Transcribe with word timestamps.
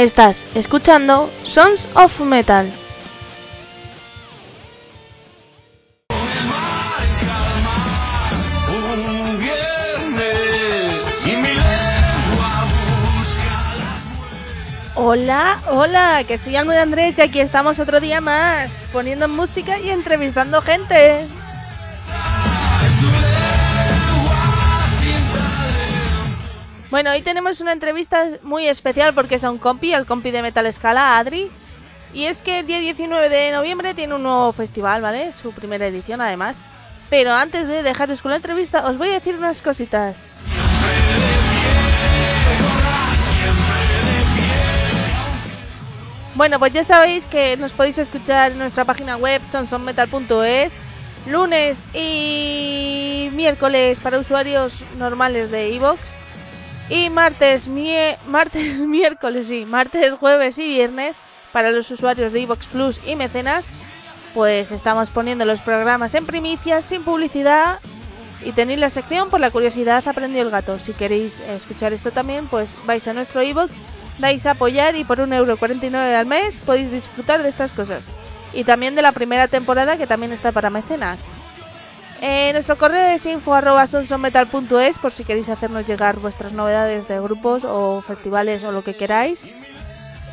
Estás 0.00 0.46
escuchando 0.54 1.30
Sons 1.42 1.86
of 1.92 2.20
Metal. 2.20 2.72
Hola, 14.94 15.60
hola, 15.68 16.24
que 16.26 16.38
soy 16.38 16.56
Almo 16.56 16.72
de 16.72 16.78
Andrés 16.78 17.18
y 17.18 17.20
aquí 17.20 17.40
estamos 17.40 17.78
otro 17.78 18.00
día 18.00 18.22
más, 18.22 18.70
poniendo 18.94 19.28
música 19.28 19.78
y 19.80 19.90
entrevistando 19.90 20.62
gente. 20.62 21.26
Bueno, 26.90 27.12
hoy 27.12 27.22
tenemos 27.22 27.60
una 27.60 27.72
entrevista 27.72 28.26
muy 28.42 28.66
especial 28.66 29.14
porque 29.14 29.36
es 29.36 29.44
a 29.44 29.50
un 29.52 29.58
compi, 29.58 29.94
el 29.94 30.06
compi 30.06 30.32
de 30.32 30.42
Metal 30.42 30.72
Scala, 30.72 31.18
Adri. 31.18 31.48
Y 32.12 32.24
es 32.24 32.42
que 32.42 32.58
el 32.58 32.66
día 32.66 32.80
19 32.80 33.28
de 33.28 33.52
noviembre 33.52 33.94
tiene 33.94 34.16
un 34.16 34.24
nuevo 34.24 34.52
festival, 34.52 35.00
¿vale? 35.00 35.32
Su 35.40 35.52
primera 35.52 35.86
edición 35.86 36.20
además. 36.20 36.60
Pero 37.08 37.32
antes 37.32 37.68
de 37.68 37.84
dejaros 37.84 38.20
con 38.20 38.32
la 38.32 38.38
entrevista, 38.38 38.88
os 38.88 38.98
voy 38.98 39.10
a 39.10 39.12
decir 39.12 39.36
unas 39.36 39.62
cositas. 39.62 40.18
Bueno, 46.34 46.58
pues 46.58 46.72
ya 46.72 46.82
sabéis 46.82 47.24
que 47.26 47.56
nos 47.56 47.72
podéis 47.72 47.98
escuchar 47.98 48.50
en 48.50 48.58
nuestra 48.58 48.84
página 48.84 49.16
web 49.16 49.40
sonsonmetal.es 49.48 50.72
lunes 51.26 51.78
y 51.94 53.28
miércoles 53.32 54.00
para 54.00 54.18
usuarios 54.18 54.82
normales 54.98 55.52
de 55.52 55.68
iVoox 55.70 56.00
y 56.90 57.08
martes, 57.08 57.68
miércoles 58.86 59.46
sí, 59.46 59.64
martes, 59.64 60.12
jueves 60.14 60.58
y 60.58 60.68
viernes 60.68 61.16
para 61.52 61.70
los 61.70 61.90
usuarios 61.90 62.32
de 62.32 62.40
iVoox 62.40 62.66
Plus 62.66 63.00
y 63.06 63.14
Mecenas, 63.14 63.68
pues 64.34 64.72
estamos 64.72 65.08
poniendo 65.10 65.44
los 65.44 65.60
programas 65.60 66.14
en 66.14 66.26
primicias, 66.26 66.84
sin 66.84 67.02
publicidad 67.02 67.78
y 68.44 68.52
tenéis 68.52 68.78
la 68.78 68.90
sección 68.90 69.30
por 69.30 69.40
la 69.40 69.50
curiosidad 69.50 70.06
aprendió 70.06 70.42
el 70.42 70.50
gato. 70.50 70.78
Si 70.78 70.92
queréis 70.92 71.40
escuchar 71.40 71.92
esto 71.92 72.10
también, 72.10 72.46
pues 72.48 72.76
vais 72.86 73.06
a 73.06 73.12
nuestro 73.12 73.42
iVoox, 73.42 73.70
dais 74.18 74.46
a 74.46 74.52
apoyar 74.52 74.96
y 74.96 75.04
por 75.04 75.18
1,49€ 75.18 75.94
al 75.94 76.26
mes 76.26 76.58
podéis 76.58 76.90
disfrutar 76.90 77.42
de 77.42 77.50
estas 77.50 77.72
cosas. 77.72 78.08
Y 78.52 78.64
también 78.64 78.96
de 78.96 79.02
la 79.02 79.12
primera 79.12 79.46
temporada 79.46 79.96
que 79.96 80.08
también 80.08 80.32
está 80.32 80.50
para 80.50 80.70
mecenas. 80.70 81.28
Eh, 82.22 82.50
nuestro 82.52 82.76
correo 82.76 83.14
es 83.14 83.24
info.sonsonmetal.es 83.24 84.98
por 84.98 85.12
si 85.12 85.24
queréis 85.24 85.48
hacernos 85.48 85.86
llegar 85.86 86.18
vuestras 86.18 86.52
novedades 86.52 87.08
de 87.08 87.18
grupos 87.20 87.64
o 87.64 88.02
festivales 88.02 88.62
o 88.64 88.72
lo 88.72 88.84
que 88.84 88.94
queráis. 88.94 89.42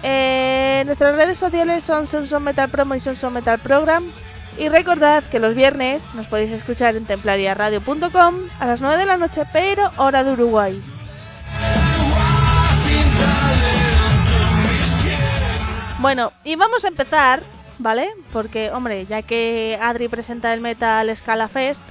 Eh, 0.03 0.83
nuestras 0.85 1.15
redes 1.15 1.37
sociales 1.37 1.83
son 1.83 2.05
Sonson 2.07 2.43
Metal 2.43 2.69
Promo 2.69 2.95
y 2.95 2.99
Sonson 2.99 3.33
Metal 3.33 3.59
Program. 3.59 4.11
Y 4.57 4.69
recordad 4.69 5.23
que 5.23 5.39
los 5.39 5.55
viernes 5.55 6.03
nos 6.15 6.27
podéis 6.27 6.51
escuchar 6.51 6.95
en 6.95 7.05
templariaradio.com 7.05 8.35
a 8.59 8.65
las 8.65 8.81
9 8.81 8.97
de 8.97 9.05
la 9.05 9.17
noche, 9.17 9.43
pero 9.53 9.91
hora 9.97 10.23
de 10.23 10.33
Uruguay. 10.33 10.81
Bueno, 15.99 16.31
y 16.43 16.55
vamos 16.55 16.85
a 16.85 16.87
empezar, 16.87 17.41
¿vale? 17.79 18.09
Porque, 18.31 18.71
hombre, 18.71 19.05
ya 19.05 19.21
que 19.21 19.77
Adri 19.81 20.07
presenta 20.07 20.53
el 20.53 20.61
Metal 20.61 21.15
Scala 21.15 21.47
Fest, 21.47 21.81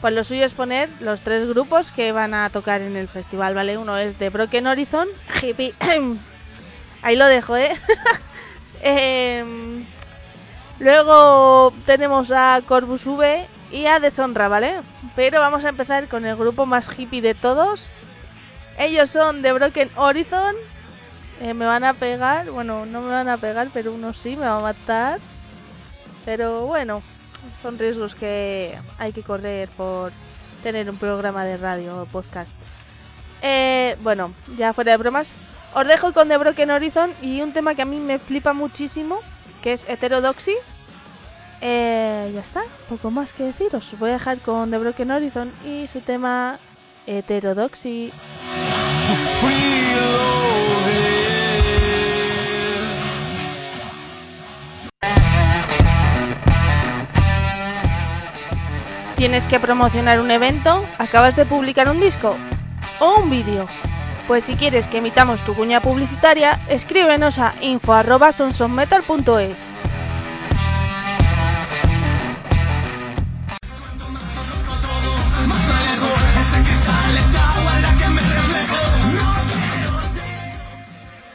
pues 0.00 0.14
lo 0.14 0.22
suyo 0.22 0.44
es 0.44 0.52
poner 0.52 0.90
los 1.00 1.22
tres 1.22 1.48
grupos 1.48 1.90
que 1.90 2.12
van 2.12 2.34
a 2.34 2.50
tocar 2.50 2.80
en 2.80 2.96
el 2.96 3.08
festival, 3.08 3.54
¿vale? 3.54 3.78
Uno 3.78 3.96
es 3.96 4.18
de 4.18 4.28
Broken 4.28 4.66
Horizon, 4.66 5.08
hippie. 5.40 5.74
Ahí 7.02 7.16
lo 7.16 7.26
dejo, 7.26 7.56
¿eh? 7.56 7.70
Em, 8.86 9.86
luego 10.78 11.72
tenemos 11.86 12.30
a 12.30 12.60
Corvus 12.66 13.06
V 13.06 13.46
y 13.72 13.86
a 13.86 13.98
Deshonra, 13.98 14.48
¿vale? 14.48 14.74
Pero 15.16 15.40
vamos 15.40 15.64
a 15.64 15.70
empezar 15.70 16.06
con 16.06 16.26
el 16.26 16.36
grupo 16.36 16.66
más 16.66 16.86
hippie 16.98 17.22
de 17.22 17.34
todos. 17.34 17.88
Ellos 18.76 19.08
son 19.08 19.40
de 19.40 19.52
Broken 19.52 19.90
Horizon. 19.96 20.54
Eh, 21.40 21.54
me 21.54 21.66
van 21.66 21.84
a 21.84 21.94
pegar, 21.94 22.50
bueno, 22.50 22.86
no 22.86 23.00
me 23.02 23.08
van 23.08 23.28
a 23.28 23.36
pegar, 23.36 23.70
pero 23.72 23.92
uno 23.92 24.12
sí 24.14 24.36
me 24.36 24.46
va 24.46 24.58
a 24.58 24.62
matar. 24.62 25.20
Pero 26.24 26.66
bueno, 26.66 27.02
son 27.60 27.78
riesgos 27.78 28.14
que 28.14 28.78
hay 28.98 29.12
que 29.12 29.22
correr 29.22 29.68
por 29.70 30.12
tener 30.62 30.88
un 30.88 30.96
programa 30.96 31.44
de 31.44 31.56
radio 31.56 32.02
o 32.02 32.06
podcast. 32.06 32.52
Eh, 33.42 33.96
bueno, 34.02 34.32
ya 34.56 34.72
fuera 34.72 34.92
de 34.92 34.98
bromas, 34.98 35.32
os 35.74 35.86
dejo 35.86 36.12
con 36.12 36.28
The 36.28 36.38
Broken 36.38 36.70
Horizon 36.70 37.12
y 37.20 37.42
un 37.42 37.52
tema 37.52 37.74
que 37.74 37.82
a 37.82 37.84
mí 37.84 37.98
me 37.98 38.18
flipa 38.18 38.52
muchísimo, 38.52 39.18
que 39.62 39.74
es 39.74 39.88
Heterodoxy. 39.88 40.54
Eh, 41.60 42.30
ya 42.32 42.40
está, 42.40 42.62
poco 42.88 43.10
más 43.10 43.32
que 43.32 43.44
decir. 43.44 43.74
Os 43.74 43.98
voy 43.98 44.10
a 44.10 44.14
dejar 44.14 44.38
con 44.38 44.70
The 44.70 44.78
Broken 44.78 45.10
Horizon 45.10 45.52
y 45.64 45.88
su 45.88 46.00
tema 46.00 46.58
Heterodoxy. 47.06 48.12
¿Tienes 59.24 59.46
que 59.46 59.58
promocionar 59.58 60.20
un 60.20 60.30
evento? 60.30 60.84
¿Acabas 60.98 61.34
de 61.34 61.46
publicar 61.46 61.88
un 61.88 61.98
disco? 61.98 62.36
¿O 63.00 63.22
un 63.22 63.30
vídeo? 63.30 63.66
Pues 64.26 64.44
si 64.44 64.54
quieres 64.54 64.86
que 64.86 64.98
emitamos 64.98 65.42
tu 65.46 65.54
cuña 65.54 65.80
publicitaria, 65.80 66.60
escríbenos 66.68 67.38
a 67.38 67.54
info.sonsonmetal.es. 67.62 69.70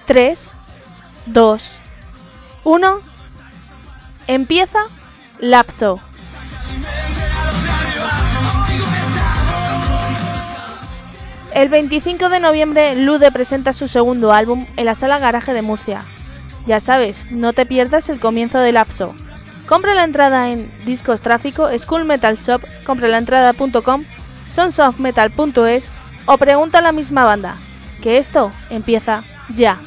Tres, 0.06 0.52
dos, 1.26 1.76
uno. 2.64 3.00
Empieza 4.28 4.78
Lapso. 5.40 6.00
El 11.54 11.70
25 11.70 12.30
de 12.30 12.40
noviembre, 12.40 12.96
Lude 12.96 13.32
presenta 13.32 13.74
su 13.74 13.88
segundo 13.88 14.32
álbum 14.32 14.68
en 14.78 14.86
la 14.86 14.94
sala 14.94 15.18
Garaje 15.18 15.54
de 15.54 15.64
Murcia. 15.64 16.04
Ya 16.68 16.80
sabes, 16.80 17.32
no 17.32 17.54
te 17.54 17.66
pierdas 17.66 18.10
el 18.10 18.20
comienzo 18.20 18.60
del 18.60 18.76
lapso. 18.76 19.16
Compra 19.66 19.96
la 19.96 20.04
entrada 20.04 20.52
en 20.52 20.72
Discos 20.86 21.22
Tráfico, 21.22 21.68
School 21.78 22.06
Metal 22.06 22.38
Shop, 22.38 22.64
compralaentrada.com, 22.86 24.04
sonsofmetal.es 24.52 25.90
o 26.28 26.38
pregunta 26.38 26.78
a 26.80 26.82
la 26.82 26.92
misma 26.92 27.26
banda. 27.26 27.56
Que 28.02 28.20
esto 28.20 28.52
empieza 28.70 29.24
ya. 29.56 29.80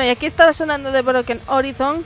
Bueno, 0.00 0.12
y 0.12 0.16
aquí 0.16 0.24
estaba 0.24 0.54
sonando 0.54 0.92
de 0.92 1.02
Broken 1.02 1.42
Horizon. 1.46 2.02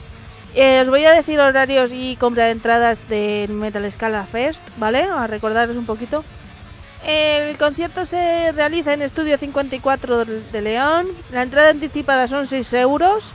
Eh, 0.53 0.81
os 0.81 0.89
voy 0.89 1.05
a 1.05 1.13
decir 1.13 1.39
horarios 1.39 1.93
y 1.93 2.17
compra 2.17 2.43
de 2.43 2.51
entradas 2.51 3.07
del 3.07 3.51
Metal 3.51 3.89
Scala 3.89 4.25
Fest, 4.25 4.59
¿vale? 4.75 5.03
A 5.03 5.27
recordaros 5.27 5.77
un 5.77 5.85
poquito. 5.85 6.25
El 7.07 7.57
concierto 7.57 8.05
se 8.05 8.51
realiza 8.51 8.91
en 8.91 9.01
Estudio 9.01 9.37
54 9.37 10.25
de 10.25 10.61
León. 10.61 11.07
La 11.31 11.43
entrada 11.43 11.69
anticipada 11.69 12.27
son 12.27 12.47
6 12.47 12.73
euros. 12.73 13.31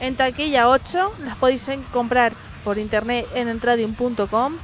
En 0.00 0.16
taquilla 0.16 0.68
8. 0.68 1.12
Las 1.24 1.36
podéis 1.36 1.70
comprar 1.92 2.32
por 2.64 2.78
internet 2.78 3.28
en 3.36 3.46
entradium.com. 3.46 4.56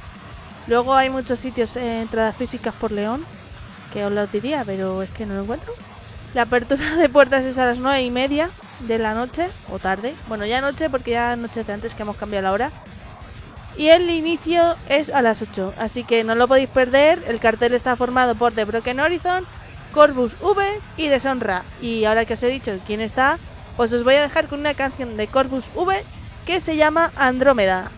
Luego 0.67 0.93
hay 0.93 1.09
muchos 1.09 1.39
sitios 1.39 1.77
en 1.77 2.01
entradas 2.01 2.35
físicas 2.35 2.73
por 2.73 2.91
León. 2.91 3.25
Que 3.93 4.03
os 4.03 4.11
los 4.11 4.29
diría, 4.29 4.63
pero 4.65 5.01
es 5.01 5.09
que 5.11 5.25
no 5.25 5.35
lo 5.35 5.43
encuentro. 5.43 5.71
La 6.33 6.41
apertura 6.41 6.97
de 6.97 7.07
puertas 7.07 7.45
es 7.45 7.57
a 7.57 7.65
las 7.65 7.79
9 7.79 8.01
y 8.01 8.11
media 8.11 8.49
de 8.87 8.99
la 8.99 9.13
noche 9.13 9.49
o 9.69 9.79
tarde. 9.79 10.13
Bueno, 10.27 10.45
ya 10.45 10.61
noche 10.61 10.89
porque 10.89 11.11
ya 11.11 11.33
anochece 11.33 11.71
antes 11.71 11.93
que 11.93 12.03
hemos 12.03 12.17
cambiado 12.17 12.43
la 12.43 12.51
hora. 12.51 12.71
Y 13.77 13.87
el 13.87 14.09
inicio 14.09 14.75
es 14.89 15.09
a 15.09 15.21
las 15.21 15.41
8, 15.41 15.73
así 15.77 16.03
que 16.03 16.23
no 16.23 16.35
lo 16.35 16.47
podéis 16.47 16.69
perder. 16.69 17.23
El 17.27 17.39
cartel 17.39 17.73
está 17.73 17.95
formado 17.95 18.35
por 18.35 18.51
The 18.51 18.65
Broken 18.65 18.99
Horizon, 18.99 19.45
Corvus 19.93 20.33
V 20.41 20.63
y 20.97 21.07
Deshonra. 21.07 21.63
Y 21.81 22.05
ahora 22.05 22.25
que 22.25 22.33
os 22.33 22.43
he 22.43 22.47
dicho 22.47 22.77
quién 22.85 23.01
está, 23.01 23.37
pues 23.77 23.93
os 23.93 24.03
voy 24.03 24.15
a 24.15 24.21
dejar 24.21 24.47
con 24.47 24.59
una 24.59 24.73
canción 24.73 25.15
de 25.15 25.27
Corvus 25.27 25.65
V 25.73 26.03
que 26.45 26.59
se 26.59 26.75
llama 26.75 27.11
Andrómeda. 27.15 27.91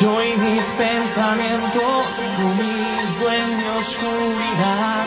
Yo 0.00 0.24
y 0.24 0.34
mis 0.34 0.64
pensamientos 0.78 2.06
sumido 2.34 3.32
en 3.32 3.58
mi 3.58 3.66
oscuridad, 3.66 5.06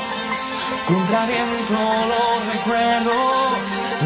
contra 0.87 1.25
viento 1.25 1.73
los 1.73 2.53
recuerdos, 2.53 3.57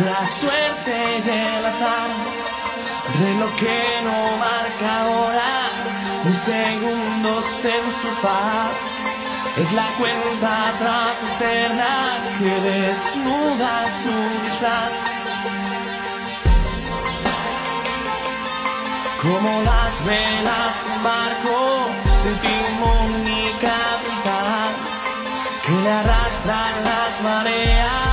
la 0.05 0.25
suerte 0.39 1.21
y 1.25 1.29
el 1.29 1.65
azar, 1.65 2.09
reloj 3.19 3.53
que 3.57 4.01
no 4.05 4.37
marca 4.37 5.07
horas, 5.09 5.71
ni 6.23 6.33
segundos 6.33 7.45
en 7.65 7.85
su 7.99 8.07
faz, 8.21 8.71
es 9.57 9.73
la 9.73 9.87
cuenta 9.97 10.69
atrás 10.69 11.21
eterna 11.35 12.17
que 12.39 12.61
desnuda 12.61 13.87
su 14.03 14.43
disfraz. 14.45 15.16
Como 19.27 19.61
las 19.61 20.05
velas 20.05 20.85
de 20.85 20.91
un 20.95 21.03
barco 21.03 21.89
ni 23.25 23.51
capitán 23.59 24.71
Que 25.65 25.73
le 25.73 25.91
arrastran 25.91 26.83
las 26.85 27.21
mareas 27.21 28.06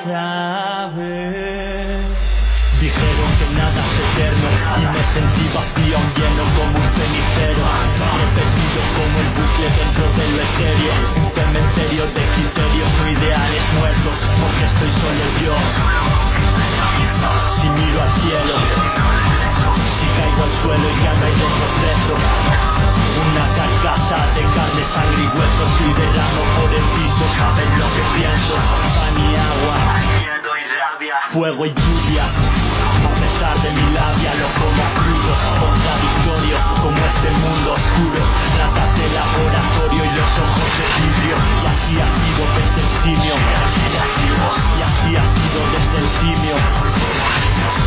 Dijeron 0.00 0.96
que 3.36 3.46
nada 3.52 3.80
es 3.84 4.00
eterno 4.00 4.48
y 4.80 4.88
me 4.88 5.02
sentí 5.12 5.44
vacío, 5.52 6.00
lleno 6.16 6.44
como 6.56 6.72
un 6.72 6.88
cenicero. 6.96 7.60
Repetido 7.60 8.80
como 8.96 9.20
el 9.20 9.28
bucle 9.36 9.68
dentro 9.76 10.08
de 10.16 10.24
lo 10.24 10.40
etéreo 10.40 10.96
Un 11.20 11.28
cementerio 11.36 12.08
de 12.16 12.22
criterios 12.32 12.88
o 12.96 13.12
ideales 13.12 13.64
muertos 13.76 14.16
Porque 14.40 14.64
estoy 14.72 14.88
solo 14.88 15.24
yo. 15.44 15.52
Si 17.60 17.68
miro 17.68 18.00
al 18.00 18.12
cielo 18.24 18.56
Si 19.84 20.08
caigo 20.16 20.48
al 20.48 20.54
suelo 20.64 20.80
y 20.80 20.96
ya 21.04 21.12
no 21.12 21.28
hay 21.28 21.36
retroceso 21.44 22.16
Una 23.20 23.44
carcasa 23.52 24.16
de 24.32 24.48
carne, 24.56 24.80
sangre 24.80 25.28
y 25.28 25.30
huesos 25.36 25.70
Y 25.84 25.92
derramo 25.92 26.40
por 26.56 26.72
el 26.72 26.86
piso, 26.96 27.20
saben 27.36 27.68
lo 27.76 27.84
que 27.92 28.00
pienso 28.16 28.56
fuego 31.32 31.64
y 31.64 31.68
lluvia. 31.68 32.24
A 32.26 32.28
pesar 33.14 33.56
de 33.62 33.70
mi 33.70 33.82
labia 33.94 34.34
lo 34.34 34.48
como 34.58 34.82
crudo, 34.98 35.32
contradictorio 35.62 36.58
como 36.82 36.98
este 36.98 37.30
mundo 37.30 37.70
oscuro. 37.74 38.22
Ratas 38.58 38.90
de 38.98 39.06
laboratorio 39.14 40.02
y 40.04 40.10
los 40.18 40.30
ojos 40.42 40.70
de 40.78 40.86
vidrio. 40.98 41.36
Y 41.62 41.64
así 41.70 41.94
ha 42.02 42.08
sido 42.18 42.42
desde 42.58 42.80
el 42.82 42.90
simio. 43.02 43.34
Y 44.78 44.80
así 44.82 45.10
ha 45.16 45.26
sido 45.38 45.60
desde 45.74 45.98
el 46.02 46.08
simio. 46.18 46.56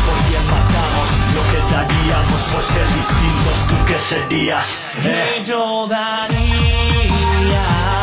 Por 0.08 0.18
quien 0.28 0.44
matamos 0.48 1.08
lo 1.36 1.44
que 1.52 1.60
daríamos 1.74 2.40
por 2.52 2.64
ser 2.64 2.88
distintos. 2.96 3.56
¿Tú 3.68 3.76
qué 3.88 3.98
serías? 4.00 4.66
Eh. 5.04 5.44
Yo 5.46 5.88
daría 5.88 8.03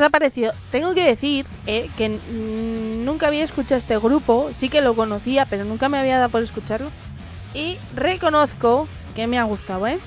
ha 0.00 0.10
parecido? 0.10 0.52
Tengo 0.70 0.94
que 0.94 1.04
decir 1.04 1.46
eh, 1.66 1.90
que 1.96 2.08
nunca 3.04 3.28
había 3.28 3.44
escuchado 3.44 3.78
este 3.78 3.98
grupo, 3.98 4.50
sí 4.54 4.68
que 4.68 4.80
lo 4.80 4.94
conocía, 4.94 5.46
pero 5.46 5.64
nunca 5.64 5.88
me 5.88 5.98
había 5.98 6.18
dado 6.18 6.30
por 6.30 6.42
escucharlo. 6.42 6.90
Y 7.54 7.78
reconozco 7.94 8.88
que 9.14 9.26
me 9.26 9.38
ha 9.38 9.44
gustado, 9.44 9.86
¿eh? 9.86 9.98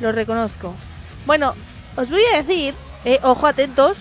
Lo 0.00 0.12
reconozco. 0.12 0.74
Bueno, 1.26 1.54
os 1.96 2.10
voy 2.10 2.22
a 2.32 2.42
decir, 2.42 2.74
eh, 3.04 3.18
ojo 3.22 3.46
atentos, 3.46 3.96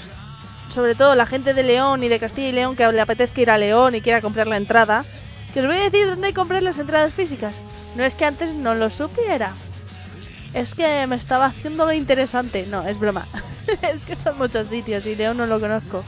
sobre 0.74 0.96
todo 0.96 1.16
la 1.16 1.26
gente 1.26 1.54
de 1.54 1.64
León 1.64 2.04
y 2.04 2.10
de 2.10 2.20
Castilla 2.20 2.50
y 2.50 2.54
León 2.54 2.76
que 2.76 2.92
le 2.92 3.02
apetezca 3.02 3.42
ir 3.42 3.50
a 3.50 3.58
León 3.58 3.96
y 3.96 4.02
quiera 4.02 4.22
comprar 4.22 4.48
la 4.48 4.58
entrada, 4.58 5.06
que 5.54 5.62
os 5.62 5.66
voy 5.66 5.78
a 5.78 5.90
decir 5.90 6.08
dónde 6.08 6.34
comprar 6.34 6.64
las 6.64 6.80
entradas 6.80 7.14
físicas. 7.14 7.56
No 7.96 8.04
es 8.04 8.16
que 8.16 8.26
antes 8.26 8.54
no 8.54 8.76
lo 8.76 8.90
supiera, 8.90 9.54
es 10.54 10.74
que 10.76 11.06
me 11.08 11.16
estaba 11.16 11.46
haciendo 11.48 11.86
lo 11.86 11.94
interesante. 11.94 12.66
No, 12.66 12.86
es 12.88 12.98
broma. 13.00 13.28
es 13.94 14.06
que 14.06 14.16
son 14.16 14.38
muchos 14.38 14.68
sitios 14.70 15.06
y 15.06 15.16
León 15.16 15.38
no 15.38 15.46
lo 15.48 15.60
conozco. 15.60 16.04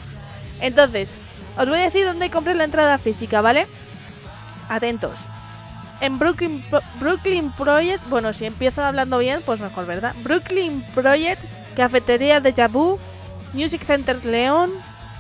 Entonces, 0.60 1.12
os 1.58 1.68
voy 1.68 1.80
a 1.80 1.84
decir 1.84 2.06
dónde 2.06 2.30
compré 2.30 2.54
la 2.56 2.64
entrada 2.66 2.98
física, 2.98 3.42
¿vale? 3.42 3.68
Atentos. 4.70 5.20
en 6.00 6.18
Brooklyn, 6.18 6.64
Brooklyn 7.00 7.52
Project, 7.52 8.04
bueno, 8.10 8.34
si 8.34 8.46
empiezo 8.46 8.84
hablando 8.84 9.20
bien, 9.20 9.42
pues 9.46 9.60
mejor, 9.60 9.86
¿verdad? 9.86 10.16
Brooklyn 10.24 10.84
Project, 10.94 11.42
Cafetería 11.76 12.40
de 12.40 12.54
Jabu, 12.54 13.00
Music 13.54 13.84
Center 13.86 14.24
León, 14.26 14.72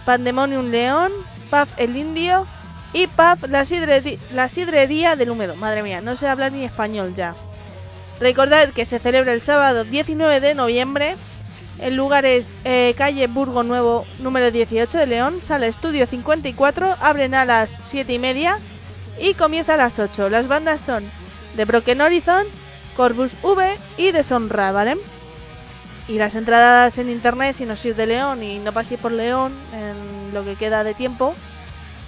Pandemonium 0.06 0.72
León, 0.72 1.12
Pub 1.51 1.68
El 1.78 1.96
Indio 1.98 2.48
y 2.94 3.08
Pub 3.08 3.48
La, 3.50 3.63
Sidreri- 3.63 4.18
La 4.32 4.50
Sidrería 4.50 5.16
del 5.16 5.30
Húmedo. 5.32 5.56
Madre 5.56 5.84
mía, 5.84 6.01
no 6.01 6.16
sé 6.16 6.28
hablar 6.28 6.51
ni 6.51 6.63
español 6.66 7.13
ya. 7.13 7.36
Recordad 8.22 8.70
que 8.70 8.86
se 8.86 9.00
celebra 9.00 9.34
el 9.34 9.42
sábado 9.42 9.84
19 9.84 10.40
de 10.40 10.54
noviembre. 10.54 11.16
El 11.80 11.96
lugar 11.96 12.24
es 12.24 12.54
eh, 12.66 12.94
calle 12.96 13.25
Burgo 13.25 13.63
Nuevo, 13.63 14.06
número 14.20 14.51
18 14.51 14.96
de 14.96 15.08
León, 15.08 15.42
sala 15.42 15.66
estudio 15.66 16.06
54, 16.06 16.98
abren 17.01 17.34
a 17.34 17.46
las 17.46 17.72
7 17.72 18.13
y 18.13 18.20
media 18.20 18.60
y 19.20 19.34
comienza 19.34 19.74
a 19.74 19.78
las 19.78 19.98
8. 19.98 20.30
Las 20.30 20.48
bandas 20.48 20.82
son 20.82 21.04
The 21.56 21.66
Broken 21.66 22.00
Horizon, 22.00 22.46
Corvus 22.96 23.36
V 23.42 23.75
y 23.98 24.12
Deshonra, 24.12 24.72
¿vale? 24.72 24.98
Y 26.08 26.20
las 26.20 26.36
entradas 26.36 27.00
en 27.00 27.10
internet, 27.10 27.56
si 27.56 27.66
no 27.66 27.75
sois 27.75 27.98
de 27.98 28.06
León 28.06 28.44
y 28.44 28.60
no 28.60 28.72
paséis 28.72 29.00
por 29.00 29.13
León 29.13 29.51
en 29.74 30.32
lo 30.32 30.44
que 30.44 30.56
queda 30.56 30.84
de 30.84 30.94
tiempo, 30.94 31.34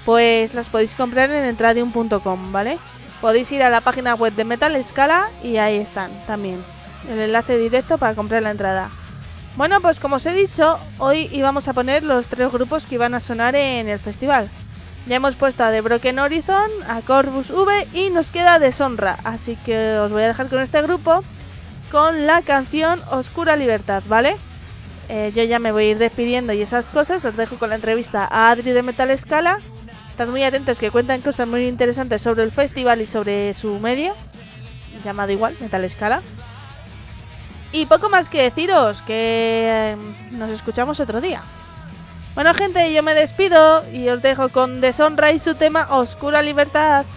pues 0.06 0.54
las 0.54 0.70
podéis 0.70 0.94
comprar 0.94 1.32
en 1.32 1.46
entradium.com, 1.46 2.52
¿vale? 2.52 2.78
Podéis 3.24 3.50
ir 3.54 3.64
a 3.64 3.70
la 3.70 3.80
página 3.80 4.16
web 4.16 4.34
de 4.34 4.44
Metal 4.44 4.84
Scala 4.84 5.30
y 5.42 5.56
ahí 5.56 5.78
están 5.78 6.12
también 6.28 6.62
el 7.10 7.20
enlace 7.20 7.58
directo 7.58 7.98
para 7.98 8.16
comprar 8.16 8.44
la 8.44 8.52
entrada. 8.52 8.90
Bueno, 9.56 9.80
pues 9.80 10.02
como 10.02 10.18
os 10.18 10.26
he 10.26 10.34
dicho, 10.34 10.78
hoy 10.98 11.30
íbamos 11.32 11.70
a 11.70 11.74
poner 11.74 12.04
los 12.04 12.28
tres 12.28 12.52
grupos 12.52 12.86
que 12.86 12.96
iban 12.96 13.14
a 13.14 13.22
sonar 13.22 13.56
en 13.56 13.88
el 13.88 13.98
festival. 14.00 14.50
Ya 15.08 15.16
hemos 15.16 15.38
puesto 15.38 15.64
a 15.64 15.72
The 15.72 15.80
Broken 15.80 16.20
Horizon, 16.20 16.70
a 16.86 17.00
Corvus 17.00 17.50
V 17.50 17.88
y 17.94 18.10
nos 18.10 18.30
queda 18.30 18.60
Deshonra. 18.60 19.18
Así 19.24 19.56
que 19.56 20.00
os 20.00 20.12
voy 20.12 20.24
a 20.24 20.28
dejar 20.28 20.50
con 20.50 20.60
este 20.60 20.82
grupo 20.82 21.24
con 21.94 22.28
la 22.28 22.42
canción 22.42 23.00
Oscura 23.10 23.56
Libertad, 23.56 24.04
¿vale? 24.06 24.36
Eh, 25.08 25.32
yo 25.34 25.44
ya 25.44 25.60
me 25.60 25.72
voy 25.72 25.86
a 25.86 25.92
ir 25.92 25.98
despidiendo 25.98 26.52
y 26.52 26.62
esas 26.62 26.90
cosas. 26.90 27.24
Os 27.24 27.38
dejo 27.38 27.56
con 27.56 27.70
la 27.70 27.76
entrevista 27.76 28.28
a 28.30 28.52
Adri 28.52 28.74
de 28.74 28.84
Metal 28.84 29.18
Scala. 29.18 29.60
Estad 30.14 30.28
muy 30.28 30.44
atentos 30.44 30.78
que 30.78 30.92
cuentan 30.92 31.22
cosas 31.22 31.48
muy 31.48 31.66
interesantes 31.66 32.22
sobre 32.22 32.44
el 32.44 32.52
festival 32.52 33.02
y 33.02 33.08
sobre 33.08 33.52
su 33.56 33.80
medio. 33.80 34.14
Llamado 35.04 35.32
igual, 35.32 35.58
Metal 35.60 35.90
Scala. 35.90 36.22
Y 37.72 37.88
poco 37.88 38.10
más 38.10 38.30
que 38.30 38.44
deciros, 38.44 39.02
que 39.02 39.72
eh, 39.72 39.98
nos 40.34 40.52
escuchamos 40.52 41.00
otro 41.00 41.20
día. 41.20 41.42
Bueno 42.36 42.54
gente, 42.54 42.94
yo 42.94 43.02
me 43.02 43.16
despido 43.16 43.84
y 43.92 44.08
os 44.08 44.22
dejo 44.22 44.50
con 44.50 44.82
Deshonra 44.82 45.32
y 45.32 45.40
su 45.40 45.56
tema 45.56 45.88
Oscura 45.90 46.44
Libertad. 46.44 47.08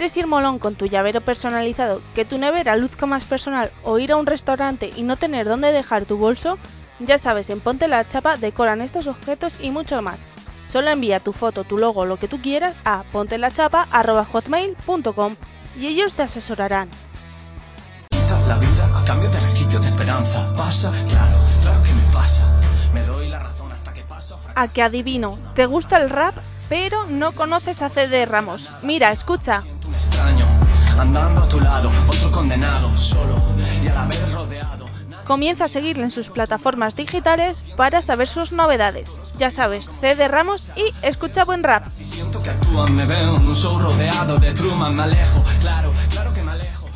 Quieres 0.00 0.16
ir 0.16 0.26
molón 0.26 0.58
con 0.58 0.76
tu 0.76 0.86
llavero 0.86 1.20
personalizado, 1.20 2.00
que 2.14 2.24
tu 2.24 2.38
nevera 2.38 2.74
luzca 2.74 3.04
más 3.04 3.26
personal 3.26 3.70
o 3.84 3.98
ir 3.98 4.12
a 4.12 4.16
un 4.16 4.24
restaurante 4.24 4.90
y 4.96 5.02
no 5.02 5.18
tener 5.18 5.46
dónde 5.46 5.72
dejar 5.72 6.06
tu 6.06 6.16
bolso, 6.16 6.56
ya 7.00 7.18
sabes, 7.18 7.50
en 7.50 7.60
Ponte 7.60 7.86
la 7.86 8.08
Chapa 8.08 8.38
decoran 8.38 8.80
estos 8.80 9.06
objetos 9.06 9.58
y 9.60 9.70
mucho 9.70 10.00
más. 10.00 10.18
Solo 10.66 10.88
envía 10.88 11.20
tu 11.20 11.34
foto, 11.34 11.64
tu 11.64 11.76
logo, 11.76 12.06
lo 12.06 12.16
que 12.16 12.28
tú 12.28 12.40
quieras 12.40 12.74
a 12.86 13.04
pontelachapa.hotmail.com 13.12 15.36
y 15.78 15.88
ellos 15.88 16.14
te 16.14 16.22
asesorarán. 16.22 16.88
La 18.48 18.56
vida 18.56 18.98
a 18.98 19.04
cambio 19.04 19.28
de 19.28 19.38
resquicio 19.38 19.80
de 19.80 19.88
esperanza. 19.88 20.50
Pasa, 20.56 20.90
claro, 21.10 21.36
claro 21.60 21.82
que 21.82 21.92
me 21.92 22.10
pasa. 22.10 22.58
Me 22.94 23.02
doy 23.02 23.28
la 23.28 23.40
razón 23.40 23.70
hasta 23.70 23.92
que 23.92 24.02
paso. 24.04 24.40
A 24.54 24.66
que 24.66 24.82
adivino, 24.82 25.38
¿te 25.54 25.66
gusta 25.66 25.98
el 25.98 26.08
rap? 26.08 26.38
Pero 26.70 27.04
no 27.04 27.32
conoces 27.32 27.82
a 27.82 27.90
CD 27.90 28.24
Ramos. 28.24 28.70
Mira, 28.82 29.12
escucha. 29.12 29.62
Andando 30.98 31.40
a 31.42 31.48
tu 31.48 31.60
lado, 31.60 31.90
otro 32.08 32.30
condenado, 32.30 32.94
solo 32.96 33.36
y 33.82 33.88
a 33.88 33.94
la 33.94 34.06
vez 34.06 34.32
rodeado. 34.32 34.86
Comienza 35.24 35.64
a 35.64 35.68
seguirle 35.68 36.04
en 36.04 36.10
sus 36.10 36.28
plataformas 36.28 36.96
digitales 36.96 37.64
para 37.76 38.02
saber 38.02 38.26
sus 38.28 38.52
novedades. 38.52 39.20
Ya 39.38 39.50
sabes, 39.50 39.90
CD 40.00 40.28
Ramos 40.28 40.66
y 40.76 40.92
escucha 41.06 41.44
buen 41.44 41.62
rap. 41.62 41.90
Si 41.92 42.04
siento 42.04 42.42
que 42.42 42.50
actúan, 42.50 42.94
me 42.94 43.06
veo 43.06 43.36
en 43.36 43.46
un 43.46 43.54
show 43.54 43.78
rodeado 43.78 44.38
de 44.38 44.52
Truman, 44.52 44.96
me 44.96 45.04
alejo, 45.04 45.44
claro, 45.60 45.92
claro 46.10 46.32
que 46.32 46.42
me 46.42 46.52
alejo. 46.52 46.86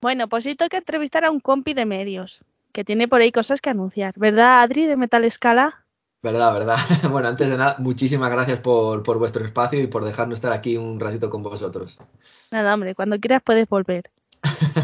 Bueno, 0.00 0.28
pues 0.28 0.44
sí 0.44 0.54
toca 0.54 0.78
entrevistar 0.78 1.24
a 1.24 1.30
un 1.30 1.40
compi 1.40 1.74
de 1.74 1.84
medios, 1.84 2.38
que 2.72 2.84
tiene 2.84 3.08
por 3.08 3.20
ahí 3.20 3.32
cosas 3.32 3.60
que 3.60 3.70
anunciar. 3.70 4.14
¿Verdad, 4.16 4.62
Adri, 4.62 4.86
de 4.86 4.96
Metal 4.96 5.28
Scala? 5.30 5.84
Verdad, 6.22 6.52
verdad. 6.52 6.76
Bueno, 7.10 7.28
antes 7.28 7.50
de 7.50 7.56
nada, 7.56 7.76
muchísimas 7.78 8.30
gracias 8.30 8.60
por, 8.60 9.02
por 9.02 9.18
vuestro 9.18 9.44
espacio 9.44 9.80
y 9.80 9.86
por 9.86 10.04
dejarnos 10.04 10.38
estar 10.38 10.52
aquí 10.52 10.76
un 10.76 10.98
ratito 10.98 11.30
con 11.30 11.42
vosotros. 11.42 11.98
Nada, 12.50 12.74
hombre, 12.74 12.94
cuando 12.94 13.18
quieras 13.18 13.42
puedes 13.44 13.68
volver. 13.68 14.10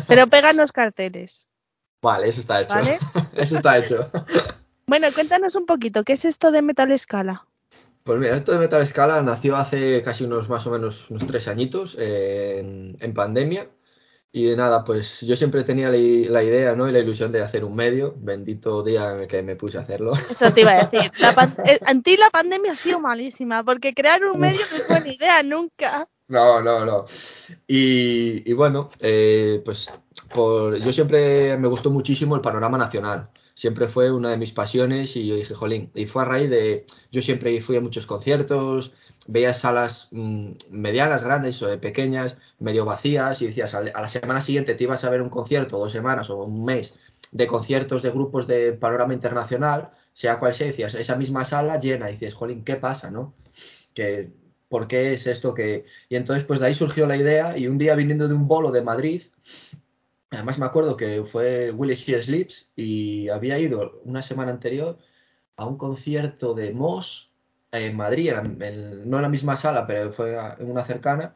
Pero 0.06 0.26
péganos 0.30 0.72
carteles. 0.72 1.46
Vale, 2.02 2.28
eso 2.28 2.40
está 2.40 2.60
hecho. 2.60 2.74
¿Vale? 2.74 2.98
Eso 3.34 3.56
está 3.56 3.78
hecho. 3.78 4.10
Bueno, 4.86 5.08
cuéntanos 5.14 5.54
un 5.54 5.64
poquito, 5.64 6.04
¿qué 6.04 6.12
es 6.12 6.26
esto 6.26 6.52
de 6.52 6.60
Metal 6.60 6.96
Scala? 6.98 7.46
Pues 8.02 8.18
mira, 8.18 8.36
esto 8.36 8.52
de 8.52 8.58
Metal 8.58 8.86
Scala 8.86 9.22
nació 9.22 9.56
hace 9.56 10.02
casi 10.02 10.24
unos 10.24 10.50
más 10.50 10.66
o 10.66 10.70
menos 10.70 11.10
unos 11.10 11.26
tres 11.26 11.48
añitos 11.48 11.96
eh, 11.98 12.58
en, 12.60 12.96
en 13.00 13.14
pandemia. 13.14 13.66
Y 14.36 14.56
nada, 14.56 14.82
pues 14.82 15.20
yo 15.20 15.36
siempre 15.36 15.62
tenía 15.62 15.88
la, 15.88 15.96
la 15.96 16.42
idea 16.42 16.74
¿no? 16.74 16.88
y 16.88 16.92
la 16.92 16.98
ilusión 16.98 17.30
de 17.30 17.40
hacer 17.40 17.64
un 17.64 17.76
medio. 17.76 18.16
Bendito 18.18 18.82
día 18.82 19.12
en 19.12 19.20
el 19.20 19.26
que 19.28 19.40
me 19.44 19.54
puse 19.54 19.78
a 19.78 19.82
hacerlo. 19.82 20.12
Eso 20.28 20.50
te 20.50 20.62
iba 20.62 20.72
a 20.72 20.84
decir. 20.84 21.12
Eh, 21.64 21.78
en 21.86 22.02
ti 22.02 22.16
la 22.16 22.30
pandemia 22.30 22.72
ha 22.72 22.74
sido 22.74 22.98
malísima, 22.98 23.62
porque 23.62 23.94
crear 23.94 24.24
un 24.24 24.40
medio 24.40 24.60
no 24.72 24.76
es 24.76 24.88
buena 24.88 25.08
idea 25.08 25.42
nunca. 25.44 26.08
No, 26.26 26.60
no, 26.60 26.84
no. 26.84 27.04
Y, 27.68 28.50
y 28.50 28.52
bueno, 28.54 28.88
eh, 28.98 29.62
pues 29.64 29.88
por, 30.34 30.78
yo 30.80 30.92
siempre 30.92 31.56
me 31.56 31.68
gustó 31.68 31.92
muchísimo 31.92 32.34
el 32.34 32.40
panorama 32.40 32.76
nacional. 32.76 33.30
Siempre 33.54 33.86
fue 33.86 34.10
una 34.10 34.30
de 34.30 34.36
mis 34.36 34.50
pasiones 34.50 35.14
y 35.14 35.28
yo 35.28 35.36
dije, 35.36 35.54
jolín, 35.54 35.92
y 35.94 36.06
fue 36.06 36.22
a 36.22 36.24
raíz 36.24 36.50
de, 36.50 36.86
yo 37.12 37.22
siempre 37.22 37.60
fui 37.60 37.76
a 37.76 37.80
muchos 37.80 38.04
conciertos, 38.04 38.90
veía 39.26 39.52
salas 39.52 40.08
mm, 40.10 40.52
medianas, 40.70 41.24
grandes 41.24 41.60
o 41.62 41.66
de 41.66 41.78
pequeñas, 41.78 42.36
medio 42.58 42.84
vacías 42.84 43.40
y 43.42 43.46
decías, 43.46 43.74
a 43.74 43.82
la 43.82 44.08
semana 44.08 44.40
siguiente 44.40 44.74
te 44.74 44.84
ibas 44.84 45.04
a 45.04 45.10
ver 45.10 45.22
un 45.22 45.30
concierto, 45.30 45.78
dos 45.78 45.92
semanas 45.92 46.30
o 46.30 46.42
un 46.42 46.64
mes 46.64 46.94
de 47.32 47.46
conciertos 47.46 48.02
de 48.02 48.10
grupos 48.10 48.46
de 48.46 48.72
panorama 48.72 49.14
internacional, 49.14 49.90
sea 50.12 50.38
cual 50.38 50.54
sea, 50.54 50.68
decías, 50.68 50.94
esa 50.94 51.16
misma 51.16 51.44
sala 51.44 51.80
llena, 51.80 52.08
y 52.08 52.12
dices, 52.12 52.34
jolín, 52.34 52.64
¿qué 52.64 52.76
pasa, 52.76 53.10
no? 53.10 53.34
Que, 53.92 54.32
¿por 54.68 54.86
qué 54.86 55.12
es 55.12 55.26
esto 55.26 55.54
que...? 55.54 55.84
Y 56.08 56.16
entonces, 56.16 56.44
pues 56.44 56.60
de 56.60 56.66
ahí 56.66 56.74
surgió 56.74 57.06
la 57.06 57.16
idea 57.16 57.58
y 57.58 57.66
un 57.66 57.78
día 57.78 57.96
viniendo 57.96 58.28
de 58.28 58.34
un 58.34 58.46
bolo 58.46 58.70
de 58.70 58.82
Madrid, 58.82 59.22
además 60.30 60.58
me 60.58 60.66
acuerdo 60.66 60.96
que 60.96 61.24
fue 61.24 61.72
Willie 61.72 61.96
C. 61.96 62.22
Sleeps 62.22 62.70
y 62.76 63.28
había 63.28 63.58
ido 63.58 64.00
una 64.04 64.22
semana 64.22 64.52
anterior 64.52 64.98
a 65.56 65.66
un 65.66 65.76
concierto 65.76 66.54
de 66.54 66.72
Moss 66.72 67.33
en 67.74 67.96
Madrid, 67.96 68.30
en- 68.30 68.62
en- 68.62 69.08
no 69.10 69.16
en 69.18 69.22
la 69.22 69.28
misma 69.28 69.56
sala, 69.56 69.86
pero 69.86 70.12
fue 70.12 70.36
en 70.58 70.70
una 70.70 70.84
cercana, 70.84 71.34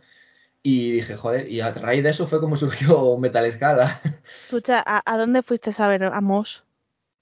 y 0.62 0.92
dije, 0.92 1.16
joder, 1.16 1.50
y 1.50 1.60
a 1.60 1.72
raíz 1.72 2.02
de 2.04 2.10
eso 2.10 2.26
fue 2.26 2.40
como 2.40 2.56
surgió 2.58 3.16
Metal 3.18 3.50
Scala. 3.52 4.00
Escucha, 4.44 4.82
¿a, 4.86 5.02
a 5.04 5.18
dónde 5.18 5.42
fuiste 5.42 5.70
a 5.78 5.88
ver 5.88 6.04
a 6.04 6.20
Mos? 6.20 6.64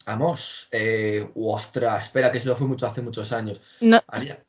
A 0.07 0.15
Moss, 0.17 0.69
eh, 0.71 1.29
ostras, 1.35 2.05
espera, 2.05 2.31
que 2.31 2.39
eso 2.39 2.55
fue 2.57 2.67
mucho 2.69 2.87
hace 2.87 3.03
muchos 3.03 3.33
años. 3.33 3.61
No, 3.81 4.01
Había, 4.07 4.45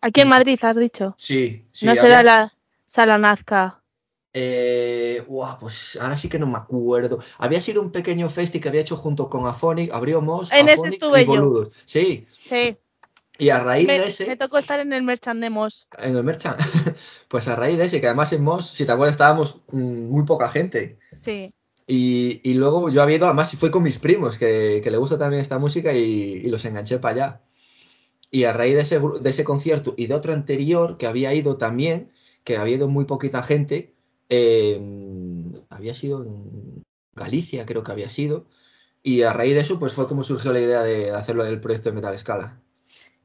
aquí 0.00 0.22
en 0.22 0.28
Madrid 0.28 0.58
has 0.62 0.76
dicho. 0.76 1.14
sí, 1.16 1.66
sí, 1.70 1.86
no 1.86 1.94
será 1.94 2.22
la 2.22 2.52
Sala 2.86 3.18
Nazca. 3.18 3.82
Eh, 4.34 5.22
guau, 5.28 5.58
pues 5.60 5.96
ahora 6.00 6.16
sí 6.18 6.28
que 6.30 6.38
no 6.38 6.46
me 6.46 6.56
acuerdo. 6.56 7.18
Había 7.38 7.60
sido 7.60 7.82
un 7.82 7.92
pequeño 7.92 8.30
festi 8.30 8.60
que 8.60 8.68
había 8.70 8.80
hecho 8.80 8.96
junto 8.96 9.28
con 9.28 9.46
Afonic, 9.46 9.92
abrió 9.92 10.22
Moss, 10.22 10.50
En 10.52 10.68
ese 10.70 10.88
estuve 10.88 11.22
y 11.22 11.26
yo. 11.26 11.70
Sí, 11.84 12.26
Sí, 12.28 12.78
y 13.38 13.48
a 13.48 13.60
raíz 13.60 13.86
me, 13.86 13.98
de 13.98 14.06
ese, 14.06 14.26
me 14.26 14.36
tocó 14.36 14.58
estar 14.58 14.80
en 14.80 14.92
el 14.92 15.02
merchant 15.02 15.40
de 15.40 15.50
Mos. 15.50 15.86
en 15.98 16.16
el 16.16 16.22
Merchant, 16.22 16.58
pues 17.28 17.48
a 17.48 17.56
raíz 17.56 17.78
de 17.78 17.86
ese, 17.86 18.00
que 18.00 18.06
además 18.06 18.32
en 18.32 18.44
Moss, 18.44 18.68
si 18.68 18.84
te 18.84 18.92
acuerdas, 18.92 19.14
estábamos 19.14 19.60
mm, 19.70 20.10
muy 20.10 20.24
poca 20.24 20.48
gente. 20.48 20.98
Sí. 21.22 21.52
Y, 21.86 22.40
y 22.44 22.54
luego 22.54 22.90
yo 22.90 23.02
había 23.02 23.16
ido, 23.16 23.26
además 23.26 23.52
fui 23.52 23.70
con 23.70 23.82
mis 23.82 23.98
primos, 23.98 24.38
que, 24.38 24.80
que 24.84 24.90
le 24.90 24.98
gusta 24.98 25.18
también 25.18 25.40
esta 25.40 25.58
música, 25.58 25.92
y, 25.92 26.42
y 26.44 26.48
los 26.48 26.64
enganché 26.64 26.98
para 26.98 27.14
allá. 27.14 27.40
Y 28.30 28.44
a 28.44 28.52
raíz 28.52 28.74
de 28.74 28.82
ese, 28.82 28.98
de 28.98 29.30
ese 29.30 29.44
concierto 29.44 29.94
y 29.96 30.06
de 30.06 30.14
otro 30.14 30.32
anterior 30.32 30.96
que 30.96 31.06
había 31.06 31.34
ido 31.34 31.56
también, 31.56 32.12
que 32.44 32.56
había 32.56 32.76
ido 32.76 32.88
muy 32.88 33.04
poquita 33.04 33.42
gente, 33.42 33.94
eh, 34.28 34.80
había 35.68 35.94
sido 35.94 36.24
en 36.24 36.82
Galicia, 37.14 37.66
creo 37.66 37.82
que 37.82 37.92
había 37.92 38.08
sido. 38.08 38.46
Y 39.02 39.22
a 39.22 39.32
raíz 39.32 39.54
de 39.54 39.60
eso, 39.60 39.78
pues 39.78 39.92
fue 39.92 40.08
como 40.08 40.22
surgió 40.22 40.52
la 40.52 40.60
idea 40.60 40.82
de 40.82 41.10
hacerlo 41.10 41.44
en 41.44 41.50
el 41.50 41.60
proyecto 41.60 41.90
de 41.90 41.96
Metal 41.96 42.18
Scala. 42.18 42.61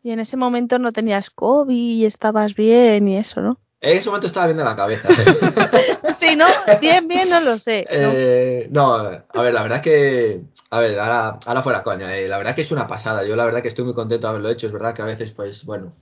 Y 0.08 0.12
en 0.12 0.22
ese 0.22 0.38
momento 0.38 0.80
no 0.80 0.94
tenías 0.94 1.30
COVID 1.30 1.76
y 1.76 2.06
estabas 2.06 2.56
bien 2.56 3.10
y 3.10 3.18
eso, 3.18 3.42
¿no? 3.42 3.60
En 3.82 3.98
ese 3.98 4.08
momento 4.08 4.28
estaba 4.28 4.46
viendo 4.46 4.64
la 4.64 4.74
cabeza. 4.74 5.10
Sí, 6.18 6.38
¿no? 6.38 6.46
Bien, 6.80 7.10
bien, 7.10 7.30
no 7.30 7.42
lo 7.42 7.58
sé. 7.58 7.86
¿no? 7.92 8.10
Eh, 8.14 8.68
no, 8.72 8.96
a 8.96 9.42
ver, 9.42 9.54
la 9.54 9.64
verdad 9.64 9.82
que. 9.82 10.42
A 10.72 10.80
ver, 10.80 10.98
ahora, 10.98 11.38
ahora 11.46 11.62
fuera 11.62 11.84
coña. 11.84 12.16
eh, 12.18 12.30
la 12.30 12.38
verdad 12.38 12.56
que 12.56 12.62
es 12.62 12.72
una 12.72 12.88
pasada. 12.88 13.26
Yo 13.26 13.36
la 13.36 13.44
verdad 13.44 13.62
que 13.62 13.68
estoy 13.68 13.84
muy 13.84 13.94
contento 13.94 14.28
de 14.28 14.30
haberlo 14.32 14.50
hecho. 14.50 14.68
Es 14.68 14.72
verdad 14.72 14.94
que 14.96 15.02
a 15.02 15.06
veces, 15.06 15.32
pues, 15.32 15.66
bueno, 15.66 15.94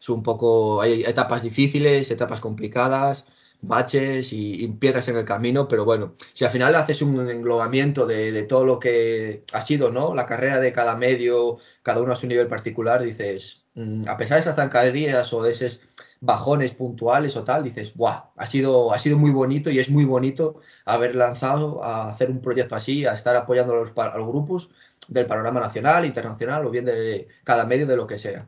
es 0.00 0.08
un 0.08 0.22
poco. 0.22 0.80
Hay 0.80 1.02
etapas 1.02 1.42
difíciles, 1.42 2.10
etapas 2.10 2.40
complicadas, 2.40 3.26
baches 3.62 4.32
y, 4.32 4.66
piedras 4.80 5.08
en 5.08 5.16
el 5.16 5.24
camino, 5.24 5.68
pero 5.68 5.84
bueno, 5.84 6.14
si 6.32 6.44
al 6.44 6.50
final 6.50 6.74
haces 6.74 7.02
un 7.02 7.28
englobamiento 7.28 8.06
de, 8.06 8.42
todo 8.44 8.64
lo 8.64 8.78
que 8.78 9.44
ha 9.52 9.60
sido, 9.62 9.90
¿no? 9.90 10.14
La 10.14 10.26
carrera 10.26 10.60
de 10.60 10.72
cada 10.72 10.96
medio, 10.96 11.58
cada 11.82 12.00
uno 12.00 12.12
a 12.12 12.16
su 12.16 12.26
nivel 12.26 12.48
particular, 12.48 13.02
dices, 13.02 13.66
mm, 13.74 14.08
a 14.08 14.16
pesar 14.16 14.36
de 14.36 14.40
esas 14.40 14.56
zancadillas 14.56 15.32
o 15.32 15.42
de 15.42 15.52
esos 15.52 15.80
bajones 16.20 16.72
puntuales 16.72 17.36
o 17.36 17.44
tal, 17.44 17.64
dices, 17.64 17.94
¡buah! 17.94 18.30
Ha 18.36 18.46
sido, 18.46 18.92
ha 18.92 18.98
sido 18.98 19.16
muy 19.16 19.30
bonito 19.30 19.70
y 19.70 19.78
es 19.78 19.90
muy 19.90 20.04
bonito 20.04 20.60
haber 20.84 21.14
lanzado 21.14 21.82
a 21.82 22.10
hacer 22.10 22.30
un 22.30 22.40
proyecto 22.40 22.76
así, 22.76 23.06
a 23.06 23.14
estar 23.14 23.36
apoyando 23.36 23.74
a 23.74 23.76
los, 23.76 23.92
a 23.96 24.18
los 24.18 24.28
grupos 24.28 24.70
del 25.08 25.26
panorama 25.26 25.60
nacional, 25.60 26.04
internacional 26.04 26.66
o 26.66 26.70
bien 26.70 26.84
de 26.84 27.28
cada 27.44 27.64
medio 27.64 27.86
de 27.86 27.96
lo 27.96 28.06
que 28.06 28.18
sea. 28.18 28.46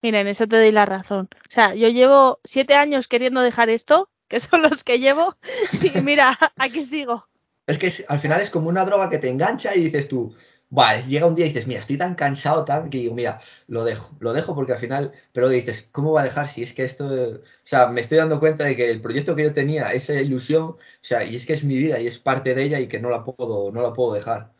Mira, 0.00 0.20
en 0.20 0.28
eso 0.28 0.46
te 0.46 0.56
doy 0.56 0.70
la 0.70 0.86
razón. 0.86 1.28
O 1.32 1.50
sea, 1.50 1.74
yo 1.74 1.88
llevo 1.88 2.40
siete 2.44 2.74
años 2.74 3.08
queriendo 3.08 3.40
dejar 3.40 3.68
esto, 3.68 4.08
que 4.28 4.40
son 4.40 4.62
los 4.62 4.84
que 4.84 4.98
llevo, 4.98 5.36
y 5.82 6.00
mira, 6.02 6.38
aquí 6.56 6.84
sigo. 6.84 7.26
Es 7.66 7.78
que 7.78 7.86
es- 7.88 8.04
al 8.08 8.18
final 8.20 8.40
es 8.40 8.50
como 8.50 8.68
una 8.68 8.84
droga 8.84 9.10
que 9.10 9.18
te 9.18 9.28
engancha 9.28 9.74
y 9.76 9.84
dices 9.84 10.08
tú, 10.08 10.34
vale, 10.70 11.02
llega 11.02 11.26
un 11.26 11.34
día 11.34 11.46
y 11.46 11.48
dices, 11.50 11.66
mira, 11.66 11.80
estoy 11.80 11.98
tan 11.98 12.14
cansado, 12.14 12.64
tan, 12.64 12.90
que 12.90 12.98
digo, 12.98 13.14
mira, 13.14 13.40
lo 13.68 13.84
dejo, 13.84 14.16
lo 14.20 14.32
dejo 14.32 14.54
porque 14.54 14.72
al 14.72 14.78
final, 14.78 15.12
pero 15.32 15.48
dices, 15.48 15.88
¿cómo 15.92 16.12
va 16.12 16.22
a 16.22 16.24
dejar 16.24 16.48
si 16.48 16.62
es 16.62 16.72
que 16.72 16.84
esto, 16.84 17.06
o 17.06 17.40
sea, 17.64 17.88
me 17.88 18.00
estoy 18.00 18.18
dando 18.18 18.40
cuenta 18.40 18.64
de 18.64 18.76
que 18.76 18.90
el 18.90 19.00
proyecto 19.00 19.36
que 19.36 19.44
yo 19.44 19.52
tenía, 19.52 19.92
esa 19.92 20.14
ilusión, 20.20 20.62
o 20.64 20.78
sea, 21.02 21.24
y 21.24 21.36
es 21.36 21.46
que 21.46 21.52
es 21.54 21.64
mi 21.64 21.76
vida 21.78 22.00
y 22.00 22.06
es 22.06 22.18
parte 22.18 22.54
de 22.54 22.62
ella 22.64 22.80
y 22.80 22.88
que 22.88 23.00
no 23.00 23.10
la 23.10 23.24
puedo, 23.24 23.70
no 23.72 23.82
la 23.82 23.92
puedo 23.92 24.14
dejar. 24.14 24.52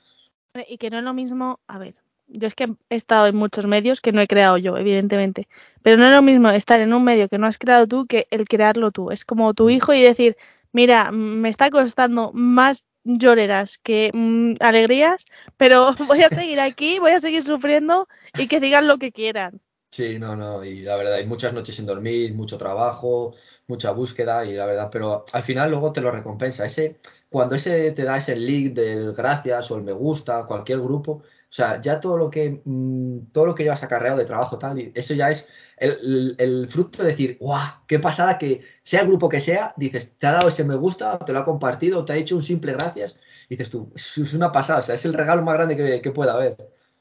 Y 0.68 0.76
que 0.76 0.90
no 0.90 0.98
es 0.98 1.04
lo 1.04 1.14
mismo, 1.14 1.60
a 1.66 1.78
ver, 1.78 1.94
yo 2.28 2.48
es 2.48 2.54
que 2.54 2.74
he 2.90 2.96
estado 2.96 3.26
en 3.26 3.36
muchos 3.36 3.66
medios 3.66 4.00
que 4.00 4.12
no 4.12 4.20
he 4.20 4.28
creado 4.28 4.56
yo, 4.58 4.76
evidentemente, 4.76 5.48
pero 5.82 5.96
no 5.96 6.06
es 6.06 6.12
lo 6.12 6.22
mismo 6.22 6.50
estar 6.50 6.80
en 6.80 6.92
un 6.92 7.04
medio 7.04 7.28
que 7.28 7.38
no 7.38 7.46
has 7.46 7.58
creado 7.58 7.86
tú 7.86 8.06
que 8.06 8.26
el 8.30 8.46
crearlo 8.48 8.90
tú. 8.90 9.10
Es 9.10 9.24
como 9.24 9.54
tu 9.54 9.70
hijo 9.70 9.92
y 9.94 10.02
decir, 10.02 10.36
mira, 10.72 11.10
me 11.12 11.48
está 11.48 11.70
costando 11.70 12.32
más 12.32 12.84
lloreras 13.04 13.78
que 13.78 14.10
mm, 14.12 14.54
alegrías, 14.60 15.24
pero 15.56 15.94
voy 16.06 16.22
a 16.22 16.28
seguir 16.28 16.60
aquí, 16.60 16.98
voy 16.98 17.12
a 17.12 17.20
seguir 17.20 17.44
sufriendo 17.44 18.08
y 18.36 18.48
que 18.48 18.60
digan 18.60 18.86
lo 18.86 18.98
que 18.98 19.12
quieran. 19.12 19.60
Sí, 19.90 20.18
no, 20.18 20.36
no, 20.36 20.62
y 20.64 20.82
la 20.82 20.96
verdad, 20.96 21.14
hay 21.14 21.26
muchas 21.26 21.54
noches 21.54 21.74
sin 21.74 21.86
dormir, 21.86 22.34
mucho 22.34 22.58
trabajo, 22.58 23.34
mucha 23.66 23.90
búsqueda, 23.92 24.44
y 24.44 24.52
la 24.52 24.66
verdad, 24.66 24.90
pero 24.92 25.24
al 25.32 25.42
final 25.42 25.70
luego 25.70 25.92
te 25.92 26.02
lo 26.02 26.10
recompensa. 26.10 26.66
Ese, 26.66 26.98
cuando 27.30 27.56
ese 27.56 27.92
te 27.92 28.04
da 28.04 28.18
ese 28.18 28.36
link 28.36 28.74
del 28.74 29.14
gracias 29.14 29.70
o 29.70 29.76
el 29.76 29.84
me 29.84 29.92
gusta, 29.92 30.46
cualquier 30.46 30.80
grupo, 30.80 31.22
O 31.50 31.52
sea, 31.52 31.80
ya 31.80 31.98
todo 32.00 32.18
lo 32.18 32.30
que 32.30 32.60
mm, 32.64 33.30
todo 33.32 33.46
lo 33.46 33.54
que 33.54 33.62
llevas 33.64 33.82
acarreado 33.82 34.18
de 34.18 34.24
trabajo 34.26 34.58
tal, 34.58 34.78
y 34.78 34.92
eso 34.94 35.14
ya 35.14 35.30
es 35.30 35.48
el, 35.78 35.92
el- 36.02 36.36
el 36.38 36.68
fruto 36.68 37.02
de 37.02 37.10
decir, 37.10 37.36
¡guau! 37.40 37.66
¡Qué 37.86 37.98
pasada! 37.98 38.38
Que 38.38 38.60
sea 38.82 39.00
el 39.02 39.06
grupo 39.08 39.28
que 39.28 39.40
sea, 39.40 39.72
dices, 39.76 40.16
te 40.18 40.26
ha 40.26 40.32
dado 40.32 40.48
ese 40.48 40.64
me 40.64 40.76
gusta, 40.76 41.18
te 41.18 41.32
lo 41.32 41.38
ha 41.40 41.44
compartido, 41.44 42.04
te 42.04 42.12
ha 42.12 42.16
hecho 42.16 42.36
un 42.36 42.42
simple 42.42 42.72
gracias, 42.74 43.18
y 43.48 43.56
dices 43.56 43.70
tú, 43.70 43.90
es 43.94 44.34
una 44.34 44.52
pasada, 44.52 44.80
o 44.80 44.82
sea, 44.82 44.94
es 44.94 45.04
el 45.06 45.14
regalo 45.14 45.42
más 45.42 45.54
grande 45.54 45.76
que, 45.76 46.00
que 46.02 46.10
pueda 46.12 46.34
haber. 46.34 46.56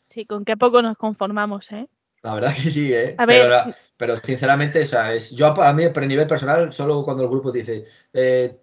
Sí, 0.10 0.26
con 0.26 0.46
qué 0.46 0.56
poco 0.56 0.82
nos 0.82 0.98
conformamos, 0.98 1.72
¿eh? 1.72 1.88
La 2.24 2.34
verdad 2.34 2.54
que 2.56 2.70
sí, 2.72 2.94
¿eh? 2.94 3.16
A 3.18 3.26
pero, 3.26 3.50
ver. 3.50 3.76
pero 3.96 4.18
sinceramente, 4.18 4.82
o 4.84 4.86
sea, 4.86 5.14
es, 5.14 5.32
yo 5.32 5.48
a 5.48 5.74
mí, 5.74 5.84
a 5.86 6.00
nivel 6.02 6.28
personal, 6.28 6.74
solo 6.74 7.04
cuando 7.04 7.24
el 7.24 7.30
grupo 7.30 7.52
dice, 7.52 7.86
eh, 8.14 8.58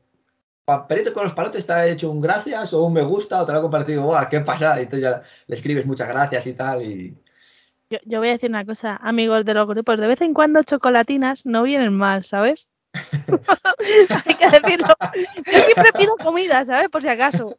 papelito 0.64 1.12
con 1.12 1.24
los 1.24 1.34
palotes 1.34 1.66
te 1.66 1.72
ha 1.72 1.86
hecho 1.86 2.10
un 2.10 2.20
gracias 2.20 2.72
o 2.72 2.84
un 2.84 2.92
me 2.92 3.02
gusta 3.02 3.42
o 3.42 3.46
te 3.46 3.52
lo 3.52 3.58
ha 3.58 3.62
compartido, 3.62 4.04
¡guau! 4.04 4.28
¡Qué 4.28 4.40
pasada! 4.40 4.78
Y 4.78 4.84
entonces 4.84 5.02
ya 5.02 5.22
le 5.46 5.54
escribes 5.54 5.86
muchas 5.86 6.08
gracias 6.08 6.46
y 6.46 6.54
tal, 6.54 6.82
y 6.82 7.16
Yo, 7.90 7.98
yo 8.04 8.18
voy 8.18 8.28
a 8.28 8.32
decir 8.32 8.50
una 8.50 8.64
cosa, 8.64 8.96
amigos 8.96 9.44
de 9.44 9.54
los 9.54 9.66
grupos, 9.66 9.98
de 9.98 10.06
vez 10.06 10.20
en 10.22 10.34
cuando 10.34 10.62
chocolatinas 10.62 11.44
no 11.44 11.62
vienen 11.62 11.92
mal, 11.92 12.24
¿sabes? 12.24 12.66
Hay 14.24 14.34
que 14.34 14.50
decirlo. 14.50 14.94
Yo 15.46 15.58
siempre 15.60 15.92
pido 15.98 16.16
comida, 16.16 16.64
¿sabes? 16.64 16.88
Por 16.88 17.02
si 17.02 17.08
acaso. 17.08 17.58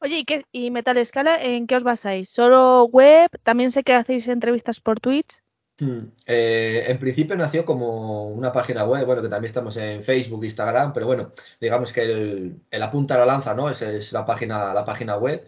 Oye, 0.00 0.18
¿y, 0.18 0.24
qué, 0.24 0.44
y 0.52 0.70
Metal 0.70 1.04
Scala, 1.06 1.42
en 1.42 1.66
qué 1.66 1.76
os 1.76 1.82
basáis? 1.82 2.28
¿Solo 2.28 2.84
web? 2.84 3.30
También 3.42 3.70
sé 3.70 3.82
que 3.84 3.94
hacéis 3.94 4.28
entrevistas 4.28 4.80
por 4.80 5.00
Twitch. 5.00 5.43
Hmm, 5.78 6.12
eh, 6.26 6.84
en 6.86 6.98
principio 7.00 7.34
nació 7.34 7.64
como 7.64 8.28
una 8.28 8.52
página 8.52 8.84
web, 8.84 9.04
bueno, 9.06 9.22
que 9.22 9.28
también 9.28 9.48
estamos 9.48 9.76
en 9.76 10.04
Facebook, 10.04 10.44
Instagram, 10.44 10.92
pero 10.92 11.06
bueno, 11.06 11.32
digamos 11.60 11.92
que 11.92 12.02
el, 12.02 12.60
el 12.70 12.82
apunta 12.82 13.14
a 13.14 13.18
la 13.18 13.26
lanza, 13.26 13.54
¿no? 13.54 13.68
Esa 13.68 13.90
es 13.92 14.12
la 14.12 14.24
página, 14.24 14.72
la 14.72 14.84
página 14.84 15.16
web. 15.16 15.44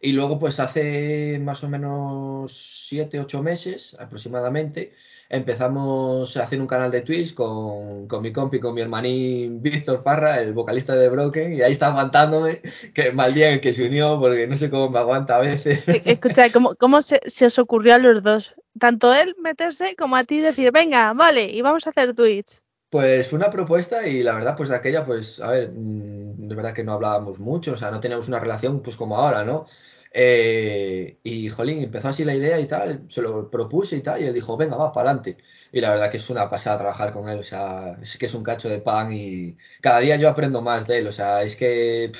Y 0.00 0.12
luego, 0.12 0.38
pues 0.38 0.60
hace 0.60 1.38
más 1.42 1.62
o 1.64 1.68
menos 1.68 2.86
siete, 2.88 3.20
ocho 3.20 3.42
meses 3.42 3.96
aproximadamente, 3.98 4.94
empezamos 5.28 6.36
a 6.36 6.44
hacer 6.44 6.60
un 6.60 6.66
canal 6.66 6.90
de 6.90 7.02
Twitch 7.02 7.34
con, 7.34 8.06
con 8.06 8.22
mi 8.22 8.32
compi, 8.32 8.60
con 8.60 8.74
mi 8.74 8.80
hermanín 8.80 9.60
Víctor 9.60 10.02
Parra, 10.02 10.40
el 10.40 10.52
vocalista 10.52 10.94
de 10.94 11.08
Broken, 11.08 11.54
y 11.54 11.62
ahí 11.62 11.72
está 11.72 11.88
aguantándome, 11.88 12.62
que 12.94 13.12
mal 13.12 13.34
día 13.34 13.48
en 13.48 13.54
el 13.54 13.60
que 13.60 13.74
se 13.74 13.86
unió, 13.86 14.18
porque 14.20 14.46
no 14.46 14.56
sé 14.56 14.70
cómo 14.70 14.88
me 14.90 14.98
aguanta 14.98 15.36
a 15.36 15.40
veces. 15.40 15.86
Eh, 15.88 16.02
Escucha, 16.04 16.50
¿cómo, 16.50 16.74
cómo 16.76 17.02
se, 17.02 17.20
se 17.26 17.46
os 17.46 17.58
ocurrió 17.58 17.94
a 17.94 17.98
los 17.98 18.22
dos? 18.22 18.54
Tanto 18.78 19.14
él 19.14 19.34
meterse 19.42 19.94
como 19.96 20.16
a 20.16 20.24
ti 20.24 20.38
decir, 20.38 20.70
venga, 20.72 21.12
vale, 21.12 21.44
y 21.44 21.62
vamos 21.62 21.86
a 21.86 21.90
hacer 21.90 22.14
Twitch. 22.14 22.60
Pues 22.90 23.28
fue 23.28 23.38
una 23.38 23.50
propuesta 23.50 24.06
y 24.06 24.22
la 24.22 24.34
verdad, 24.34 24.56
pues 24.56 24.68
de 24.68 24.76
aquella, 24.76 25.04
pues, 25.04 25.40
a 25.40 25.50
ver, 25.50 25.70
mm, 25.72 26.48
de 26.48 26.54
verdad 26.54 26.72
que 26.72 26.84
no 26.84 26.92
hablábamos 26.92 27.38
mucho, 27.38 27.72
o 27.72 27.76
sea, 27.76 27.90
no 27.90 28.00
teníamos 28.00 28.28
una 28.28 28.38
relación, 28.40 28.80
pues 28.80 28.96
como 28.96 29.16
ahora, 29.18 29.44
¿no? 29.44 29.66
Eh, 30.12 31.18
y 31.22 31.48
Jolín, 31.48 31.82
empezó 31.82 32.08
así 32.08 32.24
la 32.24 32.34
idea 32.34 32.58
y 32.60 32.66
tal, 32.66 33.04
se 33.08 33.22
lo 33.22 33.50
propuse 33.50 33.96
y 33.96 34.00
tal, 34.00 34.22
y 34.22 34.24
él 34.26 34.34
dijo, 34.34 34.56
venga, 34.56 34.76
va, 34.76 34.92
para 34.92 35.10
adelante. 35.10 35.36
Y 35.72 35.80
la 35.80 35.90
verdad 35.90 36.10
que 36.10 36.16
es 36.18 36.30
una 36.30 36.48
pasada 36.48 36.78
trabajar 36.78 37.12
con 37.12 37.28
él, 37.28 37.40
o 37.40 37.44
sea, 37.44 37.98
es 38.00 38.16
que 38.16 38.26
es 38.26 38.34
un 38.34 38.42
cacho 38.44 38.68
de 38.68 38.78
pan 38.78 39.12
y 39.12 39.56
cada 39.80 39.98
día 40.00 40.16
yo 40.16 40.28
aprendo 40.28 40.62
más 40.62 40.86
de 40.86 40.98
él, 40.98 41.06
o 41.08 41.12
sea, 41.12 41.42
es 41.42 41.56
que 41.56 42.10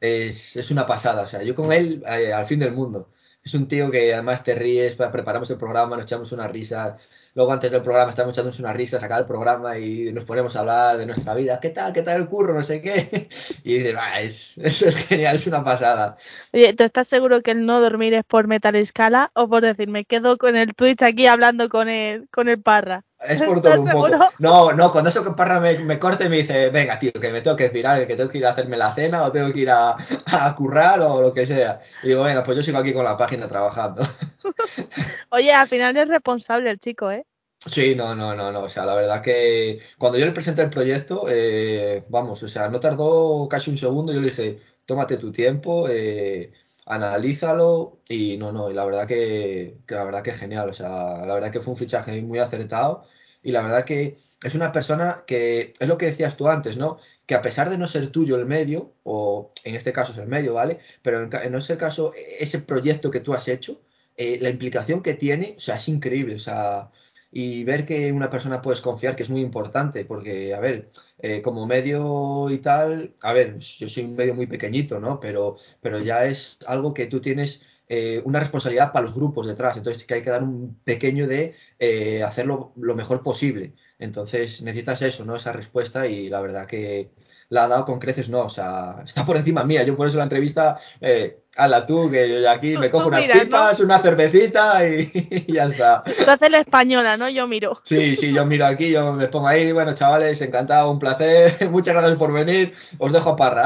es, 0.00 0.56
es 0.56 0.70
una 0.70 0.86
pasada, 0.86 1.22
o 1.22 1.28
sea, 1.28 1.42
yo 1.42 1.54
con 1.54 1.72
él 1.72 2.02
eh, 2.06 2.32
al 2.32 2.46
fin 2.46 2.58
del 2.58 2.72
mundo. 2.72 3.10
Es 3.44 3.54
un 3.54 3.66
tío 3.66 3.90
que 3.90 4.12
además 4.12 4.44
te 4.44 4.54
ríes, 4.54 4.94
pa- 4.94 5.10
preparamos 5.10 5.48
el 5.50 5.56
programa, 5.56 5.96
nos 5.96 6.04
echamos 6.04 6.32
una 6.32 6.48
risa, 6.48 6.98
Luego 7.34 7.52
antes 7.52 7.70
del 7.70 7.82
programa 7.82 8.10
estamos 8.10 8.32
echándonos 8.34 8.58
una 8.58 8.72
risa, 8.72 8.98
sacar 8.98 9.20
el 9.20 9.26
programa 9.26 9.78
y 9.78 10.12
nos 10.12 10.24
ponemos 10.24 10.56
a 10.56 10.60
hablar 10.60 10.96
de 10.96 11.06
nuestra 11.06 11.34
vida. 11.34 11.60
¿Qué 11.60 11.70
tal? 11.70 11.92
¿Qué 11.92 12.02
tal 12.02 12.20
el 12.22 12.28
curro? 12.28 12.52
No 12.52 12.62
sé 12.64 12.82
qué. 12.82 13.28
Y 13.64 13.74
dices, 13.78 13.94
"Bah, 13.94 14.20
es, 14.20 14.58
eso 14.58 14.88
es 14.88 14.96
genial, 15.06 15.36
es 15.36 15.46
una 15.46 15.62
pasada. 15.62 16.16
Oye, 16.52 16.74
¿tú 16.74 16.82
estás 16.82 17.06
seguro 17.06 17.40
que 17.42 17.52
el 17.52 17.64
no 17.64 17.80
dormir 17.80 18.12
es 18.14 18.24
por 18.24 18.48
Metal 18.48 18.84
Scala 18.84 19.30
o 19.34 19.48
por 19.48 19.62
decir, 19.62 19.88
me 19.88 20.04
quedo 20.04 20.36
con 20.36 20.56
el 20.56 20.74
Twitch 20.74 21.02
aquí 21.02 21.26
hablando 21.28 21.68
con 21.68 21.88
el, 21.88 22.28
con 22.30 22.48
el 22.48 22.60
Parra? 22.60 23.04
Es 23.26 23.42
por 23.42 23.56
¿Estás 23.56 23.74
todo 23.74 23.82
un 23.82 23.90
poco. 23.90 24.30
No, 24.38 24.72
no, 24.72 24.92
cuando 24.92 25.10
eso 25.10 25.24
que 25.24 25.32
Parra 25.32 25.60
me, 25.60 25.78
me 25.80 25.98
corte 25.98 26.26
y 26.26 26.28
me 26.28 26.36
dice, 26.36 26.70
venga, 26.70 26.98
tío, 26.98 27.12
que 27.12 27.30
me 27.30 27.40
tengo 27.40 27.56
que 27.56 27.70
pirar, 27.70 28.06
que 28.06 28.16
tengo 28.16 28.30
que 28.30 28.38
ir 28.38 28.46
a 28.46 28.50
hacerme 28.50 28.76
la 28.76 28.94
cena 28.94 29.22
o 29.24 29.32
tengo 29.32 29.52
que 29.52 29.60
ir 29.60 29.70
a, 29.70 29.96
a 30.26 30.54
currar 30.54 31.00
o 31.00 31.20
lo 31.20 31.34
que 31.34 31.46
sea. 31.46 31.80
Y 32.02 32.08
digo, 32.08 32.22
venga, 32.22 32.44
pues 32.44 32.56
yo 32.56 32.62
sigo 32.62 32.78
aquí 32.78 32.92
con 32.92 33.04
la 33.04 33.16
página 33.16 33.48
trabajando. 33.48 34.02
Oye, 35.30 35.52
al 35.52 35.68
final 35.68 35.96
es 35.96 36.08
responsable 36.08 36.70
el 36.70 36.78
chico, 36.78 37.10
¿eh? 37.10 37.24
Sí, 37.66 37.94
no, 37.96 38.14
no, 38.14 38.34
no, 38.34 38.52
no. 38.52 38.62
O 38.62 38.68
sea, 38.68 38.86
la 38.86 38.94
verdad 38.94 39.20
que 39.22 39.80
cuando 39.98 40.18
yo 40.18 40.24
le 40.26 40.32
presenté 40.32 40.62
el 40.62 40.70
proyecto, 40.70 41.26
eh, 41.28 42.04
vamos, 42.08 42.42
o 42.42 42.48
sea, 42.48 42.68
no 42.68 42.78
tardó 42.80 43.48
casi 43.48 43.70
un 43.70 43.76
segundo. 43.76 44.12
Yo 44.12 44.20
le 44.20 44.28
dije, 44.30 44.60
tómate 44.86 45.16
tu 45.18 45.32
tiempo, 45.32 45.88
eh, 45.88 46.52
analízalo 46.88 48.00
y 48.08 48.36
no, 48.38 48.52
no. 48.52 48.70
Y 48.70 48.74
la 48.74 48.84
verdad 48.84 49.06
que, 49.06 49.78
que 49.86 49.94
la 49.94 50.04
verdad 50.04 50.22
que 50.22 50.32
genial. 50.32 50.68
O 50.70 50.72
sea, 50.72 51.24
la 51.26 51.34
verdad 51.34 51.50
que 51.52 51.60
fue 51.60 51.72
un 51.72 51.78
fichaje 51.78 52.20
muy 52.22 52.38
acertado 52.38 53.04
y 53.42 53.52
la 53.52 53.62
verdad 53.62 53.84
que 53.84 54.16
es 54.42 54.54
una 54.54 54.72
persona 54.72 55.24
que 55.26 55.74
es 55.78 55.88
lo 55.88 55.98
que 55.98 56.06
decías 56.06 56.36
tú 56.36 56.48
antes, 56.48 56.76
¿no? 56.76 56.98
Que 57.26 57.34
a 57.34 57.42
pesar 57.42 57.70
de 57.70 57.78
no 57.78 57.86
ser 57.86 58.08
tuyo 58.08 58.36
el 58.36 58.46
medio, 58.46 58.94
o 59.04 59.52
en 59.64 59.74
este 59.74 59.92
caso 59.92 60.12
es 60.12 60.18
el 60.18 60.28
medio, 60.28 60.54
¿vale? 60.54 60.78
Pero 61.02 61.22
en, 61.22 61.30
en 61.34 61.54
ese 61.54 61.76
caso, 61.76 62.12
ese 62.38 62.60
proyecto 62.60 63.10
que 63.10 63.20
tú 63.20 63.34
has 63.34 63.48
hecho, 63.48 63.80
eh, 64.16 64.38
la 64.40 64.48
implicación 64.50 65.02
que 65.02 65.14
tiene, 65.14 65.54
o 65.56 65.60
sea, 65.60 65.76
es 65.76 65.88
increíble. 65.88 66.34
O 66.36 66.38
sea 66.38 66.90
y 67.30 67.64
ver 67.64 67.84
que 67.86 68.12
una 68.12 68.30
persona 68.30 68.62
puedes 68.62 68.80
confiar, 68.80 69.16
que 69.16 69.22
es 69.22 69.30
muy 69.30 69.40
importante, 69.42 70.04
porque, 70.04 70.54
a 70.54 70.60
ver, 70.60 70.90
eh, 71.18 71.42
como 71.42 71.66
medio 71.66 72.50
y 72.50 72.58
tal, 72.58 73.14
a 73.22 73.32
ver, 73.32 73.58
yo 73.58 73.88
soy 73.88 74.04
un 74.04 74.16
medio 74.16 74.34
muy 74.34 74.46
pequeñito, 74.46 75.00
¿no? 75.00 75.20
Pero, 75.20 75.56
pero 75.80 76.00
ya 76.00 76.24
es 76.26 76.58
algo 76.66 76.94
que 76.94 77.06
tú 77.06 77.20
tienes 77.20 77.62
eh, 77.88 78.20
una 78.24 78.40
responsabilidad 78.40 78.92
para 78.92 79.04
los 79.06 79.14
grupos 79.14 79.46
detrás, 79.46 79.76
entonces 79.76 80.04
que 80.04 80.14
hay 80.14 80.22
que 80.22 80.30
dar 80.30 80.42
un 80.42 80.78
pequeño 80.84 81.26
de 81.26 81.54
eh, 81.78 82.22
hacerlo 82.22 82.72
lo 82.76 82.94
mejor 82.94 83.22
posible. 83.22 83.74
Entonces 83.98 84.62
necesitas 84.62 85.02
eso, 85.02 85.24
¿no? 85.24 85.36
Esa 85.36 85.52
respuesta 85.52 86.06
y 86.06 86.28
la 86.28 86.40
verdad 86.40 86.66
que 86.66 87.10
la 87.50 87.64
ha 87.64 87.68
dado 87.68 87.84
con 87.86 87.98
creces, 87.98 88.28
no, 88.28 88.40
o 88.40 88.50
sea, 88.50 88.96
está 89.04 89.24
por 89.24 89.36
encima 89.36 89.64
mía. 89.64 89.82
Yo 89.82 89.96
por 89.96 90.06
eso 90.06 90.18
la 90.18 90.24
entrevista, 90.24 90.76
eh, 91.00 91.40
hazla 91.56 91.86
tú, 91.86 92.10
que 92.10 92.28
yo 92.28 92.40
ya 92.40 92.52
aquí 92.52 92.76
me 92.76 92.90
cojo 92.90 93.08
unas 93.08 93.20
miras, 93.22 93.36
¿no? 93.38 93.42
pipas, 93.44 93.80
una 93.80 93.98
cervecita 94.00 94.86
y, 94.86 95.10
y 95.48 95.52
ya 95.54 95.64
está. 95.64 96.04
Tú 96.04 96.30
haces 96.30 96.50
la 96.50 96.60
española, 96.60 97.16
¿no? 97.16 97.28
Yo 97.30 97.46
miro. 97.48 97.80
Sí, 97.84 98.16
sí, 98.16 98.34
yo 98.34 98.44
miro 98.44 98.66
aquí, 98.66 98.90
yo 98.90 99.14
me 99.14 99.28
pongo 99.28 99.48
ahí, 99.48 99.72
bueno, 99.72 99.94
chavales, 99.94 100.40
encantado, 100.42 100.90
un 100.90 100.98
placer, 100.98 101.56
muchas 101.70 101.94
gracias 101.94 102.18
por 102.18 102.32
venir, 102.34 102.74
os 102.98 103.12
dejo 103.12 103.30
a 103.30 103.36
Parra. 103.36 103.64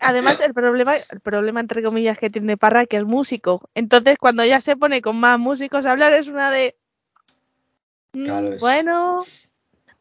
Además, 0.00 0.38
el 0.40 0.54
problema, 0.54 0.94
el 0.96 1.20
problema 1.20 1.58
entre 1.58 1.82
comillas 1.82 2.16
que 2.18 2.30
tiene 2.30 2.56
Parra 2.56 2.86
que 2.86 2.98
es 2.98 3.04
músico. 3.04 3.68
Entonces, 3.74 4.16
cuando 4.20 4.44
ya 4.44 4.60
se 4.60 4.76
pone 4.76 5.02
con 5.02 5.16
más 5.18 5.40
músicos 5.40 5.86
a 5.86 5.90
hablar, 5.90 6.12
es 6.12 6.28
una 6.28 6.52
de. 6.52 6.76
"Mm, 8.12 8.24
Claro, 8.26 8.48
es- 8.52 8.60
Bueno, 8.60 9.24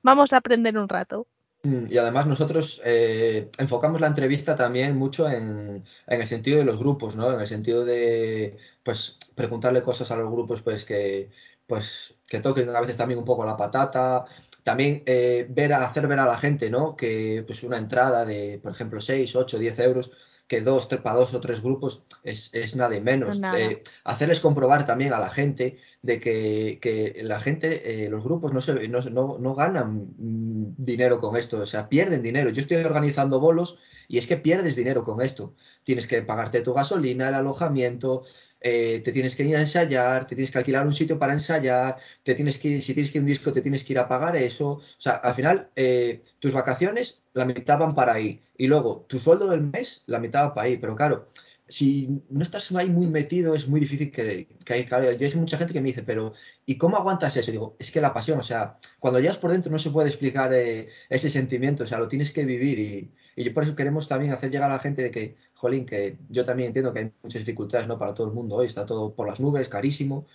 vamos 0.03 0.33
a 0.33 0.37
aprender 0.37 0.77
un 0.77 0.87
rato. 0.87 1.25
Mm, 1.63 1.85
Y 1.91 1.97
además 1.97 2.25
nosotros 2.25 2.81
eh, 2.85 3.51
enfocamos 3.59 4.01
la 4.01 4.07
entrevista 4.07 4.55
también 4.55 4.97
mucho 4.97 5.29
en, 5.29 5.85
en 6.07 6.21
el 6.21 6.27
sentido 6.27 6.57
de 6.57 6.65
los 6.65 6.77
grupos, 6.77 7.15
¿no? 7.15 7.31
En 7.33 7.39
el 7.39 7.47
sentido 7.47 7.85
de, 7.85 8.57
pues, 8.83 9.17
preguntarle 9.35 9.83
cosas 9.83 10.09
a 10.11 10.15
los 10.15 10.31
grupos, 10.31 10.61
pues, 10.63 10.83
que, 10.85 11.29
pues, 11.67 12.15
que 12.27 12.39
toquen 12.39 12.69
a 12.75 12.81
veces 12.81 12.97
también 12.97 13.19
un 13.19 13.25
poco 13.25 13.45
la 13.45 13.57
patata. 13.57 14.25
También 14.63 15.03
eh, 15.05 15.45
ver 15.49 15.73
a, 15.73 15.83
hacer 15.85 16.07
ver 16.07 16.19
a 16.19 16.25
la 16.25 16.37
gente, 16.37 16.69
¿no? 16.71 16.95
Que, 16.95 17.43
pues, 17.45 17.61
una 17.63 17.77
entrada 17.77 18.25
de, 18.25 18.59
por 18.61 18.71
ejemplo, 18.71 18.99
6, 18.99 19.35
8, 19.35 19.59
10 19.59 19.77
euros, 19.79 20.11
que 20.51 20.59
dos, 20.59 20.89
tres, 20.89 20.99
para 20.99 21.15
dos 21.15 21.33
o 21.33 21.39
tres 21.39 21.63
grupos 21.63 22.03
es, 22.25 22.53
es 22.53 22.75
nada 22.75 22.93
y 22.93 22.99
menos. 22.99 23.39
Nada. 23.39 23.57
Eh, 23.57 23.83
hacerles 24.03 24.41
comprobar 24.41 24.85
también 24.85 25.13
a 25.13 25.19
la 25.19 25.29
gente 25.29 25.77
de 26.01 26.19
que, 26.19 26.77
que 26.81 27.21
la 27.23 27.39
gente, 27.39 28.03
eh, 28.03 28.09
los 28.09 28.21
grupos 28.21 28.51
no, 28.51 28.59
se, 28.59 28.89
no, 28.89 28.99
no, 28.99 29.37
no 29.39 29.55
ganan 29.55 30.09
mm, 30.17 30.75
dinero 30.77 31.21
con 31.21 31.37
esto, 31.37 31.61
o 31.61 31.65
sea, 31.65 31.87
pierden 31.87 32.21
dinero. 32.21 32.49
Yo 32.49 32.59
estoy 32.59 32.83
organizando 32.83 33.39
bolos 33.39 33.79
y 34.09 34.17
es 34.17 34.27
que 34.27 34.35
pierdes 34.35 34.75
dinero 34.75 35.05
con 35.05 35.21
esto. 35.21 35.53
Tienes 35.85 36.05
que 36.05 36.21
pagarte 36.21 36.59
tu 36.59 36.73
gasolina, 36.73 37.29
el 37.29 37.35
alojamiento, 37.35 38.23
eh, 38.61 39.01
te 39.03 39.11
tienes 39.11 39.35
que 39.35 39.43
ir 39.43 39.55
a 39.55 39.61
ensayar, 39.61 40.27
te 40.27 40.35
tienes 40.35 40.51
que 40.51 40.57
alquilar 40.59 40.85
un 40.87 40.93
sitio 40.93 41.17
para 41.19 41.33
ensayar, 41.33 41.97
te 42.23 42.35
tienes 42.35 42.57
que 42.59 42.69
ir- 42.69 42.81
si 42.81 42.93
tienes 42.93 43.11
que 43.11 43.17
ir 43.17 43.21
a 43.21 43.25
un 43.25 43.29
disco, 43.29 43.51
te 43.53 43.61
tienes 43.61 43.83
que 43.83 43.93
ir 43.93 43.99
a 43.99 44.07
pagar 44.07 44.35
eso. 44.35 44.69
O 44.73 44.81
sea, 44.97 45.13
al 45.13 45.33
final, 45.35 45.69
eh, 45.75 46.23
tus 46.39 46.53
vacaciones, 46.53 47.21
la 47.33 47.45
mitad 47.45 47.79
van 47.79 47.95
para 47.95 48.13
ahí. 48.13 48.41
Y 48.57 48.67
luego, 48.67 49.05
tu 49.09 49.19
sueldo 49.19 49.47
del 49.49 49.61
mes, 49.61 50.03
la 50.07 50.19
mitad 50.19 50.45
va 50.45 50.53
para 50.53 50.67
ahí. 50.67 50.77
Pero 50.77 50.95
claro, 50.95 51.29
si 51.67 52.23
no 52.29 52.43
estás 52.43 52.71
ahí 52.73 52.89
muy 52.89 53.07
metido, 53.07 53.55
es 53.55 53.67
muy 53.67 53.79
difícil 53.79 54.11
que, 54.11 54.47
que 54.65 54.73
hay, 54.73 54.85
claro, 54.85 55.09
yo 55.11 55.25
hay 55.27 55.35
mucha 55.35 55.57
gente 55.57 55.73
que 55.73 55.79
me 55.81 55.87
dice, 55.89 56.03
pero 56.03 56.33
¿y 56.65 56.77
cómo 56.77 56.97
aguantas 56.97 57.37
eso? 57.37 57.49
Y 57.49 57.53
digo, 57.53 57.75
es 57.79 57.91
que 57.91 58.01
la 58.01 58.13
pasión, 58.13 58.39
o 58.39 58.43
sea, 58.43 58.77
cuando 58.99 59.19
llegas 59.19 59.37
por 59.37 59.51
dentro 59.51 59.71
no 59.71 59.79
se 59.79 59.89
puede 59.89 60.09
explicar 60.09 60.53
eh, 60.53 60.89
ese 61.09 61.29
sentimiento, 61.29 61.83
o 61.83 61.87
sea, 61.87 61.97
lo 61.99 62.07
tienes 62.09 62.31
que 62.31 62.43
vivir 62.45 62.79
y, 62.79 63.13
y 63.35 63.49
por 63.51 63.63
eso 63.63 63.75
queremos 63.75 64.07
también 64.09 64.33
hacer 64.33 64.51
llegar 64.51 64.69
a 64.69 64.73
la 64.75 64.79
gente 64.79 65.01
de 65.03 65.11
que, 65.11 65.37
jolín, 65.61 65.85
que 65.85 66.17
yo 66.29 66.43
también 66.43 66.67
entiendo 66.67 66.91
que 66.91 66.99
hay 66.99 67.11
muchas 67.21 67.41
dificultades, 67.41 67.87
¿no? 67.87 67.99
Para 67.99 68.15
todo 68.15 68.27
el 68.27 68.33
mundo 68.33 68.55
hoy, 68.55 68.65
está 68.65 68.85
todo 68.85 69.13
por 69.13 69.27
las 69.27 69.39
nubes, 69.39 69.69
carísimo, 69.69 70.25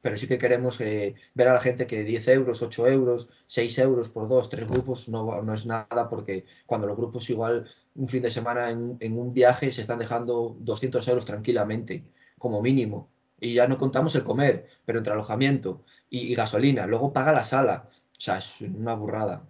pero 0.00 0.16
sí 0.16 0.28
que 0.28 0.38
queremos 0.38 0.80
eh, 0.80 1.16
ver 1.34 1.48
a 1.48 1.54
la 1.54 1.60
gente 1.60 1.88
que 1.88 2.04
10 2.04 2.28
euros, 2.28 2.62
8 2.62 2.86
euros, 2.86 3.30
6 3.48 3.78
euros 3.80 4.08
por 4.08 4.28
dos, 4.28 4.48
tres 4.48 4.68
grupos 4.68 5.08
no, 5.08 5.42
no 5.42 5.54
es 5.54 5.66
nada 5.66 6.08
porque 6.08 6.46
cuando 6.66 6.86
los 6.86 6.96
grupos 6.96 7.28
igual 7.30 7.68
un 7.96 8.06
fin 8.06 8.22
de 8.22 8.30
semana 8.30 8.70
en, 8.70 8.96
en 9.00 9.18
un 9.18 9.34
viaje 9.34 9.72
se 9.72 9.80
están 9.80 9.98
dejando 9.98 10.56
200 10.60 11.06
euros 11.08 11.24
tranquilamente, 11.24 12.04
como 12.38 12.62
mínimo. 12.62 13.08
Y 13.40 13.54
ya 13.54 13.66
no 13.66 13.76
contamos 13.78 14.14
el 14.14 14.22
comer, 14.22 14.68
pero 14.84 14.98
entre 14.98 15.12
alojamiento 15.12 15.82
y, 16.08 16.20
y 16.32 16.34
gasolina. 16.36 16.86
Luego 16.86 17.12
paga 17.12 17.32
la 17.32 17.44
sala. 17.44 17.90
O 17.92 18.20
sea, 18.20 18.38
es 18.38 18.60
una 18.60 18.94
burrada. 18.94 19.42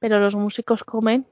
Pero 0.00 0.18
los 0.18 0.34
músicos 0.34 0.82
comen. 0.82 1.26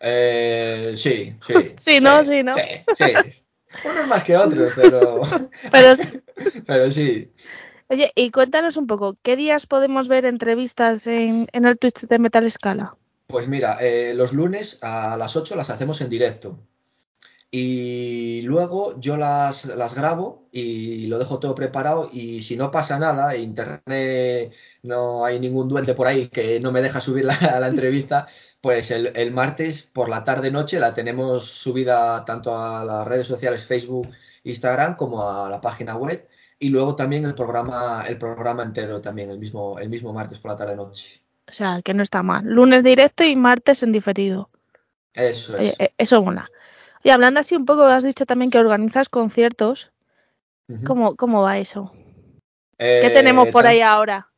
Eh, 0.00 0.94
sí, 0.96 1.34
sí. 1.46 1.54
Sí, 1.76 2.00
¿no? 2.00 2.24
Sí, 2.24 2.42
¿no? 2.42 2.54
Sí, 2.54 2.62
sí. 2.96 3.42
Unos 3.84 4.06
más 4.06 4.24
que 4.24 4.36
otros, 4.36 4.72
pero, 4.74 5.20
Pero 5.72 5.96
sí. 5.96 6.20
pero 6.66 6.90
sí. 6.90 7.32
Oye, 7.88 8.12
y 8.14 8.30
cuéntanos 8.30 8.76
un 8.76 8.86
poco, 8.86 9.16
¿qué 9.22 9.36
días 9.36 9.66
podemos 9.66 10.08
ver 10.08 10.26
entrevistas 10.26 11.06
en, 11.06 11.48
en 11.52 11.64
el 11.64 11.78
Twitch 11.78 12.06
de 12.06 12.18
Metal 12.18 12.50
Scala? 12.50 12.96
Pues 13.26 13.48
mira, 13.48 13.78
eh, 13.80 14.12
los 14.14 14.32
lunes 14.32 14.78
a 14.82 15.16
las 15.16 15.36
8 15.36 15.56
las 15.56 15.70
hacemos 15.70 16.00
en 16.00 16.08
directo. 16.10 16.58
Y 17.50 18.42
luego 18.42 19.00
yo 19.00 19.16
las, 19.16 19.64
las 19.64 19.94
grabo 19.94 20.48
y 20.52 21.06
lo 21.06 21.18
dejo 21.18 21.38
todo 21.38 21.54
preparado 21.54 22.10
y 22.12 22.42
si 22.42 22.56
no 22.56 22.70
pasa 22.70 22.98
nada, 22.98 23.36
internet 23.36 24.52
no 24.82 25.24
hay 25.24 25.40
ningún 25.40 25.66
duende 25.68 25.94
por 25.94 26.06
ahí 26.06 26.28
que 26.28 26.60
no 26.60 26.72
me 26.72 26.82
deja 26.82 27.00
subir 27.00 27.24
la, 27.24 27.38
la 27.58 27.68
entrevista, 27.68 28.26
pues 28.60 28.90
el, 28.90 29.12
el 29.14 29.30
martes 29.30 29.82
por 29.82 30.08
la 30.08 30.24
tarde-noche 30.24 30.80
la 30.80 30.94
tenemos 30.94 31.44
subida 31.44 32.24
tanto 32.24 32.56
a 32.56 32.84
las 32.84 33.06
redes 33.06 33.26
sociales 33.26 33.64
Facebook, 33.64 34.08
Instagram 34.44 34.96
como 34.96 35.28
a 35.28 35.48
la 35.48 35.60
página 35.60 35.96
web 35.96 36.28
y 36.58 36.70
luego 36.70 36.96
también 36.96 37.24
el 37.24 37.34
programa, 37.34 38.04
el 38.08 38.18
programa 38.18 38.62
entero 38.62 39.00
también 39.00 39.30
el 39.30 39.38
mismo, 39.38 39.78
el 39.78 39.88
mismo 39.88 40.12
martes 40.12 40.38
por 40.38 40.50
la 40.50 40.56
tarde-noche. 40.56 41.22
O 41.48 41.52
sea, 41.52 41.80
que 41.82 41.94
no 41.94 42.02
está 42.02 42.22
mal. 42.22 42.44
Lunes 42.44 42.82
directo 42.82 43.24
y 43.24 43.36
martes 43.36 43.82
en 43.82 43.92
diferido. 43.92 44.50
Eso 45.14 45.54
es. 45.54 45.60
Oye, 45.60 45.74
eh, 45.78 45.94
eso 45.96 46.22
mola. 46.22 46.50
Y 47.02 47.10
hablando 47.10 47.40
así 47.40 47.54
un 47.56 47.64
poco, 47.64 47.84
has 47.84 48.04
dicho 48.04 48.26
también 48.26 48.50
que 48.50 48.58
organizas 48.58 49.08
conciertos. 49.08 49.90
¿Cómo, 50.84 51.16
cómo 51.16 51.40
va 51.40 51.56
eso? 51.56 51.92
Eh, 52.76 53.00
¿Qué 53.02 53.10
tenemos 53.10 53.48
por 53.48 53.66
ahí 53.66 53.80
ahora? 53.80 54.28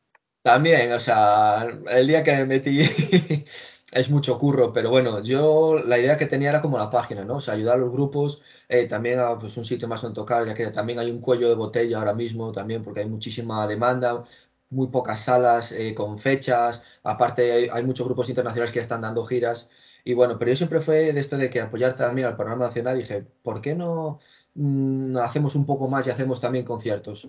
También, 0.41 0.93
o 0.93 0.99
sea, 0.99 1.67
el 1.89 2.07
día 2.07 2.23
que 2.23 2.31
me 2.31 2.45
metí 2.45 2.79
es 3.91 4.09
mucho 4.09 4.37
curro, 4.39 4.71
pero 4.73 4.89
bueno, 4.89 5.21
yo 5.21 5.79
la 5.79 5.99
idea 5.99 6.17
que 6.17 6.25
tenía 6.25 6.49
era 6.49 6.61
como 6.61 6.77
la 6.77 6.89
página, 6.89 7.25
¿no? 7.25 7.35
O 7.35 7.41
sea, 7.41 7.55
ayudar 7.55 7.75
a 7.75 7.79
los 7.79 7.91
grupos, 7.91 8.41
eh, 8.69 8.87
también 8.87 9.19
a 9.19 9.37
pues, 9.37 9.57
un 9.57 9.65
sitio 9.65 9.87
más 9.87 10.01
donde 10.01 10.15
tocar, 10.15 10.45
ya 10.45 10.53
que 10.53 10.67
también 10.71 10.99
hay 10.99 11.11
un 11.11 11.19
cuello 11.19 11.49
de 11.49 11.55
botella 11.55 11.97
ahora 11.97 12.13
mismo, 12.13 12.51
también 12.51 12.83
porque 12.83 13.01
hay 13.01 13.09
muchísima 13.09 13.67
demanda, 13.67 14.23
muy 14.69 14.87
pocas 14.87 15.19
salas 15.21 15.71
eh, 15.73 15.93
con 15.93 16.19
fechas, 16.19 16.83
aparte 17.03 17.51
hay, 17.51 17.67
hay 17.71 17.83
muchos 17.83 18.05
grupos 18.07 18.29
internacionales 18.29 18.71
que 18.71 18.79
están 18.79 19.01
dando 19.01 19.25
giras, 19.25 19.69
y 20.03 20.13
bueno, 20.13 20.37
pero 20.39 20.51
yo 20.51 20.57
siempre 20.57 20.81
fue 20.81 21.11
de 21.13 21.19
esto 21.19 21.37
de 21.37 21.49
que 21.49 21.59
apoyar 21.61 21.95
también 21.95 22.27
al 22.27 22.35
programa 22.37 22.65
nacional, 22.67 22.97
dije, 22.97 23.25
¿por 23.43 23.61
qué 23.61 23.75
no 23.75 24.19
mm, 24.53 25.17
hacemos 25.17 25.55
un 25.55 25.65
poco 25.65 25.87
más 25.89 26.07
y 26.07 26.09
hacemos 26.11 26.39
también 26.39 26.65
conciertos? 26.65 27.27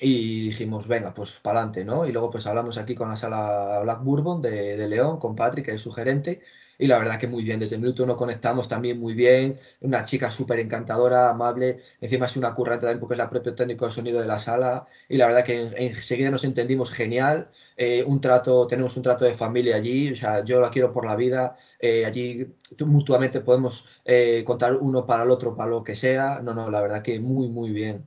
Y 0.00 0.48
dijimos, 0.50 0.86
venga, 0.86 1.12
pues 1.12 1.40
para 1.40 1.58
adelante, 1.58 1.84
¿no? 1.84 2.06
Y 2.06 2.12
luego 2.12 2.30
pues 2.30 2.46
hablamos 2.46 2.78
aquí 2.78 2.94
con 2.94 3.08
la 3.08 3.16
sala 3.16 3.80
Black 3.82 4.02
Bourbon 4.04 4.40
de, 4.40 4.76
de 4.76 4.88
León, 4.88 5.18
con 5.18 5.34
Patrick, 5.34 5.64
que 5.66 5.72
es 5.74 5.82
su 5.82 5.90
gerente, 5.90 6.40
y 6.78 6.86
la 6.86 6.98
verdad 6.98 7.18
que 7.18 7.26
muy 7.26 7.42
bien, 7.42 7.58
desde 7.58 7.74
el 7.74 7.82
minuto 7.82 8.04
uno 8.04 8.16
conectamos 8.16 8.68
también 8.68 9.00
muy 9.00 9.14
bien, 9.14 9.58
una 9.80 10.04
chica 10.04 10.30
súper 10.30 10.60
encantadora, 10.60 11.30
amable, 11.30 11.80
encima 12.00 12.26
es 12.26 12.36
una 12.36 12.54
currante 12.54 12.82
también 12.86 13.00
porque 13.00 13.14
es 13.14 13.18
la 13.18 13.28
propio 13.28 13.56
técnico 13.56 13.86
de 13.86 13.92
sonido 13.92 14.20
de 14.20 14.28
la 14.28 14.38
sala, 14.38 14.86
y 15.08 15.16
la 15.16 15.26
verdad 15.26 15.44
que 15.44 15.60
en- 15.62 15.74
enseguida 15.76 16.30
nos 16.30 16.44
entendimos 16.44 16.92
genial, 16.92 17.50
eh, 17.76 18.04
un 18.06 18.20
trato, 18.20 18.68
tenemos 18.68 18.96
un 18.96 19.02
trato 19.02 19.24
de 19.24 19.34
familia 19.34 19.74
allí, 19.76 20.12
o 20.12 20.16
sea, 20.16 20.44
yo 20.44 20.60
la 20.60 20.70
quiero 20.70 20.92
por 20.92 21.06
la 21.06 21.16
vida, 21.16 21.56
eh, 21.80 22.04
allí 22.06 22.46
mutuamente 22.86 23.40
podemos 23.40 23.86
eh, 24.04 24.44
contar 24.46 24.76
uno 24.76 25.04
para 25.06 25.24
el 25.24 25.30
otro, 25.32 25.56
para 25.56 25.70
lo 25.70 25.82
que 25.82 25.96
sea, 25.96 26.40
no, 26.42 26.54
no, 26.54 26.70
la 26.70 26.80
verdad 26.80 27.02
que 27.02 27.18
muy, 27.18 27.48
muy 27.48 27.70
bien. 27.72 28.06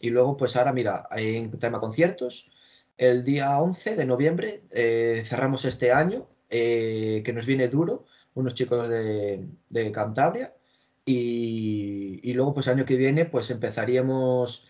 Y 0.00 0.10
luego, 0.10 0.36
pues 0.36 0.56
ahora, 0.56 0.72
mira, 0.72 1.08
en 1.12 1.50
tema 1.58 1.80
conciertos, 1.80 2.50
el 2.96 3.24
día 3.24 3.60
11 3.60 3.96
de 3.96 4.04
noviembre 4.04 4.62
eh, 4.70 5.22
cerramos 5.26 5.64
este 5.64 5.92
año, 5.92 6.26
eh, 6.48 7.22
que 7.24 7.32
nos 7.32 7.46
viene 7.46 7.68
duro, 7.68 8.06
unos 8.34 8.54
chicos 8.54 8.88
de, 8.88 9.46
de 9.68 9.92
Cantabria. 9.92 10.54
Y, 11.04 12.20
y 12.22 12.32
luego, 12.34 12.54
pues 12.54 12.68
año 12.68 12.84
que 12.84 12.96
viene, 12.96 13.24
pues 13.24 13.50
empezaríamos 13.50 14.68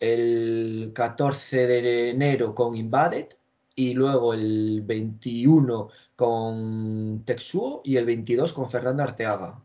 el 0.00 0.92
14 0.94 1.66
de 1.66 2.10
enero 2.10 2.54
con 2.54 2.76
Invaded 2.76 3.28
y 3.74 3.94
luego 3.94 4.34
el 4.34 4.82
21 4.84 5.88
con 6.16 7.22
Texuo 7.24 7.80
y 7.84 7.96
el 7.96 8.04
22 8.06 8.52
con 8.52 8.70
Fernando 8.70 9.02
Arteaga. 9.02 9.60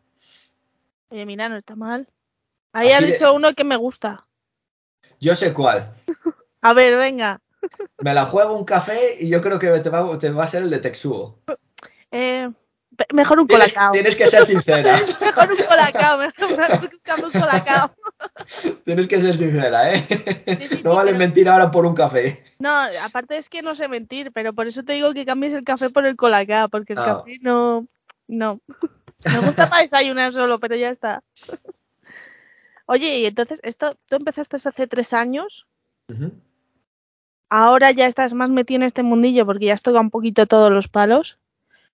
Oye, 1.10 1.26
mira, 1.26 1.50
no 1.50 1.58
está 1.58 1.76
mal. 1.76 2.08
Ahí 2.72 2.92
Así 2.92 3.06
de- 3.06 3.12
dicho 3.14 3.34
uno 3.34 3.54
que 3.54 3.64
me 3.64 3.76
gusta. 3.76 4.26
Yo 5.24 5.36
sé 5.36 5.54
cuál. 5.54 5.90
A 6.62 6.74
ver, 6.74 6.98
venga. 6.98 7.40
Me 8.00 8.14
la 8.14 8.26
juego 8.26 8.58
un 8.58 8.66
café 8.66 9.16
y 9.22 9.30
yo 9.30 9.42
creo 9.42 9.58
que 9.58 9.70
te 9.80 9.90
va, 9.90 10.20
te 10.20 10.30
va 10.32 10.44
a 10.44 10.48
ser 10.48 10.64
el 10.64 10.70
de 10.70 10.80
Texuo. 10.80 11.40
Eh, 12.12 12.50
mejor 13.14 13.40
un 13.40 13.48
Tienes, 13.48 13.72
colacao. 13.74 13.94
tienes 13.94 14.16
que 14.18 14.28
ser 14.28 14.46
sincera. 14.46 15.00
Mejor 15.22 15.50
un 15.52 15.58
colacao. 15.66 16.18
Mejor 16.18 16.80
buscamos 16.92 17.34
un 17.34 17.40
colacao. 17.42 17.92
Tienes 18.84 19.08
que 19.08 19.22
ser 19.22 19.36
sincera, 19.38 19.94
¿eh? 19.94 20.04
sí, 20.70 20.82
No 20.84 20.94
vale 20.94 21.12
pero- 21.12 21.20
mentir 21.20 21.48
ahora 21.48 21.72
por 21.72 21.86
un 21.86 21.96
café. 21.96 22.44
No, 22.60 22.70
aparte 23.06 23.38
es 23.38 23.48
que 23.48 23.62
no 23.62 23.76
sé 23.76 23.88
mentir, 23.88 24.32
pero 24.34 24.52
por 24.54 24.68
eso 24.68 24.84
te 24.84 24.94
digo 24.94 25.14
que 25.14 25.26
cambies 25.26 25.54
el 25.54 25.64
café 25.64 25.90
por 25.90 26.06
el 26.06 26.18
colacao, 26.18 26.68
porque 26.68 26.94
el 26.94 27.00
Ah. 27.00 27.06
café 27.06 27.38
no. 27.42 27.88
No. 28.28 28.60
Me 29.26 29.38
gusta 29.40 29.70
para 29.70 29.84
desayunar 29.84 30.34
solo, 30.34 30.60
pero 30.60 30.76
ya 30.76 30.90
está. 30.90 31.24
Oye, 32.86 33.20
y 33.20 33.26
entonces, 33.26 33.60
esto, 33.64 33.98
tú 34.08 34.16
empezaste 34.16 34.56
hace 34.58 34.88
tres 34.88 35.14
años, 35.14 35.68
ahora 37.50 37.92
ya 37.92 38.08
estás 38.08 38.34
más 38.34 38.50
metido 38.50 38.78
en 38.78 38.84
este 38.84 39.04
mundillo 39.04 39.46
porque 39.46 39.66
ya 39.68 39.74
has 39.74 39.82
tocado 39.82 40.02
un 40.02 40.10
poquito 40.10 40.46
todos 40.48 40.72
los 40.72 40.88
palos. 40.88 41.38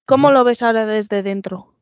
¿Cómo 0.06 0.32
lo 0.32 0.44
ves 0.44 0.64
ahora 0.64 0.86
desde 0.88 1.22
dentro, 1.24 1.74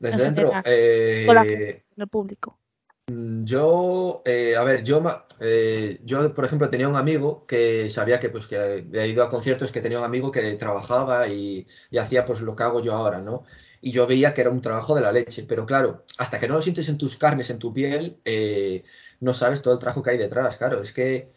Desde 0.00 0.26
En 0.26 0.34
dentro. 0.34 0.52
eh, 0.64 1.24
con 1.26 1.34
la 1.36 1.44
gente, 1.44 1.84
en 1.96 2.02
el 2.02 2.08
público? 2.08 2.58
Yo, 3.06 4.22
eh, 4.24 4.56
a 4.56 4.64
ver, 4.64 4.82
yo, 4.82 5.00
ma- 5.00 5.26
eh, 5.40 6.00
yo, 6.04 6.34
por 6.34 6.44
ejemplo, 6.46 6.70
tenía 6.70 6.88
un 6.88 6.96
amigo 6.96 7.46
que 7.46 7.90
sabía 7.90 8.18
que, 8.18 8.30
pues, 8.30 8.46
que 8.46 8.56
había 8.56 9.06
ido 9.06 9.22
a 9.22 9.28
conciertos, 9.28 9.70
que 9.72 9.82
tenía 9.82 9.98
un 9.98 10.04
amigo 10.04 10.32
que 10.32 10.54
trabajaba 10.54 11.28
y, 11.28 11.66
y 11.90 11.98
hacía 11.98 12.24
pues 12.24 12.40
lo 12.40 12.56
que 12.56 12.62
hago 12.62 12.80
yo 12.80 12.94
ahora, 12.94 13.20
¿no? 13.20 13.44
Y 13.86 13.90
yo 13.90 14.06
veía 14.06 14.32
que 14.32 14.40
era 14.40 14.48
un 14.48 14.62
trabajo 14.62 14.94
de 14.94 15.02
la 15.02 15.12
leche, 15.12 15.44
pero 15.46 15.66
claro, 15.66 16.04
hasta 16.16 16.40
que 16.40 16.48
no 16.48 16.54
lo 16.54 16.62
sientes 16.62 16.88
en 16.88 16.96
tus 16.96 17.18
carnes, 17.18 17.50
en 17.50 17.58
tu 17.58 17.70
piel, 17.74 18.18
eh, 18.24 18.82
no 19.20 19.34
sabes 19.34 19.60
todo 19.60 19.74
el 19.74 19.78
trabajo 19.78 20.02
que 20.02 20.08
hay 20.08 20.16
detrás, 20.16 20.56
claro, 20.56 20.82
es 20.82 20.90
que 20.94 21.28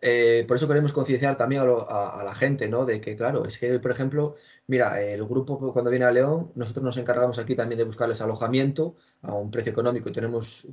eh, 0.00 0.44
por 0.46 0.56
eso 0.56 0.68
queremos 0.68 0.92
concienciar 0.92 1.36
también 1.36 1.62
a, 1.62 2.22
la 2.24 2.34
gente, 2.36 2.68
¿no? 2.68 2.84
De 2.86 3.00
que, 3.00 3.16
claro, 3.16 3.44
es 3.44 3.58
que, 3.58 3.80
por 3.80 3.90
ejemplo, 3.90 4.36
mira, 4.68 5.02
el 5.02 5.24
grupo 5.24 5.72
cuando 5.72 5.90
viene 5.90 6.04
a 6.04 6.12
León, 6.12 6.52
nosotros 6.54 6.84
nos 6.84 6.96
encargamos 6.96 7.40
aquí 7.40 7.56
también 7.56 7.78
de 7.78 7.84
buscarles 7.84 8.20
alojamiento 8.20 8.94
a 9.22 9.34
un 9.34 9.50
precio 9.50 9.72
económico 9.72 10.12
tenemos 10.12 10.64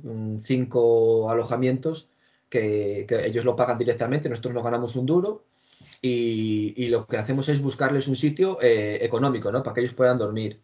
cinco 0.42 1.28
alojamientos 1.30 2.10
que, 2.48 3.06
que 3.08 3.26
ellos 3.26 3.44
lo 3.44 3.56
pagan 3.56 3.78
directamente, 3.78 4.28
nosotros 4.28 4.54
no 4.54 4.62
ganamos 4.62 4.94
un 4.94 5.06
duro 5.06 5.46
y, 6.00 6.74
y 6.76 6.88
lo 6.88 7.06
que 7.06 7.16
hacemos 7.16 7.48
es 7.48 7.60
buscarles 7.60 8.08
un 8.08 8.16
sitio 8.16 8.58
eh, 8.62 8.98
económico, 9.02 9.50
¿no? 9.50 9.62
Para 9.62 9.74
que 9.74 9.80
ellos 9.80 9.94
puedan 9.94 10.18
dormir. 10.18 10.60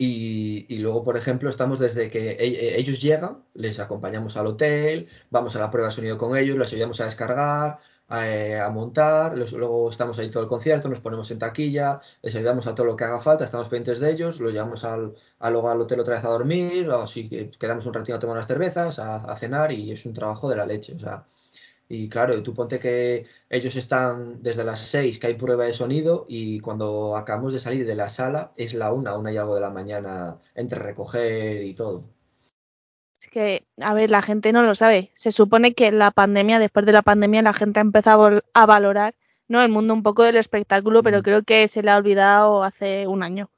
Y, 0.00 0.78
luego, 0.78 1.02
por 1.04 1.16
ejemplo, 1.16 1.50
estamos 1.50 1.78
desde 1.80 2.08
que 2.10 2.30
e- 2.32 2.36
e- 2.76 2.78
ellos 2.78 3.00
llegan, 3.02 3.44
les 3.54 3.80
acompañamos 3.80 4.36
al 4.36 4.46
hotel, 4.46 5.08
vamos 5.30 5.56
a 5.56 5.58
la 5.58 5.70
prueba 5.72 5.88
de 5.88 5.94
sonido 5.94 6.16
con 6.18 6.36
ellos, 6.36 6.56
les 6.56 6.72
ayudamos 6.72 7.00
a 7.00 7.04
descargar, 7.06 7.78
a, 8.08 8.28
eh, 8.28 8.60
montar, 8.72 9.36
luego 9.36 9.90
estamos 9.90 10.16
ahí 10.18 10.30
todo 10.30 10.42
el 10.44 10.48
concierto, 10.48 10.88
nos 10.88 11.00
ponemos 11.00 11.30
en 11.32 11.38
taquilla, 11.40 12.00
les 12.22 12.34
ayudamos 12.36 12.66
a 12.68 12.74
todo 12.76 12.86
lo 12.86 12.96
que 12.96 13.04
haga 13.04 13.18
falta, 13.20 13.44
estamos 13.44 13.68
pendientes 13.68 13.98
de 14.00 14.10
ellos, 14.12 14.38
los 14.40 14.52
llevamos 14.52 14.84
al, 14.84 15.14
a 15.40 15.50
luego 15.50 15.68
al 15.68 15.80
hotel 15.80 15.98
otra 16.00 16.14
vez 16.14 16.24
a 16.24 16.28
dormir, 16.28 16.88
así 16.92 17.28
que 17.28 17.50
quedamos 17.50 17.84
un 17.86 17.94
ratito 17.94 18.16
a 18.16 18.18
tomar 18.20 18.36
unas 18.36 18.46
cervezas, 18.46 18.98
a, 19.00 19.16
a 19.24 19.36
cenar 19.36 19.72
y 19.72 19.90
es 19.90 20.06
un 20.06 20.14
trabajo 20.14 20.48
de 20.48 20.56
la 20.56 20.64
leche, 20.66 20.94
o 20.94 21.00
sea. 21.00 21.24
Y 21.90 22.08
claro, 22.08 22.42
tú 22.42 22.54
ponte 22.54 22.78
que 22.78 23.26
ellos 23.48 23.74
están 23.76 24.42
desde 24.42 24.64
las 24.64 24.80
6 24.80 25.18
que 25.18 25.26
hay 25.28 25.34
prueba 25.34 25.64
de 25.64 25.72
sonido 25.72 26.26
y 26.28 26.60
cuando 26.60 27.16
acabamos 27.16 27.52
de 27.52 27.60
salir 27.60 27.86
de 27.86 27.94
la 27.94 28.08
sala 28.10 28.52
es 28.56 28.74
la 28.74 28.92
una, 28.92 29.16
una 29.16 29.32
y 29.32 29.36
algo 29.38 29.54
de 29.54 29.60
la 29.62 29.70
mañana 29.70 30.38
entre 30.54 30.78
recoger 30.80 31.62
y 31.64 31.74
todo. 31.74 32.02
Es 33.20 33.28
que, 33.30 33.66
a 33.80 33.94
ver, 33.94 34.10
la 34.10 34.22
gente 34.22 34.52
no 34.52 34.62
lo 34.62 34.74
sabe. 34.74 35.12
Se 35.14 35.32
supone 35.32 35.74
que 35.74 35.90
la 35.92 36.10
pandemia, 36.10 36.58
después 36.58 36.86
de 36.86 36.92
la 36.92 37.02
pandemia, 37.02 37.42
la 37.42 37.52
gente 37.52 37.80
ha 37.80 37.82
empezado 37.82 38.42
a 38.54 38.66
valorar, 38.66 39.14
¿no? 39.48 39.60
El 39.62 39.70
mundo 39.70 39.94
un 39.94 40.02
poco 40.02 40.22
del 40.24 40.36
espectáculo, 40.36 41.02
pero 41.02 41.18
Mm. 41.18 41.22
creo 41.22 41.42
que 41.42 41.66
se 41.68 41.82
le 41.82 41.90
ha 41.90 41.96
olvidado 41.96 42.62
hace 42.64 43.06
un 43.06 43.22
año. 43.22 43.50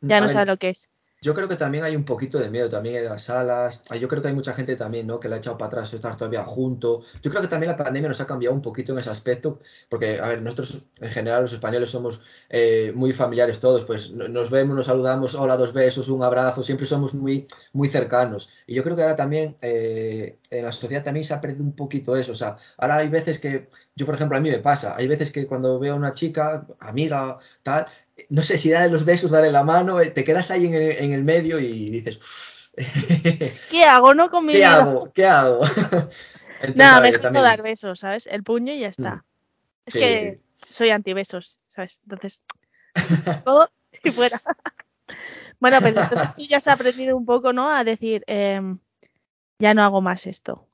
Ya 0.00 0.18
A 0.18 0.20
no 0.20 0.26
ver, 0.26 0.34
sabe 0.34 0.46
lo 0.46 0.58
que 0.58 0.70
es. 0.70 0.88
Yo 1.22 1.34
creo 1.34 1.48
que 1.48 1.56
también 1.56 1.82
hay 1.82 1.96
un 1.96 2.04
poquito 2.04 2.38
de 2.38 2.50
miedo 2.50 2.68
también 2.68 2.96
en 2.96 3.06
las 3.06 3.24
salas. 3.24 3.82
Yo 3.98 4.06
creo 4.06 4.20
que 4.22 4.28
hay 4.28 4.34
mucha 4.34 4.52
gente 4.52 4.76
también, 4.76 5.06
¿no? 5.06 5.18
Que 5.18 5.28
le 5.28 5.34
ha 5.34 5.38
echado 5.38 5.56
para 5.58 5.68
atrás 5.68 5.92
estar 5.94 6.16
todavía 6.16 6.44
junto. 6.44 7.00
Yo 7.22 7.30
creo 7.30 7.42
que 7.42 7.48
también 7.48 7.70
la 7.72 7.76
pandemia 7.76 8.08
nos 8.08 8.20
ha 8.20 8.26
cambiado 8.26 8.54
un 8.54 8.60
poquito 8.62 8.92
en 8.92 8.98
ese 8.98 9.10
aspecto, 9.10 9.58
porque, 9.88 10.20
a 10.20 10.28
ver, 10.28 10.42
nosotros 10.42 10.82
en 11.00 11.10
general 11.10 11.42
los 11.42 11.52
españoles 11.54 11.90
somos 11.90 12.20
eh, 12.50 12.92
muy 12.94 13.12
familiares 13.12 13.58
todos, 13.60 13.84
pues 13.86 14.10
no- 14.10 14.28
nos 14.28 14.50
vemos, 14.50 14.76
nos 14.76 14.86
saludamos, 14.86 15.34
hola, 15.34 15.56
dos 15.56 15.72
besos, 15.72 16.08
un 16.08 16.22
abrazo, 16.22 16.62
siempre 16.62 16.86
somos 16.86 17.14
muy, 17.14 17.46
muy 17.72 17.88
cercanos. 17.88 18.50
Y 18.66 18.74
yo 18.74 18.82
creo 18.84 18.94
que 18.94 19.02
ahora 19.02 19.16
también 19.16 19.56
eh, 19.62 20.38
en 20.50 20.64
la 20.64 20.70
sociedad 20.72 21.02
también 21.02 21.24
se 21.24 21.34
ha 21.34 21.40
perdido 21.40 21.64
un 21.64 21.74
poquito 21.74 22.14
eso. 22.16 22.32
O 22.32 22.36
sea, 22.36 22.56
ahora 22.76 22.96
hay 22.98 23.08
veces 23.08 23.38
que, 23.40 23.68
yo 23.96 24.06
por 24.06 24.14
ejemplo, 24.14 24.36
a 24.36 24.40
mí 24.40 24.50
me 24.50 24.58
pasa, 24.58 24.94
hay 24.96 25.08
veces 25.08 25.32
que 25.32 25.46
cuando 25.46 25.78
veo 25.78 25.94
a 25.94 25.96
una 25.96 26.12
chica, 26.12 26.66
amiga, 26.78 27.38
tal, 27.62 27.86
no 28.30 28.42
sé 28.42 28.58
si 28.58 28.70
darle 28.70 28.90
los 28.92 29.04
besos, 29.04 29.30
darle 29.30 29.50
la 29.50 29.64
mano, 29.64 30.00
eh, 30.00 30.10
te 30.10 30.24
quedas 30.24 30.50
ahí 30.50 30.66
en 30.66 30.74
el, 30.74 30.92
en 30.92 31.12
el 31.12 31.24
medio 31.24 31.58
y 31.60 31.90
dices, 31.90 32.18
¿Qué 33.68 33.84
hago, 33.84 34.12
no 34.14 34.28
con 34.30 34.44
mi 34.44 34.52
¿qué 34.52 34.58
vida? 34.58 34.64
hago? 34.64 35.12
¿Qué 35.12 35.26
hago? 35.26 35.60
Entonces, 36.60 36.76
No, 36.76 36.84
a 36.84 37.00
ver, 37.00 37.12
mejor 37.12 37.32
no 37.32 37.42
dar 37.42 37.62
besos, 37.62 38.00
¿sabes? 38.00 38.26
El 38.26 38.42
puño 38.42 38.72
y 38.72 38.80
ya 38.80 38.88
está. 38.88 39.16
Mm. 39.16 39.20
Es 39.86 39.94
Sí. 39.94 39.98
que 39.98 40.40
soy 40.56 40.90
antibesos, 40.90 41.60
¿sabes? 41.68 41.98
Entonces, 42.04 42.42
todo 43.44 43.70
y 44.04 44.12
fuera. 44.12 44.42
bueno, 45.60 45.80
pero 45.82 45.98
entonces 46.00 46.28
tú 46.34 46.42
ya 46.48 46.58
has 46.58 46.66
aprendido 46.68 47.16
un 47.16 47.24
poco, 47.26 47.52
¿no? 47.52 47.68
A 47.70 47.84
decir, 47.84 48.22
em, 48.26 48.78
ya 49.60 49.74
no 49.74 49.82
hago 49.84 50.00
más 50.02 50.26
esto. 50.26 50.68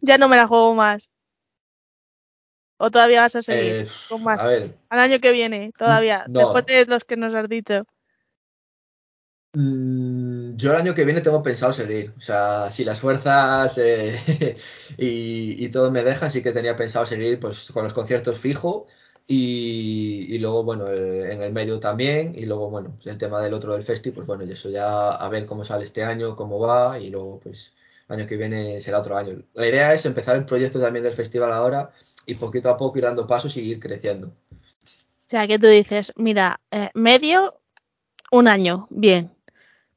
ya 0.00 0.18
no 0.18 0.28
me 0.28 0.36
la 0.36 0.46
juego 0.46 0.74
más. 0.74 1.08
O 2.86 2.90
todavía 2.94 3.22
vas 3.24 3.36
a 3.36 3.42
seguir 3.42 3.76
Eh, 3.80 3.86
con 4.08 4.22
más. 4.22 4.40
a 4.40 4.46
ver, 4.48 4.62
Al 4.90 5.00
año 5.00 5.20
que 5.20 5.32
viene, 5.32 5.72
todavía. 5.82 6.18
No. 6.26 6.40
Después 6.40 6.64
de 6.66 6.86
los 6.86 7.04
que 7.04 7.16
nos 7.16 7.34
has 7.34 7.48
dicho. 7.48 7.76
mm, 9.52 10.56
yo 10.56 10.70
el 10.70 10.76
año 10.76 10.94
que 10.94 11.04
viene 11.04 11.20
tengo 11.20 11.42
pensado 11.42 11.72
seguir. 11.72 12.14
O 12.16 12.20
sea, 12.20 12.70
si 12.72 12.84
las 12.84 13.00
fuerzas 13.00 13.78
eh, 13.78 14.56
y, 14.98 15.64
y 15.64 15.68
todo 15.70 15.90
me 15.90 16.02
dejan, 16.02 16.30
sí 16.30 16.42
que 16.42 16.52
tenía 16.52 16.76
pensado 16.76 17.06
seguir 17.06 17.38
pues 17.40 17.70
con 17.72 17.84
los 17.84 17.94
conciertos 17.94 18.38
fijo. 18.38 18.86
Y, 19.26 20.26
y 20.34 20.38
luego, 20.38 20.64
bueno, 20.64 20.88
en 20.92 21.40
el 21.42 21.52
medio 21.52 21.80
también. 21.80 22.34
Y 22.36 22.44
luego, 22.46 22.68
bueno, 22.70 22.94
pues 22.96 23.06
el 23.06 23.18
tema 23.18 23.40
del 23.40 23.54
otro 23.54 23.72
del 23.74 23.82
festi, 23.82 24.10
pues 24.10 24.26
bueno, 24.26 24.44
y 24.44 24.50
eso 24.52 24.68
ya 24.70 25.10
a 25.12 25.28
ver 25.30 25.46
cómo 25.46 25.64
sale 25.64 25.84
este 25.84 26.04
año, 26.04 26.36
cómo 26.36 26.58
va. 26.58 26.98
Y 26.98 27.10
luego, 27.10 27.40
pues, 27.40 27.74
el 28.08 28.16
año 28.20 28.26
que 28.26 28.36
viene 28.36 28.80
será 28.82 29.00
otro 29.00 29.16
año. 29.16 29.42
La 29.54 29.66
idea 29.66 29.94
es 29.94 30.04
empezar 30.04 30.36
el 30.36 30.44
proyecto 30.44 30.78
también 30.80 31.04
del 31.04 31.14
festival 31.14 31.52
ahora 31.52 31.90
y 32.26 32.34
poquito 32.34 32.68
a 32.70 32.76
poco 32.76 32.98
ir 32.98 33.04
dando 33.04 33.26
pasos 33.26 33.56
y 33.56 33.60
ir 33.60 33.80
creciendo. 33.80 34.28
O 34.28 35.26
sea, 35.28 35.46
que 35.46 35.58
tú 35.58 35.66
dices, 35.66 36.12
mira, 36.16 36.60
eh, 36.70 36.90
medio, 36.94 37.60
un 38.30 38.48
año, 38.48 38.86
bien. 38.90 39.30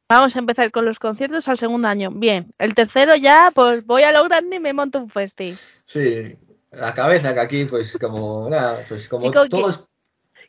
Vamos 0.10 0.36
a 0.36 0.40
empezar 0.40 0.72
con 0.72 0.86
los 0.86 1.00
conciertos 1.00 1.48
al 1.48 1.58
segundo 1.58 1.88
año, 1.88 2.12
bien. 2.12 2.54
El 2.58 2.74
tercero 2.76 3.16
ya, 3.16 3.52
pues 3.54 3.86
voy 3.86 4.04
a 4.04 4.12
lo 4.14 4.24
grande 4.24 4.56
y 4.56 4.60
me 4.60 4.72
monto 4.74 5.00
un 5.00 5.10
festi. 5.10 5.56
Sí, 5.86 6.38
la 6.72 6.94
cabeza 6.94 7.34
que 7.34 7.40
aquí, 7.42 7.66
pues 7.66 7.98
como, 8.00 8.50
nada, 8.50 8.84
pues 8.88 9.08
como 9.08 9.24
Chico, 9.28 9.44
que- 9.44 9.50
todos. 9.50 9.88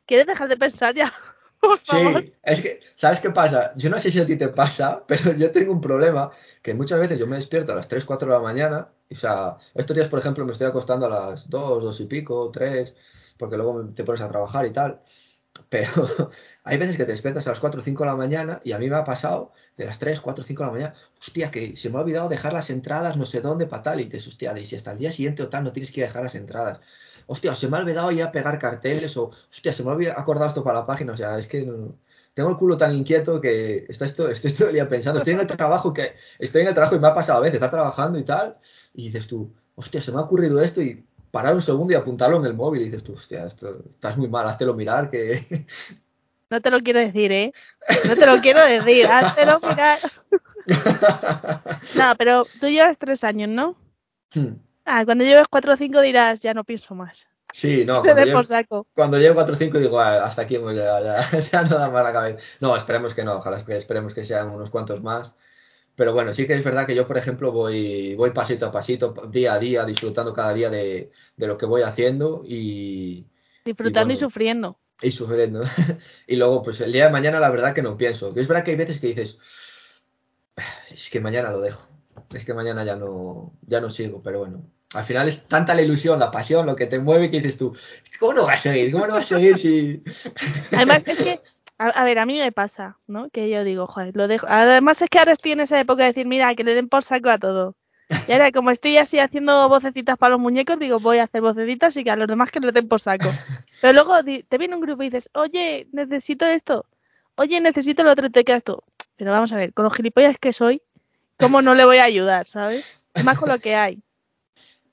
¿Quieres 0.06 0.26
dejar 0.26 0.48
de 0.48 0.56
pensar 0.56 0.94
ya? 0.94 1.12
Por 1.60 1.78
favor. 1.80 2.22
Sí, 2.22 2.32
es 2.42 2.60
que, 2.60 2.80
¿sabes 2.94 3.20
qué 3.20 3.30
pasa? 3.30 3.72
Yo 3.76 3.90
no 3.90 3.98
sé 3.98 4.10
si 4.10 4.20
a 4.20 4.26
ti 4.26 4.36
te 4.36 4.48
pasa, 4.48 5.04
pero 5.08 5.32
yo 5.32 5.50
tengo 5.50 5.72
un 5.72 5.80
problema 5.80 6.30
que 6.62 6.74
muchas 6.74 7.00
veces 7.00 7.18
yo 7.18 7.26
me 7.26 7.36
despierto 7.36 7.72
a 7.72 7.76
las 7.76 7.88
3, 7.88 8.04
4 8.04 8.28
de 8.28 8.34
la 8.34 8.40
mañana. 8.40 8.88
O 9.10 9.14
sea, 9.14 9.56
estos 9.74 9.96
días, 9.96 10.08
por 10.08 10.18
ejemplo, 10.18 10.44
me 10.44 10.52
estoy 10.52 10.66
acostando 10.68 11.06
a 11.06 11.10
las 11.10 11.48
2, 11.50 11.82
2 11.82 12.00
y 12.00 12.06
pico, 12.06 12.50
3, 12.52 12.94
porque 13.38 13.56
luego 13.56 13.88
te 13.94 14.04
pones 14.04 14.20
a 14.20 14.28
trabajar 14.28 14.66
y 14.66 14.70
tal. 14.70 15.00
Pero 15.70 15.90
hay 16.64 16.78
veces 16.78 16.96
que 16.96 17.04
te 17.04 17.12
despiertas 17.12 17.46
a 17.48 17.50
las 17.50 17.60
4 17.60 17.80
o 17.80 17.84
5 17.84 18.04
de 18.04 18.10
la 18.10 18.16
mañana 18.16 18.60
y 18.64 18.72
a 18.72 18.78
mí 18.78 18.88
me 18.88 18.96
ha 18.96 19.04
pasado 19.04 19.52
de 19.76 19.86
las 19.86 19.98
3, 19.98 20.20
4 20.20 20.42
o 20.42 20.46
5 20.46 20.62
de 20.62 20.66
la 20.68 20.72
mañana, 20.72 20.94
hostia, 21.20 21.50
que 21.50 21.76
se 21.76 21.90
me 21.90 21.98
ha 21.98 22.02
olvidado 22.02 22.28
dejar 22.28 22.52
las 22.52 22.70
entradas 22.70 23.16
no 23.16 23.26
sé 23.26 23.40
dónde 23.40 23.66
para 23.66 23.82
tal. 23.82 24.00
Y 24.00 24.04
dices, 24.04 24.28
hostia, 24.28 24.56
y 24.58 24.66
si 24.66 24.76
hasta 24.76 24.92
el 24.92 24.98
día 24.98 25.10
siguiente 25.12 25.42
o 25.42 25.48
tal 25.48 25.64
no 25.64 25.72
tienes 25.72 25.90
que 25.92 26.02
dejar 26.02 26.22
las 26.22 26.34
entradas. 26.36 26.80
Hostia, 27.30 27.54
se 27.54 27.68
me 27.68 27.76
ha 27.76 27.80
olvidado 27.80 28.10
ya 28.10 28.32
pegar 28.32 28.58
carteles 28.58 29.16
o, 29.18 29.30
hostia, 29.50 29.72
se 29.72 29.84
me 29.84 30.08
ha 30.08 30.12
acordado 30.18 30.48
esto 30.48 30.64
para 30.64 30.80
la 30.80 30.86
página. 30.86 31.12
O 31.12 31.16
sea, 31.16 31.38
es 31.38 31.46
que 31.46 31.60
no- 31.64 31.94
tengo 32.34 32.50
el 32.50 32.56
culo 32.56 32.76
tan 32.76 32.94
inquieto 32.94 33.40
que 33.40 33.84
está 33.88 34.06
esto, 34.06 34.28
estoy 34.28 34.52
todo 34.52 34.68
el 34.68 34.74
día 34.74 34.88
pensando. 34.88 35.18
Estoy 35.18 35.34
en 35.34 35.40
el 35.40 35.46
trabajo 35.46 35.92
que 35.92 36.14
estoy 36.38 36.62
en 36.62 36.68
el 36.68 36.74
trabajo 36.74 36.96
y 36.96 37.00
me 37.00 37.08
ha 37.08 37.14
pasado 37.14 37.38
a 37.38 37.42
veces 37.42 37.56
estar 37.56 37.70
trabajando 37.70 38.18
y 38.18 38.22
tal. 38.22 38.56
Y 38.94 39.04
dices 39.10 39.26
tú, 39.26 39.52
hostia, 39.74 40.00
se 40.00 40.10
me 40.12 40.18
ha 40.18 40.22
ocurrido 40.22 40.60
esto 40.62 40.80
y 40.80 41.04
parar 41.30 41.54
un 41.54 41.60
segundo 41.62 41.92
y 41.92 41.96
apuntarlo 41.96 42.38
en 42.38 42.46
el 42.46 42.54
móvil. 42.54 42.82
Y 42.82 42.84
dices 42.86 43.02
tú, 43.04 43.12
hostia, 43.12 43.44
esto, 43.46 43.82
estás 43.90 44.16
muy 44.16 44.28
mal, 44.28 44.46
háztelo 44.46 44.74
mirar 44.74 45.10
que. 45.10 45.44
No 46.50 46.62
te 46.62 46.70
lo 46.70 46.80
quiero 46.80 46.98
decir, 46.98 47.30
¿eh? 47.30 47.52
No 48.08 48.16
te 48.16 48.24
lo 48.26 48.40
quiero 48.40 48.64
decir, 48.64 49.06
háztelo 49.10 49.60
mirar. 49.60 49.98
No, 51.96 52.14
pero 52.16 52.46
tú 52.60 52.68
llevas 52.68 52.96
tres 52.98 53.22
años, 53.24 53.50
¿no? 53.50 53.76
Ah, 54.90 55.04
cuando 55.04 55.24
lleves 55.24 55.46
cuatro 55.50 55.72
o 55.74 55.76
cinco 55.76 56.00
dirás, 56.00 56.40
ya 56.40 56.54
no 56.54 56.64
pienso 56.64 56.94
más. 56.94 57.28
Sí, 57.52 57.84
no, 57.84 58.02
cuando 58.02 58.24
llevo, 58.24 58.42
saco. 58.44 58.86
cuando 58.94 59.18
llevo 59.18 59.34
4 59.36 59.54
o 59.54 59.58
5 59.58 59.78
digo, 59.78 59.98
"Ah, 60.00 60.24
hasta 60.26 60.42
aquí 60.42 60.56
hemos 60.56 60.72
llegado, 60.74 61.04
ya, 61.04 61.40
ya 61.52 61.62
no 61.62 61.78
da 61.78 61.90
más 61.90 62.04
la 62.04 62.12
cabeza. 62.12 62.44
No, 62.60 62.76
esperemos 62.76 63.14
que 63.14 63.24
no, 63.24 63.36
ojalá 63.36 63.58
esperemos 63.68 64.14
que 64.14 64.24
sean 64.24 64.50
unos 64.50 64.70
cuantos 64.70 65.02
más. 65.02 65.34
Pero 65.96 66.14
bueno, 66.14 66.34
sí 66.34 66.46
que 66.46 66.54
es 66.54 66.64
verdad 66.64 66.86
que 66.86 66.94
yo, 66.96 67.06
por 67.08 67.18
ejemplo, 67.18 67.52
voy, 67.52 68.14
voy 68.16 68.30
pasito 68.32 68.66
a 68.66 68.72
pasito, 68.72 69.14
día 69.30 69.54
a 69.54 69.58
día, 69.60 69.84
disfrutando 69.84 70.34
cada 70.34 70.54
día 70.54 70.70
de, 70.70 71.12
de 71.36 71.46
lo 71.48 71.58
que 71.58 71.66
voy 71.66 71.82
haciendo 71.82 72.42
y, 72.46 73.26
Disfrutando 73.64 74.14
y, 74.14 74.16
bueno. 74.16 74.28
sufriendo. 74.28 74.78
y 75.02 75.12
sufriendo. 75.12 75.62
Y 76.28 76.36
luego, 76.36 76.62
pues 76.62 76.80
el 76.82 76.92
día 76.92 77.06
de 77.06 77.12
mañana, 77.12 77.40
la 77.40 77.50
verdad 77.50 77.74
que 77.74 77.82
no 77.82 77.96
pienso. 77.98 78.28
Es 78.36 78.48
verdad 78.48 78.64
que 78.64 78.72
hay 78.72 78.76
veces 78.78 79.00
que 79.00 79.08
dices, 79.08 79.38
es 80.90 81.10
que 81.10 81.20
mañana 81.20 81.50
lo 81.50 81.60
dejo. 81.60 81.88
Es 82.34 82.44
que 82.44 82.54
mañana 82.54 82.84
ya 82.84 82.96
no, 82.96 83.52
ya 83.62 83.80
no 83.80 83.90
sigo, 83.90 84.22
pero 84.22 84.40
bueno. 84.40 84.70
Al 84.94 85.04
final 85.04 85.28
es 85.28 85.44
tanta 85.44 85.74
la 85.74 85.82
ilusión, 85.82 86.18
la 86.18 86.30
pasión, 86.30 86.66
lo 86.66 86.76
que 86.76 86.86
te 86.86 86.98
mueve 86.98 87.30
que 87.30 87.40
dices 87.40 87.58
tú, 87.58 87.76
¿cómo 88.18 88.32
no 88.32 88.46
va 88.46 88.54
a 88.54 88.58
seguir? 88.58 88.90
¿Cómo 88.90 89.06
no 89.06 89.14
va 89.14 89.20
a 89.20 89.24
seguir 89.24 89.58
si...? 89.58 90.02
Además, 90.72 91.02
es 91.06 91.22
que, 91.22 91.40
a, 91.76 91.88
a 91.88 92.04
ver, 92.04 92.18
a 92.18 92.26
mí 92.26 92.38
me 92.38 92.52
pasa, 92.52 92.96
¿no? 93.06 93.28
Que 93.28 93.50
yo 93.50 93.64
digo, 93.64 93.86
joder, 93.86 94.16
lo 94.16 94.28
dejo. 94.28 94.46
Además, 94.48 95.02
es 95.02 95.10
que 95.10 95.18
ahora 95.18 95.32
estoy 95.32 95.52
en 95.52 95.60
esa 95.60 95.78
época 95.78 96.04
de 96.04 96.08
decir, 96.08 96.26
mira, 96.26 96.54
que 96.54 96.64
le 96.64 96.74
den 96.74 96.88
por 96.88 97.04
saco 97.04 97.28
a 97.28 97.38
todo. 97.38 97.74
Y 98.26 98.32
ahora, 98.32 98.50
como 98.52 98.70
estoy 98.70 98.96
así 98.96 99.18
haciendo 99.18 99.68
vocecitas 99.68 100.16
para 100.16 100.30
los 100.30 100.40
muñecos, 100.40 100.78
digo, 100.78 100.98
voy 100.98 101.18
a 101.18 101.24
hacer 101.24 101.42
vocecitas 101.42 101.94
y 101.96 102.04
que 102.04 102.10
a 102.10 102.16
los 102.16 102.26
demás 102.26 102.50
que 102.50 102.60
le 102.60 102.72
den 102.72 102.88
por 102.88 103.00
saco. 103.00 103.28
Pero 103.82 103.92
luego 103.92 104.14
te 104.24 104.58
viene 104.58 104.74
un 104.74 104.80
grupo 104.80 105.02
y 105.02 105.10
dices, 105.10 105.28
oye, 105.34 105.86
necesito 105.92 106.46
esto. 106.46 106.86
Oye, 107.36 107.60
necesito 107.60 108.02
lo 108.02 108.12
otro 108.12 108.26
y 108.26 108.30
te 108.30 108.44
quedas 108.44 108.64
tú. 108.64 108.82
Pero 109.16 109.32
vamos 109.32 109.52
a 109.52 109.56
ver, 109.56 109.74
con 109.74 109.84
los 109.84 109.94
gilipollas 109.94 110.38
que 110.38 110.52
soy, 110.52 110.80
¿cómo 111.36 111.60
no 111.60 111.74
le 111.74 111.84
voy 111.84 111.98
a 111.98 112.04
ayudar, 112.04 112.46
sabes? 112.48 113.02
Es 113.14 113.24
más 113.24 113.38
con 113.38 113.50
lo 113.50 113.58
que 113.58 113.76
hay. 113.76 114.02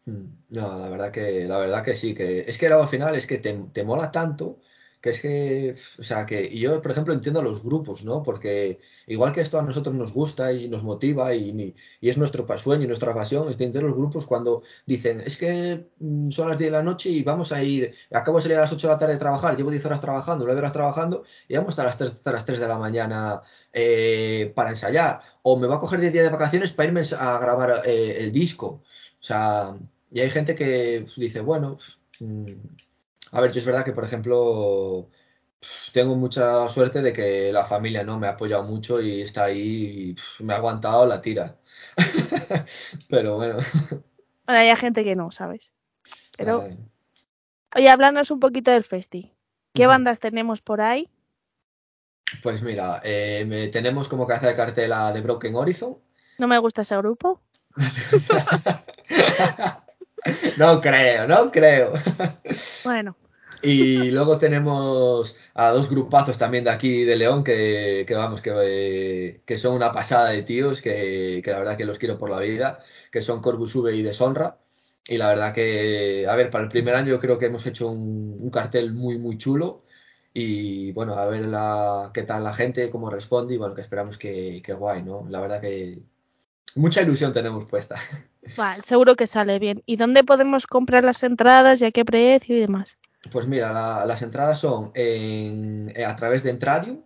Mm, 0.05 0.25
No, 0.49 0.79
la 0.79 0.89
verdad 0.89 1.11
que, 1.11 1.45
la 1.47 1.57
verdad 1.57 1.83
que 1.83 1.95
sí, 1.95 2.13
que 2.13 2.41
es 2.41 2.57
que 2.57 2.67
al 2.67 2.87
final 2.87 3.15
es 3.15 3.25
que 3.27 3.39
te, 3.39 3.53
te 3.73 3.83
mola 3.83 4.11
tanto 4.11 4.59
que 5.01 5.11
es 5.11 5.19
que, 5.21 5.75
o 5.99 6.03
sea, 6.03 6.25
que 6.25 6.45
y 6.51 6.59
yo, 6.59 6.81
por 6.81 6.89
ejemplo, 6.91 7.13
entiendo 7.13 7.39
a 7.39 7.43
los 7.43 7.61
grupos, 7.61 8.03
¿no? 8.03 8.23
Porque 8.23 8.79
igual 9.05 9.33
que 9.33 9.41
esto 9.41 9.59
a 9.59 9.61
nosotros 9.61 9.93
nos 9.93 10.11
gusta 10.13 10.51
y 10.51 10.67
nos 10.67 10.83
motiva 10.83 11.35
y, 11.35 11.75
y 12.01 12.09
es 12.09 12.17
nuestro 12.17 12.47
sueño 12.57 12.85
y 12.85 12.87
nuestra 12.87 13.13
pasión, 13.13 13.47
entiendo 13.47 13.81
los 13.81 13.93
grupos 13.95 14.25
cuando 14.25 14.63
dicen, 14.87 15.19
es 15.21 15.37
que 15.37 15.89
mm, 15.99 16.31
son 16.31 16.49
las 16.49 16.57
10 16.57 16.71
de 16.71 16.77
la 16.77 16.83
noche 16.83 17.09
y 17.09 17.21
vamos 17.21 17.51
a 17.51 17.61
ir, 17.63 17.93
acabo 18.11 18.37
de 18.39 18.43
salir 18.43 18.57
a 18.57 18.61
las 18.61 18.71
8 18.73 18.87
de 18.87 18.93
la 18.93 18.99
tarde 18.99 19.13
de 19.13 19.19
trabajar, 19.19 19.55
llevo 19.55 19.69
10 19.71 19.85
horas 19.85 20.01
trabajando, 20.01 20.45
9 20.45 20.59
horas 20.59 20.73
trabajando 20.73 21.23
y 21.47 21.55
vamos 21.55 21.69
hasta 21.71 21.83
las 21.83 21.97
3, 21.99 22.11
hasta 22.11 22.31
las 22.31 22.45
3 22.45 22.59
de 22.59 22.67
la 22.67 22.77
mañana 22.79 23.41
eh, 23.73 24.51
para 24.55 24.71
ensayar. 24.71 25.21
O 25.43 25.55
me 25.57 25.67
voy 25.67 25.75
a 25.75 25.79
coger 25.79 25.99
10 25.99 26.13
días 26.13 26.25
de 26.25 26.31
vacaciones 26.31 26.71
para 26.71 26.87
irme 26.87 27.01
a 27.19 27.37
grabar 27.39 27.81
eh, 27.85 28.17
el 28.21 28.31
disco. 28.31 28.81
O 29.19 29.23
sea, 29.27 29.75
y 30.15 30.21
hay 30.21 30.29
gente 30.31 30.55
que 30.55 31.05
dice, 31.17 31.41
bueno, 31.41 31.77
mm, 32.19 32.51
a 33.33 33.41
ver, 33.41 33.51
yo 33.51 33.59
es 33.59 33.65
verdad 33.65 33.85
que, 33.85 33.91
por 33.93 34.05
ejemplo, 34.05 35.09
tengo 35.93 36.15
mucha 36.15 36.67
suerte 36.69 37.01
de 37.01 37.13
que 37.13 37.51
la 37.53 37.65
familia 37.65 38.03
no 38.03 38.19
me 38.19 38.27
ha 38.27 38.31
apoyado 38.31 38.63
mucho 38.63 39.01
y 39.01 39.21
está 39.21 39.45
ahí 39.45 40.15
y 40.39 40.43
me 40.43 40.53
ha 40.53 40.57
aguantado 40.57 41.05
la 41.05 41.21
tira. 41.21 41.57
Pero 43.09 43.35
bueno, 43.37 43.57
Bueno, 44.45 44.61
hay 44.61 44.75
gente 44.75 45.03
que 45.03 45.15
no, 45.15 45.31
¿sabes? 45.31 45.71
Pero, 46.37 46.61
ay, 46.61 46.77
oye, 47.75 47.89
háblanos 47.89 48.31
un 48.31 48.39
poquito 48.39 48.71
del 48.71 48.83
festi. 48.83 49.33
¿Qué 49.73 49.87
bandas 49.87 50.19
tenemos 50.19 50.61
por 50.61 50.81
ahí? 50.81 51.09
pues 52.41 52.61
mira, 52.61 53.01
eh, 53.03 53.45
me- 53.47 53.67
tenemos 53.67 54.07
como 54.07 54.27
cabeza 54.27 54.47
de 54.47 54.55
cartel 54.55 54.93
a 54.93 55.13
The 55.13 55.21
Broken 55.21 55.55
Horizon. 55.55 55.97
No 56.37 56.47
me 56.47 56.57
gusta 56.59 56.81
ese 56.81 56.97
grupo. 56.97 57.41
No 60.57 60.81
creo, 60.81 61.27
no 61.27 61.51
creo. 61.51 61.93
Bueno, 62.83 63.17
Y 63.61 64.11
luego 64.11 64.37
tenemos 64.37 65.35
a 65.55 65.71
dos 65.71 65.89
grupazos 65.89 66.37
también 66.37 66.63
de 66.63 66.69
aquí 66.69 67.03
de 67.03 67.15
León 67.15 67.43
que, 67.43 68.05
que 68.07 68.13
vamos, 68.13 68.41
que, 68.41 69.41
que 69.45 69.57
son 69.57 69.75
una 69.75 69.91
pasada 69.91 70.29
de 70.31 70.43
tíos, 70.43 70.81
que, 70.81 71.41
que 71.43 71.51
la 71.51 71.59
verdad 71.59 71.77
que 71.77 71.85
los 71.85 71.97
quiero 71.97 72.17
por 72.19 72.29
la 72.29 72.39
vida, 72.39 72.79
que 73.11 73.21
son 73.23 73.41
Corvus 73.41 73.75
V 73.75 73.95
y 73.95 74.03
Deshonra. 74.03 74.59
Y 75.07 75.17
la 75.17 75.29
verdad 75.29 75.53
que, 75.53 76.25
a 76.29 76.35
ver, 76.35 76.49
para 76.51 76.63
el 76.63 76.69
primer 76.69 76.95
año 76.95 77.09
yo 77.09 77.19
creo 77.19 77.39
que 77.39 77.45
hemos 77.47 77.65
hecho 77.65 77.87
un, 77.87 78.37
un 78.39 78.49
cartel 78.51 78.93
muy, 78.93 79.17
muy 79.17 79.37
chulo. 79.37 79.83
Y 80.33 80.91
bueno, 80.91 81.15
a 81.15 81.25
ver 81.27 81.45
la, 81.45 82.11
qué 82.13 82.23
tal 82.23 82.43
la 82.43 82.53
gente, 82.53 82.89
cómo 82.91 83.09
responde 83.09 83.55
y 83.55 83.57
bueno, 83.57 83.73
que 83.73 83.81
esperamos 83.81 84.17
que, 84.17 84.61
que 84.63 84.73
guay, 84.73 85.01
¿no? 85.03 85.25
La 85.29 85.39
verdad 85.41 85.61
que 85.61 86.03
mucha 86.75 87.01
ilusión 87.01 87.33
tenemos 87.33 87.65
puesta. 87.65 87.95
Vale, 88.57 88.83
seguro 88.83 89.15
que 89.15 89.27
sale 89.27 89.57
bien. 89.59 89.81
¿Y 89.85 89.95
dónde 89.97 90.23
podemos 90.23 90.67
comprar 90.67 91.03
las 91.03 91.23
entradas 91.23 91.81
y 91.81 91.85
a 91.85 91.91
qué 91.91 92.05
precio 92.05 92.55
y 92.55 92.59
demás? 92.59 92.97
Pues 93.31 93.47
mira, 93.47 93.73
la- 93.73 94.05
las 94.05 94.21
entradas 94.21 94.59
son 94.59 94.91
en- 94.93 95.91
eh, 95.95 96.05
a 96.05 96.15
través 96.15 96.43
de 96.43 96.51
Entradium. 96.51 97.01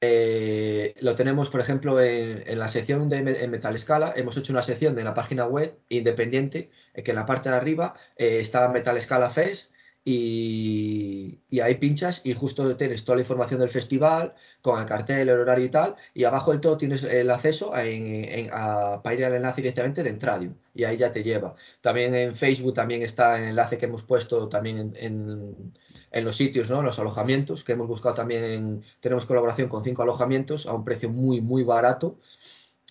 Eh, 0.00 0.94
lo 1.00 1.14
tenemos, 1.14 1.48
por 1.48 1.60
ejemplo, 1.60 2.00
en, 2.00 2.42
en 2.46 2.58
la 2.58 2.68
sección 2.68 3.08
de 3.08 3.18
en 3.18 3.50
Metal 3.50 3.78
Scala. 3.78 4.12
Hemos 4.16 4.36
hecho 4.36 4.52
una 4.52 4.62
sección 4.62 4.94
de 4.94 5.04
la 5.04 5.14
página 5.14 5.46
web 5.46 5.78
independiente, 5.88 6.70
eh, 6.94 7.02
que 7.02 7.12
en 7.12 7.16
la 7.16 7.26
parte 7.26 7.48
de 7.48 7.56
arriba 7.56 7.94
eh, 8.16 8.38
está 8.40 8.68
Metal 8.68 9.00
Scala 9.00 9.30
Fest. 9.30 9.70
Y, 10.08 11.40
y 11.50 11.58
ahí 11.60 11.74
pinchas 11.76 12.20
y 12.24 12.32
justo 12.32 12.76
tienes 12.76 13.04
toda 13.04 13.16
la 13.16 13.22
información 13.22 13.58
del 13.58 13.70
festival 13.70 14.34
con 14.62 14.78
el 14.78 14.86
cartel, 14.86 15.28
el 15.28 15.40
horario 15.40 15.64
y 15.64 15.68
tal. 15.68 15.96
Y 16.14 16.22
abajo 16.24 16.52
del 16.52 16.60
todo 16.60 16.76
tienes 16.76 17.02
el 17.02 17.28
acceso 17.30 17.72
a, 17.74 19.02
para 19.02 19.14
ir 19.16 19.24
al 19.24 19.34
enlace 19.34 19.62
directamente 19.62 20.02
de 20.04 20.10
Entradium. 20.10 20.54
Y 20.74 20.84
ahí 20.84 20.96
ya 20.96 21.10
te 21.10 21.24
lleva. 21.24 21.56
También 21.80 22.14
en 22.14 22.36
Facebook 22.36 22.74
también 22.74 23.02
está 23.02 23.38
el 23.38 23.48
enlace 23.50 23.78
que 23.78 23.86
hemos 23.86 24.02
puesto 24.04 24.48
también 24.48 24.94
en, 24.94 25.72
en- 26.12 26.24
los 26.24 26.36
sitios, 26.36 26.70
¿no? 26.70 26.78
En 26.80 26.86
los 26.86 26.98
alojamientos, 26.98 27.62
que 27.64 27.72
hemos 27.72 27.88
buscado 27.88 28.14
también, 28.14 28.82
tenemos 29.00 29.26
colaboración 29.26 29.68
con 29.68 29.84
cinco 29.84 30.02
alojamientos 30.02 30.66
a 30.66 30.72
un 30.72 30.84
precio 30.84 31.10
muy, 31.10 31.40
muy 31.40 31.62
barato, 31.62 32.18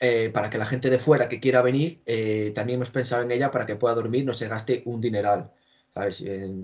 eh, 0.01 0.29
para 0.33 0.49
que 0.49 0.57
la 0.57 0.65
gente 0.65 0.89
de 0.89 0.99
fuera 0.99 1.29
que 1.29 1.39
quiera 1.39 1.61
venir, 1.61 2.01
eh, 2.05 2.51
también 2.55 2.77
hemos 2.77 2.89
pensado 2.91 3.23
en 3.23 3.31
ella 3.31 3.51
para 3.51 3.65
que 3.65 3.75
pueda 3.75 3.95
dormir, 3.95 4.25
no 4.25 4.33
se 4.33 4.47
gaste 4.47 4.83
un 4.85 5.01
dineral, 5.01 5.51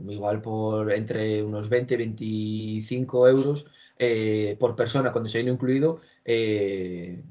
igual 0.09 0.41
por 0.41 0.91
entre 0.91 1.41
unos 1.43 1.69
20, 1.69 1.97
25 1.97 3.27
euros 3.27 3.65
eh, 3.97 4.57
por 4.59 4.75
persona, 4.75 5.11
con 5.11 5.23
desayuno 5.23 5.53
incluido, 5.53 6.01
eh, 6.25 7.23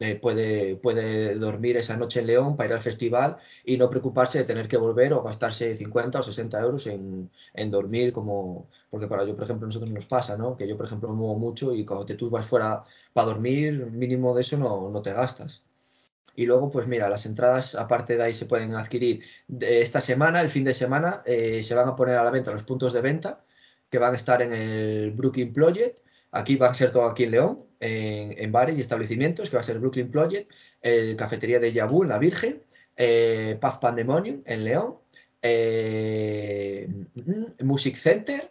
eh, 0.00 0.14
puede, 0.16 0.76
puede 0.76 1.34
dormir 1.36 1.76
esa 1.76 1.96
noche 1.96 2.20
en 2.20 2.26
León 2.28 2.56
para 2.56 2.68
ir 2.68 2.74
al 2.74 2.82
festival 2.82 3.38
y 3.64 3.76
no 3.76 3.90
preocuparse 3.90 4.38
de 4.38 4.44
tener 4.44 4.68
que 4.68 4.76
volver 4.76 5.12
o 5.12 5.22
gastarse 5.24 5.76
50 5.76 6.20
o 6.20 6.22
60 6.22 6.60
euros 6.60 6.86
en, 6.86 7.30
en 7.54 7.70
dormir 7.70 8.12
como, 8.12 8.68
porque 8.90 9.08
para 9.08 9.24
yo, 9.24 9.34
por 9.34 9.44
ejemplo, 9.44 9.66
a 9.66 9.68
nosotros 9.68 9.90
nos 9.90 10.06
pasa, 10.06 10.36
¿no? 10.36 10.56
Que 10.56 10.68
yo, 10.68 10.76
por 10.76 10.86
ejemplo, 10.86 11.08
me 11.08 11.16
muevo 11.16 11.36
mucho 11.38 11.74
y 11.74 11.84
cuando 11.84 12.06
te, 12.06 12.14
tú 12.14 12.30
vas 12.30 12.46
fuera 12.46 12.84
para 13.12 13.26
dormir, 13.28 13.86
mínimo 13.90 14.34
de 14.34 14.42
eso 14.42 14.56
no, 14.56 14.88
no 14.90 15.02
te 15.02 15.12
gastas. 15.12 15.67
Y 16.38 16.46
luego, 16.46 16.70
pues 16.70 16.86
mira, 16.86 17.08
las 17.08 17.26
entradas, 17.26 17.74
aparte 17.74 18.16
de 18.16 18.22
ahí, 18.22 18.32
se 18.32 18.46
pueden 18.46 18.76
adquirir 18.76 19.24
de 19.48 19.82
esta 19.82 20.00
semana, 20.00 20.40
el 20.40 20.50
fin 20.50 20.62
de 20.62 20.72
semana, 20.72 21.24
eh, 21.26 21.64
se 21.64 21.74
van 21.74 21.88
a 21.88 21.96
poner 21.96 22.14
a 22.14 22.22
la 22.22 22.30
venta 22.30 22.52
los 22.52 22.62
puntos 22.62 22.92
de 22.92 23.00
venta 23.00 23.42
que 23.90 23.98
van 23.98 24.12
a 24.12 24.16
estar 24.16 24.40
en 24.40 24.52
el 24.52 25.10
Brooklyn 25.10 25.52
Project. 25.52 25.98
Aquí 26.30 26.54
van 26.54 26.70
a 26.70 26.74
ser 26.74 26.92
todo 26.92 27.06
aquí 27.06 27.24
en 27.24 27.32
León, 27.32 27.58
en, 27.80 28.38
en 28.38 28.52
bares 28.52 28.78
y 28.78 28.80
establecimientos, 28.80 29.50
que 29.50 29.56
va 29.56 29.62
a 29.62 29.64
ser 29.64 29.80
Brooklyn 29.80 30.12
Project, 30.12 30.48
el 30.80 31.16
Cafetería 31.16 31.58
de 31.58 31.72
Yabú 31.72 32.04
en 32.04 32.10
La 32.10 32.20
Virgen, 32.20 32.62
eh, 32.96 33.58
Puff 33.60 33.78
Pandemonium 33.78 34.40
en 34.46 34.62
León, 34.62 34.98
eh, 35.42 36.88
Music 37.58 37.96
Center, 37.96 38.48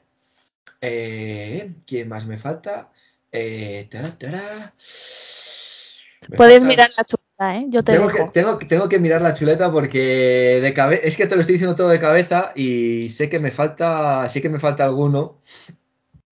eh, 0.82 1.74
¿quién 1.86 2.10
más 2.10 2.26
me 2.26 2.38
falta? 2.38 2.92
Tará, 3.32 4.18
tará. 4.18 4.74
Me 6.28 6.36
Puedes 6.36 6.62
mirar 6.64 6.90
la 6.98 7.06
chuleta, 7.38 7.58
¿eh? 7.58 7.66
Yo 7.70 7.84
te 7.84 7.92
tengo 7.94 8.08
que, 8.10 8.18
dejo. 8.20 8.32
tengo, 8.32 8.58
tengo 8.58 8.90
que 8.90 9.00
mirar 9.00 9.22
la 9.22 9.34
chuleta 9.34 9.72
porque 9.72 10.60
de 10.62 10.74
cabe- 10.74 11.02
es 11.04 11.18
que 11.18 11.28
te 11.28 11.36
lo 11.36 11.42
estoy 11.42 11.54
diciendo 11.54 11.76
todo 11.76 11.90
de 11.90 12.00
cabeza 12.00 12.52
y 12.56 13.10
sé 13.10 13.30
que 13.30 13.40
me 13.40 13.52
falta, 13.52 14.28
sí 14.30 14.42
que 14.42 14.50
me 14.50 14.60
falta 14.60 14.86
alguno. 14.86 15.40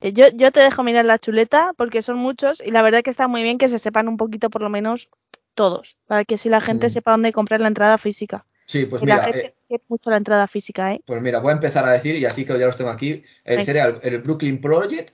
Eh, 0.01 0.13
Yo, 0.13 0.27
yo 0.29 0.51
te 0.51 0.59
dejo 0.59 0.83
mirar 0.83 1.05
la 1.05 1.17
chuleta 1.19 1.73
porque 1.77 2.01
son 2.01 2.17
muchos 2.17 2.61
y 2.63 2.71
la 2.71 2.81
verdad 2.81 3.01
que 3.03 3.09
está 3.09 3.27
muy 3.27 3.43
bien 3.43 3.57
que 3.57 3.69
se 3.69 3.79
sepan 3.79 4.07
un 4.07 4.17
poquito 4.17 4.49
por 4.49 4.61
lo 4.61 4.69
menos 4.69 5.09
todos, 5.53 5.97
para 6.07 6.25
que 6.25 6.37
si 6.37 6.49
la 6.49 6.59
gente 6.61 6.87
Mm. 6.87 6.89
sepa 6.89 7.11
dónde 7.11 7.31
comprar 7.31 7.61
la 7.61 7.67
entrada 7.67 7.97
física. 7.97 8.45
Sí, 8.65 8.85
pues 8.87 9.01
y 9.01 9.05
la 9.05 9.15
mira, 9.15 9.25
gente 9.25 9.55
eh, 9.69 9.79
mucho 9.87 10.09
la 10.09 10.17
entrada 10.17 10.47
física, 10.47 10.91
¿eh? 10.93 11.01
pues 11.05 11.21
mira, 11.21 11.39
voy 11.39 11.51
a 11.51 11.53
empezar 11.53 11.85
a 11.85 11.91
decir 11.91 12.15
y 12.15 12.25
así 12.25 12.45
que 12.45 12.57
ya 12.59 12.65
los 12.65 12.75
tengo 12.77 12.89
aquí. 12.89 13.23
El, 13.43 13.57
Venga. 13.57 13.63
sería 13.63 13.85
el, 14.01 14.19
Brooklyn 14.21 14.59
Project, 14.59 15.11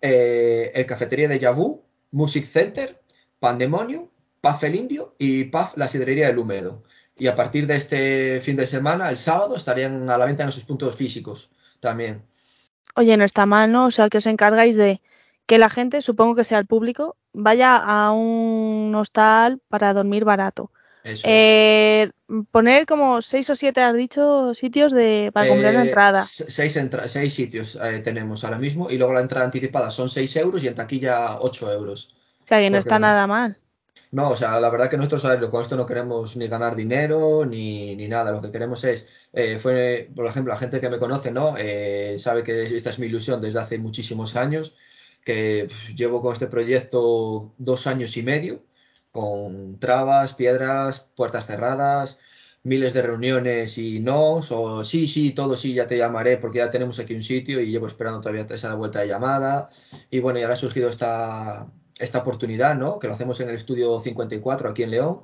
eh, 0.00 0.70
el 0.74 0.86
Cafetería 0.86 1.28
de 1.28 1.38
Yabú, 1.38 1.82
Music 2.12 2.44
Center, 2.44 3.00
Pandemonium, 3.40 4.08
Puff 4.44 4.62
el 4.64 4.74
Indio 4.76 5.14
y 5.18 5.44
Puff 5.44 5.76
la 5.76 5.88
Sidrería 5.88 6.26
del 6.26 6.38
Húmedo. 6.38 6.82
Y 7.16 7.28
a 7.28 7.36
partir 7.36 7.66
de 7.66 7.76
este 7.76 8.40
fin 8.42 8.56
de 8.56 8.66
semana, 8.66 9.08
el 9.08 9.16
sábado, 9.18 9.56
estarían 9.56 10.10
a 10.10 10.18
la 10.18 10.26
venta 10.26 10.42
en 10.44 10.52
sus 10.52 10.64
puntos 10.64 10.94
físicos 10.96 11.48
también. 11.80 12.22
Oye, 12.96 13.16
no 13.16 13.24
está 13.24 13.46
mal, 13.46 13.72
¿no? 13.72 13.86
O 13.86 13.90
sea, 13.90 14.08
que 14.10 14.18
os 14.18 14.26
encargáis 14.26 14.76
de 14.76 15.00
que 15.46 15.58
la 15.58 15.70
gente, 15.70 16.02
supongo 16.02 16.34
que 16.34 16.44
sea 16.44 16.58
el 16.58 16.66
público, 16.66 17.16
vaya 17.32 17.76
a 17.76 18.12
un 18.12 18.92
hostal 18.96 19.60
para 19.68 19.92
dormir 19.94 20.24
barato. 20.24 20.70
Eso 21.04 21.26
es. 21.26 21.32
Eh, 21.32 22.10
poner 22.50 22.86
como 22.86 23.20
seis 23.22 23.48
o 23.50 23.54
siete, 23.54 23.82
has 23.82 23.94
dicho, 23.94 24.54
sitios 24.54 24.90
de 24.92 25.30
para 25.34 25.48
comprar 25.48 25.74
la 25.74 25.82
Eh, 25.82 25.86
entrada. 25.86 26.22
se- 26.22 26.50
Seis, 26.50 26.76
entra- 26.76 27.08
seis 27.08 27.34
sitios 27.34 27.76
eh, 27.82 27.98
tenemos 28.00 28.42
ahora 28.44 28.58
mismo 28.58 28.90
y 28.90 28.96
luego 28.98 29.12
la 29.12 29.20
entrada 29.20 29.44
anticipada 29.44 29.90
son 29.90 30.08
6 30.08 30.34
euros 30.36 30.62
y 30.64 30.68
en 30.68 30.74
taquilla 30.74 31.38
8 31.40 31.70
euros. 31.72 32.14
O 32.42 32.46
sea, 32.46 32.58
que 32.58 32.70
no 32.70 32.78
está 32.78 32.98
no. 32.98 33.06
nada 33.06 33.26
mal. 33.26 33.58
No, 34.14 34.30
o 34.30 34.36
sea, 34.36 34.60
la 34.60 34.70
verdad 34.70 34.88
que 34.88 34.96
nosotros 34.96 35.24
a 35.24 35.40
con 35.50 35.60
esto 35.60 35.76
no 35.76 35.86
queremos 35.86 36.36
ni 36.36 36.46
ganar 36.46 36.76
dinero 36.76 37.44
ni, 37.44 37.96
ni 37.96 38.06
nada. 38.06 38.30
Lo 38.30 38.40
que 38.40 38.52
queremos 38.52 38.84
es, 38.84 39.08
eh, 39.32 39.58
fue, 39.58 40.08
por 40.14 40.24
ejemplo, 40.26 40.52
la 40.52 40.58
gente 40.58 40.80
que 40.80 40.88
me 40.88 41.00
conoce, 41.00 41.32
¿no? 41.32 41.56
Eh, 41.58 42.16
sabe 42.20 42.44
que 42.44 42.76
esta 42.76 42.90
es 42.90 43.00
mi 43.00 43.06
ilusión 43.06 43.40
desde 43.40 43.58
hace 43.58 43.76
muchísimos 43.78 44.36
años, 44.36 44.76
que 45.24 45.68
llevo 45.96 46.22
con 46.22 46.32
este 46.32 46.46
proyecto 46.46 47.54
dos 47.58 47.88
años 47.88 48.16
y 48.16 48.22
medio, 48.22 48.62
con 49.10 49.80
trabas, 49.80 50.34
piedras, 50.34 51.08
puertas 51.16 51.46
cerradas, 51.46 52.20
miles 52.62 52.92
de 52.94 53.02
reuniones 53.02 53.78
y 53.78 54.00
no, 54.00 54.36
o 54.36 54.84
sí, 54.84 55.08
sí, 55.08 55.32
todo 55.32 55.56
sí, 55.56 55.74
ya 55.74 55.86
te 55.88 55.98
llamaré 55.98 56.36
porque 56.38 56.58
ya 56.58 56.70
tenemos 56.70 56.98
aquí 57.00 57.14
un 57.14 57.22
sitio 57.24 57.60
y 57.60 57.70
llevo 57.72 57.88
esperando 57.88 58.20
todavía 58.20 58.46
esa 58.48 58.74
vuelta 58.76 59.00
de 59.00 59.08
llamada. 59.08 59.70
Y 60.10 60.20
bueno, 60.20 60.38
y 60.38 60.42
ahora 60.42 60.54
ha 60.54 60.58
surgido 60.58 60.88
esta, 60.90 61.68
esta 61.98 62.18
oportunidad, 62.18 62.76
¿no? 62.76 62.98
Que 62.98 63.08
lo 63.08 63.14
hacemos 63.14 63.40
en 63.40 63.48
el 63.48 63.54
estudio 63.54 64.00
54 64.00 64.70
aquí 64.70 64.82
en 64.82 64.90
León. 64.90 65.22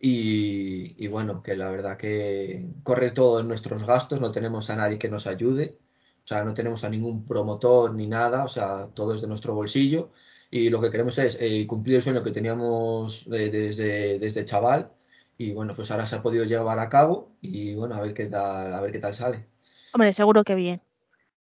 Y, 0.00 0.96
y 1.02 1.08
bueno, 1.08 1.42
que 1.42 1.56
la 1.56 1.70
verdad 1.70 1.96
que 1.96 2.68
corre 2.82 3.12
todo 3.12 3.40
en 3.40 3.48
nuestros 3.48 3.84
gastos, 3.84 4.20
no 4.20 4.32
tenemos 4.32 4.68
a 4.68 4.76
nadie 4.76 4.98
que 4.98 5.08
nos 5.08 5.28
ayude, 5.28 5.78
o 6.24 6.26
sea, 6.26 6.44
no 6.44 6.54
tenemos 6.54 6.84
a 6.84 6.88
ningún 6.88 7.24
promotor 7.26 7.94
ni 7.94 8.06
nada, 8.06 8.44
o 8.44 8.48
sea, 8.48 8.88
todo 8.94 9.14
es 9.14 9.20
de 9.20 9.26
nuestro 9.26 9.54
bolsillo. 9.54 10.10
Y 10.50 10.70
lo 10.70 10.80
que 10.80 10.90
queremos 10.90 11.18
es 11.18 11.38
eh, 11.40 11.66
cumplir 11.66 11.96
el 11.96 12.02
sueño 12.02 12.22
que 12.22 12.30
teníamos 12.30 13.26
eh, 13.32 13.48
desde, 13.48 14.18
desde 14.18 14.44
chaval. 14.44 14.92
Y 15.38 15.52
bueno, 15.52 15.74
pues 15.74 15.90
ahora 15.90 16.06
se 16.06 16.14
ha 16.14 16.22
podido 16.22 16.44
llevar 16.44 16.78
a 16.78 16.88
cabo 16.88 17.32
y 17.40 17.74
bueno, 17.74 17.94
a 17.94 18.00
ver 18.02 18.14
qué 18.14 18.26
tal, 18.26 18.72
a 18.72 18.80
ver 18.80 18.92
qué 18.92 18.98
tal 18.98 19.14
sale. 19.14 19.46
Hombre, 19.94 20.12
seguro 20.12 20.44
que 20.44 20.54
bien. 20.54 20.82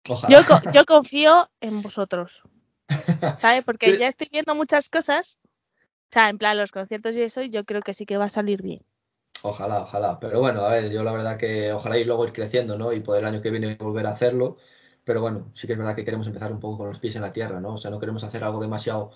Ojalá. 0.07 0.33
Yo, 0.33 0.71
yo 0.73 0.85
confío 0.85 1.49
en 1.61 1.81
vosotros, 1.81 2.41
¿sabes? 3.39 3.63
Porque 3.63 3.97
ya 3.97 4.07
estoy 4.07 4.27
viendo 4.31 4.55
muchas 4.55 4.89
cosas. 4.89 5.37
O 5.81 6.13
sea, 6.13 6.29
en 6.29 6.37
plan, 6.37 6.57
los 6.57 6.71
conciertos 6.71 7.15
y 7.15 7.21
eso, 7.21 7.41
y 7.41 7.49
yo 7.49 7.65
creo 7.65 7.81
que 7.81 7.93
sí 7.93 8.05
que 8.05 8.17
va 8.17 8.25
a 8.25 8.29
salir 8.29 8.61
bien. 8.61 8.85
Ojalá, 9.41 9.81
ojalá. 9.81 10.19
Pero 10.19 10.39
bueno, 10.39 10.61
a 10.63 10.71
ver, 10.71 10.89
yo 10.91 11.03
la 11.03 11.11
verdad 11.11 11.37
que 11.37 11.73
ojalá 11.73 11.97
y 11.97 12.05
luego 12.05 12.25
ir 12.25 12.33
creciendo, 12.33 12.77
¿no? 12.77 12.93
Y 12.93 13.01
poder 13.01 13.23
el 13.23 13.29
año 13.29 13.41
que 13.41 13.51
viene 13.51 13.75
volver 13.75 14.05
a 14.07 14.11
hacerlo. 14.11 14.57
Pero 15.03 15.19
bueno, 15.21 15.51
sí 15.53 15.67
que 15.67 15.73
es 15.73 15.79
verdad 15.79 15.95
que 15.95 16.05
queremos 16.05 16.27
empezar 16.27 16.51
un 16.51 16.61
poco 16.61 16.77
con 16.77 16.87
los 16.87 16.99
pies 16.99 17.15
en 17.17 17.23
la 17.23 17.33
tierra, 17.33 17.59
¿no? 17.59 17.73
O 17.73 17.77
sea, 17.77 17.91
no 17.91 17.99
queremos 17.99 18.23
hacer 18.23 18.43
algo 18.43 18.61
demasiado, 18.61 19.11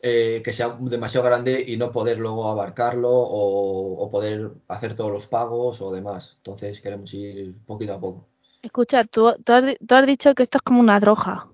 eh, 0.00 0.40
que 0.42 0.52
sea 0.54 0.78
demasiado 0.80 1.26
grande 1.26 1.62
y 1.66 1.76
no 1.76 1.92
poder 1.92 2.18
luego 2.18 2.48
abarcarlo 2.48 3.10
o, 3.10 4.02
o 4.02 4.10
poder 4.10 4.52
hacer 4.68 4.94
todos 4.94 5.12
los 5.12 5.26
pagos 5.26 5.82
o 5.82 5.92
demás. 5.92 6.34
Entonces 6.38 6.80
queremos 6.80 7.12
ir 7.12 7.54
poquito 7.66 7.92
a 7.92 8.00
poco. 8.00 8.28
Escucha, 8.62 9.04
tú, 9.04 9.34
tú, 9.44 9.52
has, 9.52 9.76
tú 9.86 9.94
has 9.94 10.06
dicho 10.06 10.34
que 10.34 10.42
esto 10.42 10.56
es 10.58 10.62
como 10.62 10.80
una 10.80 11.00
droga. 11.00 11.48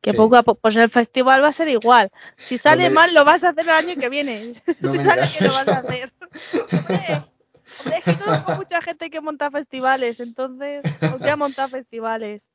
Que 0.00 0.12
Sí. 0.12 0.16
poco 0.16 0.36
a 0.36 0.42
poco, 0.42 0.60
pues 0.60 0.76
el 0.76 0.88
festival 0.90 1.42
va 1.42 1.48
a 1.48 1.52
ser 1.52 1.68
igual. 1.68 2.10
Si 2.36 2.56
sale 2.58 2.84
me- 2.88 2.94
mal, 2.94 3.12
lo 3.14 3.24
vas 3.24 3.44
a 3.44 3.50
hacer 3.50 3.64
el 3.64 3.70
año 3.70 3.94
que 3.96 4.08
viene. 4.08 4.54
No 4.80 4.92
si 4.92 4.98
sale 4.98 5.22
bien, 5.26 5.44
lo 5.44 5.52
vas 5.52 5.68
a 5.68 5.78
hacer. 5.78 6.12
Hombre, 6.20 7.22
hombre, 7.80 7.96
es 7.98 8.04
que 8.04 8.16
conozco 8.24 8.54
mucha 8.56 8.80
gente 8.82 9.10
que 9.10 9.20
monta 9.20 9.50
festivales, 9.50 10.20
entonces, 10.20 10.84
¿por 11.00 11.20
qué 11.20 11.30
ha 11.30 11.36
montado 11.36 11.68
festivales? 11.68 12.48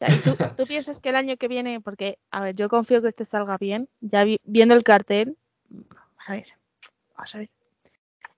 Ya, 0.00 0.08
¿Y 0.14 0.18
tú, 0.20 0.34
tú 0.56 0.66
piensas 0.66 0.98
que 1.00 1.10
el 1.10 1.16
año 1.16 1.36
que 1.36 1.48
viene, 1.48 1.80
porque, 1.80 2.18
a 2.30 2.40
ver, 2.40 2.54
yo 2.54 2.68
confío 2.68 3.02
que 3.02 3.08
este 3.08 3.24
salga 3.26 3.58
bien, 3.58 3.88
ya 4.00 4.24
vi- 4.24 4.40
viendo 4.44 4.74
el 4.74 4.82
cartel, 4.82 5.36
a 6.26 6.32
ver, 6.32 6.46
vamos 7.16 7.34
a 7.34 7.38
ver. 7.38 7.50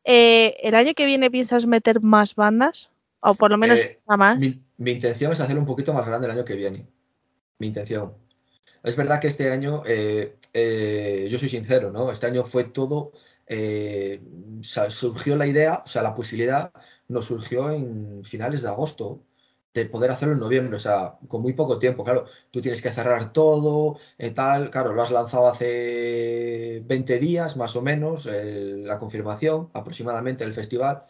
Eh, 0.04 0.56
¿El 0.62 0.74
año 0.74 0.94
que 0.94 1.06
viene 1.06 1.30
piensas 1.30 1.66
meter 1.66 2.00
más 2.00 2.34
bandas? 2.34 2.90
O 3.20 3.34
por 3.34 3.52
lo 3.52 3.58
menos 3.58 3.78
Eh, 3.78 4.00
una 4.06 4.16
más. 4.16 4.40
Mi, 4.40 4.60
mi 4.78 4.90
intención 4.92 5.30
es 5.32 5.38
hacerlo 5.38 5.60
un 5.60 5.66
poquito 5.66 5.92
más 5.92 6.04
grande 6.04 6.26
el 6.26 6.32
año 6.32 6.44
que 6.44 6.56
viene. 6.56 6.88
Mi 7.62 7.68
intención. 7.68 8.14
Es 8.82 8.96
verdad 8.96 9.20
que 9.20 9.28
este 9.28 9.52
año, 9.52 9.82
eh, 9.86 10.36
eh, 10.52 11.28
yo 11.30 11.38
soy 11.38 11.48
sincero, 11.48 11.92
¿no? 11.92 12.10
Este 12.10 12.26
año 12.26 12.44
fue 12.44 12.64
todo, 12.64 13.12
eh, 13.46 14.20
surgió 14.62 15.36
la 15.36 15.46
idea, 15.46 15.82
o 15.84 15.88
sea, 15.88 16.02
la 16.02 16.12
posibilidad 16.16 16.72
nos 17.06 17.26
surgió 17.26 17.70
en 17.70 18.24
finales 18.24 18.62
de 18.62 18.68
agosto. 18.68 19.22
de 19.74 19.86
poder 19.86 20.10
hacerlo 20.10 20.34
en 20.34 20.40
noviembre, 20.40 20.76
o 20.76 20.78
sea, 20.78 21.18
con 21.28 21.40
muy 21.42 21.54
poco 21.54 21.78
tiempo, 21.78 22.04
claro, 22.04 22.26
tú 22.50 22.60
tienes 22.60 22.82
que 22.82 22.90
cerrar 22.90 23.32
todo, 23.32 23.98
tal, 24.34 24.70
claro, 24.70 24.92
lo 24.92 25.02
has 25.02 25.10
lanzado 25.10 25.46
hace 25.48 26.82
20 26.84 27.18
días 27.18 27.56
más 27.56 27.74
o 27.76 27.82
menos, 27.82 28.26
la 28.26 28.98
confirmación 28.98 29.70
aproximadamente 29.72 30.44
del 30.44 30.52
festival, 30.54 31.00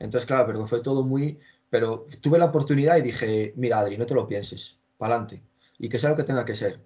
entonces 0.00 0.26
claro, 0.26 0.46
pero 0.48 0.66
fue 0.66 0.80
todo 0.80 1.04
muy, 1.04 1.38
pero 1.70 2.06
tuve 2.20 2.38
la 2.38 2.46
oportunidad 2.46 2.96
y 2.96 3.02
dije, 3.02 3.52
mira 3.56 3.78
Adri, 3.78 3.96
no 3.98 4.06
te 4.06 4.14
lo 4.14 4.26
pienses, 4.26 4.78
para 4.98 5.14
adelante, 5.14 5.42
y 5.78 5.88
que 5.88 5.98
sea 5.98 6.10
lo 6.10 6.16
que 6.16 6.24
tenga 6.24 6.44
que 6.44 6.54
ser. 6.54 6.80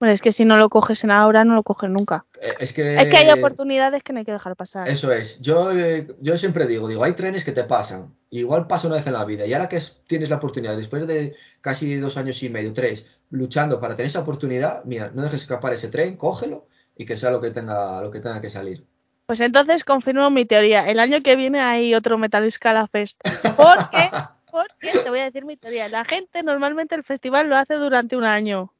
Bueno, 0.00 0.14
es 0.14 0.20
que 0.20 0.32
si 0.32 0.44
no 0.44 0.56
lo 0.56 0.68
coges 0.68 1.04
en 1.04 1.12
ahora, 1.12 1.44
no 1.44 1.54
lo 1.54 1.62
coges 1.62 1.88
nunca. 1.88 2.24
Eh, 2.40 2.54
es 2.58 2.72
que... 2.72 2.96
Es 2.96 3.06
que 3.08 3.16
hay 3.18 3.30
oportunidades 3.30 4.02
que 4.02 4.12
no 4.12 4.18
hay 4.18 4.24
que 4.24 4.32
dejar 4.32 4.56
pasar. 4.56 4.88
Eso 4.88 5.12
es. 5.12 5.40
Yo, 5.40 5.70
eh, 5.70 6.08
yo 6.20 6.36
siempre 6.38 6.66
digo, 6.66 6.88
digo, 6.88 7.04
hay 7.04 7.12
trenes 7.12 7.44
que 7.44 7.52
te 7.52 7.62
pasan. 7.62 8.12
Igual 8.30 8.66
pasa 8.66 8.88
una 8.88 8.96
vez 8.96 9.06
en 9.06 9.12
la 9.12 9.24
vida. 9.24 9.46
Y 9.46 9.52
ahora 9.52 9.68
que 9.68 9.76
es- 9.76 9.96
tienes 10.08 10.28
la 10.28 10.36
oportunidad, 10.36 10.76
después 10.76 11.06
de 11.06 11.36
casi 11.60 11.96
dos 11.98 12.16
años 12.16 12.42
y 12.42 12.48
medio, 12.50 12.72
tres, 12.72 13.06
luchando 13.30 13.78
para 13.80 13.94
tener 13.94 14.08
esa 14.08 14.20
oportunidad, 14.20 14.82
mira, 14.84 15.12
no 15.14 15.22
dejes 15.22 15.42
escapar 15.42 15.72
ese 15.72 15.88
tren, 15.88 16.16
cógelo 16.16 16.66
y 16.96 17.06
que 17.06 17.16
sea 17.16 17.30
lo 17.30 17.40
que 17.40 17.50
tenga, 17.50 18.00
lo 18.00 18.10
que 18.10 18.18
tenga 18.18 18.40
que 18.40 18.50
salir. 18.50 18.84
Pues 19.26 19.38
entonces 19.40 19.84
confirmo 19.84 20.28
mi 20.30 20.44
teoría. 20.46 20.88
El 20.90 20.98
año 20.98 21.22
que 21.22 21.36
viene 21.36 21.60
hay 21.60 21.94
otro 21.94 22.18
Metal 22.18 22.50
Scala 22.50 22.88
Fest. 22.88 23.20
Porque, 23.56 24.10
porque 24.52 24.92
te 25.02 25.10
voy 25.10 25.18
a 25.20 25.24
decir 25.24 25.44
mi 25.44 25.56
teoría. 25.56 25.88
La 25.88 26.04
gente 26.04 26.44
normalmente 26.44 26.94
el 26.94 27.02
festival 27.02 27.48
lo 27.48 27.56
hace 27.56 27.74
durante 27.74 28.16
un 28.16 28.24
año. 28.24 28.72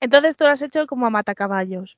Entonces 0.00 0.36
tú 0.36 0.44
lo 0.44 0.50
has 0.50 0.62
hecho 0.62 0.86
como 0.86 1.06
a 1.06 1.10
matacaballos. 1.10 1.96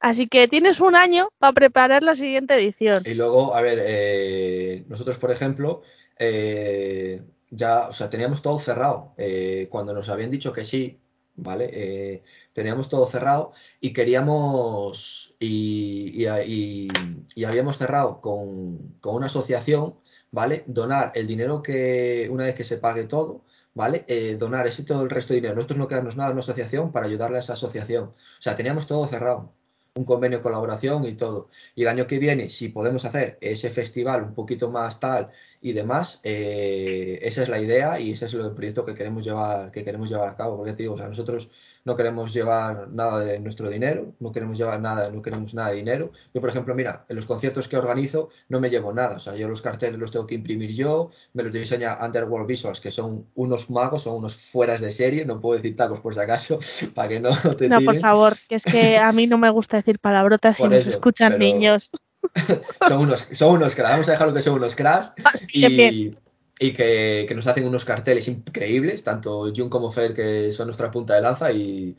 Así 0.00 0.28
que 0.28 0.48
tienes 0.48 0.80
un 0.80 0.94
año 0.96 1.28
para 1.38 1.52
preparar 1.52 2.02
la 2.02 2.14
siguiente 2.14 2.54
edición. 2.54 3.02
Y 3.04 3.14
luego, 3.14 3.54
a 3.54 3.60
ver, 3.60 3.80
eh, 3.82 4.84
nosotros, 4.88 5.18
por 5.18 5.32
ejemplo, 5.32 5.82
eh, 6.18 7.22
ya, 7.50 7.88
o 7.88 7.92
sea, 7.92 8.08
teníamos 8.08 8.40
todo 8.40 8.58
cerrado. 8.60 9.12
Eh, 9.18 9.66
cuando 9.70 9.92
nos 9.92 10.08
habían 10.08 10.30
dicho 10.30 10.52
que 10.52 10.64
sí, 10.64 11.00
¿vale? 11.34 12.22
Teníamos 12.52 12.88
todo 12.88 13.06
cerrado 13.06 13.52
y 13.80 13.92
queríamos, 13.92 15.34
y, 15.40 16.12
y- 16.14 16.28
y- 16.46 16.88
y 17.34 17.44
habíamos 17.44 17.78
cerrado 17.78 18.20
con, 18.20 18.94
con 19.00 19.16
una 19.16 19.26
asociación, 19.26 19.96
¿vale? 20.30 20.64
Donar 20.66 21.12
el 21.14 21.26
dinero 21.26 21.62
que, 21.62 22.28
una 22.30 22.44
vez 22.44 22.54
que 22.54 22.64
se 22.64 22.78
pague 22.78 23.04
todo, 23.04 23.44
¿vale? 23.74 24.04
Eh, 24.08 24.36
donar 24.38 24.66
ese 24.66 24.84
todo 24.84 25.02
el 25.02 25.10
resto 25.10 25.32
de 25.32 25.36
dinero. 25.40 25.54
Nosotros 25.54 25.78
no 25.78 25.88
quedarnos 25.88 26.16
nada 26.16 26.30
en 26.30 26.34
una 26.34 26.40
asociación 26.42 26.92
para 26.92 27.06
ayudarle 27.06 27.38
a 27.38 27.40
esa 27.40 27.54
asociación. 27.54 28.04
O 28.06 28.42
sea, 28.42 28.56
teníamos 28.56 28.86
todo 28.86 29.06
cerrado. 29.06 29.52
Un 29.94 30.04
convenio 30.04 30.38
de 30.38 30.42
colaboración 30.42 31.04
y 31.06 31.12
todo. 31.14 31.48
Y 31.74 31.82
el 31.82 31.88
año 31.88 32.06
que 32.06 32.18
viene, 32.18 32.50
si 32.50 32.68
podemos 32.68 33.04
hacer 33.04 33.38
ese 33.40 33.70
festival 33.70 34.22
un 34.22 34.34
poquito 34.34 34.70
más 34.70 35.00
tal 35.00 35.30
y 35.60 35.72
demás, 35.72 36.20
eh, 36.22 37.18
esa 37.22 37.42
es 37.42 37.48
la 37.48 37.60
idea 37.60 37.98
y 38.00 38.12
ese 38.12 38.26
es 38.26 38.34
el 38.34 38.52
proyecto 38.52 38.84
que 38.84 38.94
queremos 38.94 39.24
llevar, 39.24 39.72
que 39.72 39.84
queremos 39.84 40.08
llevar 40.08 40.28
a 40.28 40.36
cabo. 40.36 40.56
Porque 40.56 40.72
te 40.72 40.84
digo, 40.84 40.94
o 40.94 40.98
sea, 40.98 41.08
nosotros 41.08 41.50
no 41.88 41.96
queremos 41.96 42.34
llevar 42.34 42.88
nada 42.90 43.20
de 43.20 43.40
nuestro 43.40 43.70
dinero, 43.70 44.12
no 44.20 44.30
queremos 44.30 44.58
llevar 44.58 44.78
nada, 44.78 45.10
no 45.10 45.22
queremos 45.22 45.54
nada 45.54 45.70
de 45.70 45.76
dinero. 45.76 46.12
Yo, 46.34 46.40
por 46.42 46.50
ejemplo, 46.50 46.74
mira, 46.74 47.06
en 47.08 47.16
los 47.16 47.24
conciertos 47.24 47.66
que 47.66 47.78
organizo 47.78 48.28
no 48.50 48.60
me 48.60 48.68
llevo 48.68 48.92
nada. 48.92 49.16
O 49.16 49.18
sea, 49.18 49.34
yo 49.34 49.48
los 49.48 49.62
carteles 49.62 49.98
los 49.98 50.10
tengo 50.10 50.26
que 50.26 50.34
imprimir 50.34 50.74
yo, 50.74 51.10
me 51.32 51.42
los 51.42 51.50
diseña 51.52 51.96
Underworld 52.04 52.46
Visuals, 52.46 52.80
que 52.80 52.90
son 52.90 53.26
unos 53.34 53.70
magos, 53.70 54.02
son 54.02 54.16
unos 54.16 54.36
fueras 54.36 54.82
de 54.82 54.92
serie, 54.92 55.24
no 55.24 55.40
puedo 55.40 55.56
decir 55.56 55.74
tacos 55.76 56.00
por 56.00 56.12
si 56.12 56.20
acaso, 56.20 56.60
para 56.94 57.08
que 57.08 57.20
no 57.20 57.34
te 57.56 57.70
No, 57.70 57.80
por 57.80 57.98
favor, 58.00 58.36
que 58.48 58.56
es 58.56 58.64
que 58.64 58.98
a 58.98 59.10
mí 59.12 59.26
no 59.26 59.38
me 59.38 59.48
gusta 59.48 59.78
decir 59.78 59.98
palabrotas 59.98 60.58
Por 60.58 60.70
nos 60.70 60.86
escuchan 60.86 61.32
pero- 61.32 61.38
niños. 61.38 61.90
son 62.86 63.00
unos, 63.00 63.20
son 63.32 63.54
unos 63.54 63.74
cracks, 63.74 63.92
vamos 63.92 64.08
a 64.08 64.12
dejarlo 64.12 64.34
que 64.34 64.42
son 64.42 64.54
unos 64.54 64.74
cracks 64.74 65.14
bien. 65.54 66.18
Y, 66.58 66.72
que, 66.72 67.24
que 67.28 67.34
nos 67.34 67.46
hacen 67.46 67.66
unos 67.66 67.84
carteles 67.84 68.28
increíbles, 68.28 69.04
tanto 69.04 69.52
Jun 69.54 69.68
como 69.70 69.92
Fer, 69.92 70.14
que 70.14 70.52
son 70.52 70.66
nuestra 70.66 70.90
punta 70.90 71.14
de 71.14 71.20
lanza, 71.22 71.52
y, 71.52 71.96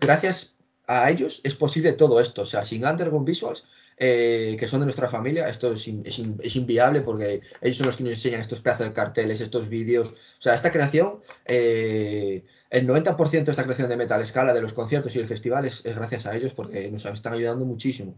gracias 0.00 0.56
a 0.86 1.10
ellos 1.10 1.40
es 1.44 1.54
posible 1.54 1.92
todo 1.92 2.20
esto. 2.20 2.42
O 2.42 2.46
sea, 2.46 2.64
sin 2.64 2.84
Underground 2.84 3.26
Visuals, 3.26 3.64
eh, 3.96 4.56
que 4.58 4.66
son 4.66 4.80
de 4.80 4.86
nuestra 4.86 5.08
familia, 5.08 5.48
esto 5.48 5.72
es, 5.72 5.86
es 5.86 6.18
in- 6.18 6.38
es 6.42 6.56
inviable 6.56 7.02
porque 7.02 7.42
ellos 7.60 7.76
son 7.78 7.86
los 7.86 7.96
que 7.96 8.04
nos 8.04 8.14
enseñan 8.14 8.40
estos 8.40 8.60
pedazos 8.60 8.86
de 8.88 8.92
carteles, 8.94 9.40
estos 9.40 9.68
vídeos. 9.68 10.08
O 10.08 10.40
sea, 10.40 10.54
esta 10.54 10.70
creación, 10.72 11.20
eh, 11.46 12.44
el 12.70 12.86
90% 12.86 13.44
de 13.46 13.50
esta 13.52 13.64
creación 13.64 13.88
de 13.88 13.96
Metal 13.96 14.26
Scala, 14.26 14.52
de 14.54 14.62
los 14.62 14.72
conciertos 14.72 15.14
y 15.14 15.18
el 15.18 15.26
festival, 15.28 15.66
es, 15.66 15.84
es 15.84 15.94
gracias 15.94 16.26
a 16.26 16.34
ellos 16.36 16.54
porque 16.54 16.90
nos 16.90 17.04
están 17.04 17.34
ayudando 17.34 17.64
muchísimo. 17.66 18.14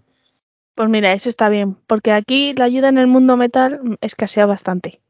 Pues 0.75 0.89
mira, 0.89 1.13
eso 1.13 1.29
está 1.29 1.49
bien, 1.49 1.75
porque 1.87 2.13
aquí 2.13 2.55
la 2.55 2.65
ayuda 2.65 2.89
en 2.89 2.99
el 2.99 3.07
mundo 3.07 3.37
metal 3.37 3.99
escasea 4.01 4.47
bastante. 4.47 5.01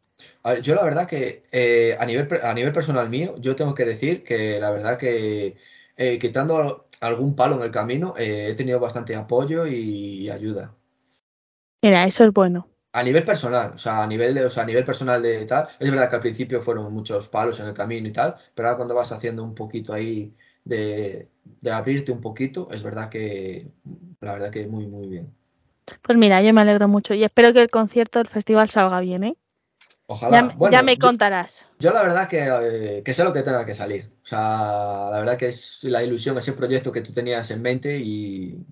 A 0.44 0.52
ver, 0.54 0.62
yo 0.62 0.74
la 0.74 0.84
verdad 0.84 1.06
que 1.08 1.42
eh, 1.52 1.96
a 2.00 2.04
nivel, 2.06 2.28
a 2.42 2.52
nivel 2.54 2.72
personal 2.72 3.08
mío, 3.08 3.36
yo 3.38 3.54
tengo 3.56 3.74
que 3.74 3.84
decir 3.84 4.24
que 4.24 4.58
la 4.60 4.70
verdad 4.70 4.98
que 4.98 5.56
eh, 5.96 6.18
quitando 6.18 6.56
al- 6.56 6.82
algún 7.00 7.36
palo 7.36 7.56
en 7.56 7.62
el 7.62 7.70
camino, 7.70 8.14
eh, 8.16 8.48
he 8.50 8.54
tenido 8.54 8.80
bastante 8.80 9.14
apoyo 9.16 9.66
y, 9.66 9.74
y 10.26 10.30
ayuda. 10.30 10.74
Mira, 11.84 12.06
eso 12.06 12.24
es 12.24 12.32
bueno. 12.32 12.68
A 12.98 13.02
nivel 13.06 13.24
personal, 13.30 13.68
o 13.74 13.78
sea, 13.78 14.02
a 14.02 14.06
nivel 14.06 14.34
de, 14.34 14.44
o 14.46 14.50
sea, 14.50 14.62
a 14.64 14.66
nivel 14.66 14.84
personal 14.84 15.22
de 15.22 15.44
tal, 15.46 15.66
es 15.78 15.90
verdad 15.90 16.08
que 16.10 16.16
al 16.16 16.20
principio 16.22 16.60
fueron 16.62 16.92
muchos 16.92 17.28
palos 17.28 17.58
en 17.60 17.66
el 17.68 17.74
camino 17.74 18.06
y 18.08 18.12
tal, 18.12 18.36
pero 18.54 18.68
ahora 18.68 18.76
cuando 18.76 18.94
vas 18.94 19.12
haciendo 19.12 19.42
un 19.44 19.54
poquito 19.54 19.92
ahí 19.94 20.34
de, 20.64 21.30
de 21.62 21.70
abrirte 21.72 22.12
un 22.12 22.20
poquito, 22.20 22.68
es 22.70 22.82
verdad 22.82 23.08
que 23.10 23.70
la 24.20 24.34
verdad 24.34 24.50
que 24.50 24.66
muy, 24.66 24.86
muy 24.86 25.06
bien. 25.08 25.34
Pues 26.00 26.16
mira, 26.16 26.40
yo 26.42 26.52
me 26.54 26.60
alegro 26.60 26.86
mucho 26.86 27.12
y 27.14 27.24
espero 27.24 27.52
que 27.52 27.60
el 27.60 27.68
concierto 27.70 28.20
del 28.20 28.28
festival 28.28 28.70
salga 28.70 29.00
bien, 29.00 29.24
¿eh? 29.24 29.36
Ojalá. 30.06 30.36
Ya, 30.36 30.42
me- 30.44 30.54
Bueno, 30.54 30.72
ya 30.72 30.82
me 30.82 30.96
yo- 30.96 31.00
contarás. 31.00 31.66
Yo 31.78 31.92
la 31.92 32.02
verdad 32.02 32.28
que, 32.28 32.40
eh, 32.44 33.02
que 33.04 33.14
sé 33.14 33.24
lo 33.24 33.32
que 33.32 33.42
tenga 33.42 33.64
que 33.66 33.74
salir. 33.74 34.10
O 34.22 34.26
sea, 34.26 35.08
la 35.10 35.18
verdad 35.20 35.36
que 35.36 35.48
es 35.48 35.78
la 35.82 36.02
ilusión, 36.02 36.36
ese 36.38 36.52
proyecto 36.52 36.92
que 36.92 37.00
tú 37.02 37.12
tenías 37.12 37.50
en 37.50 37.62
mente 37.62 37.98
y, 37.98 38.64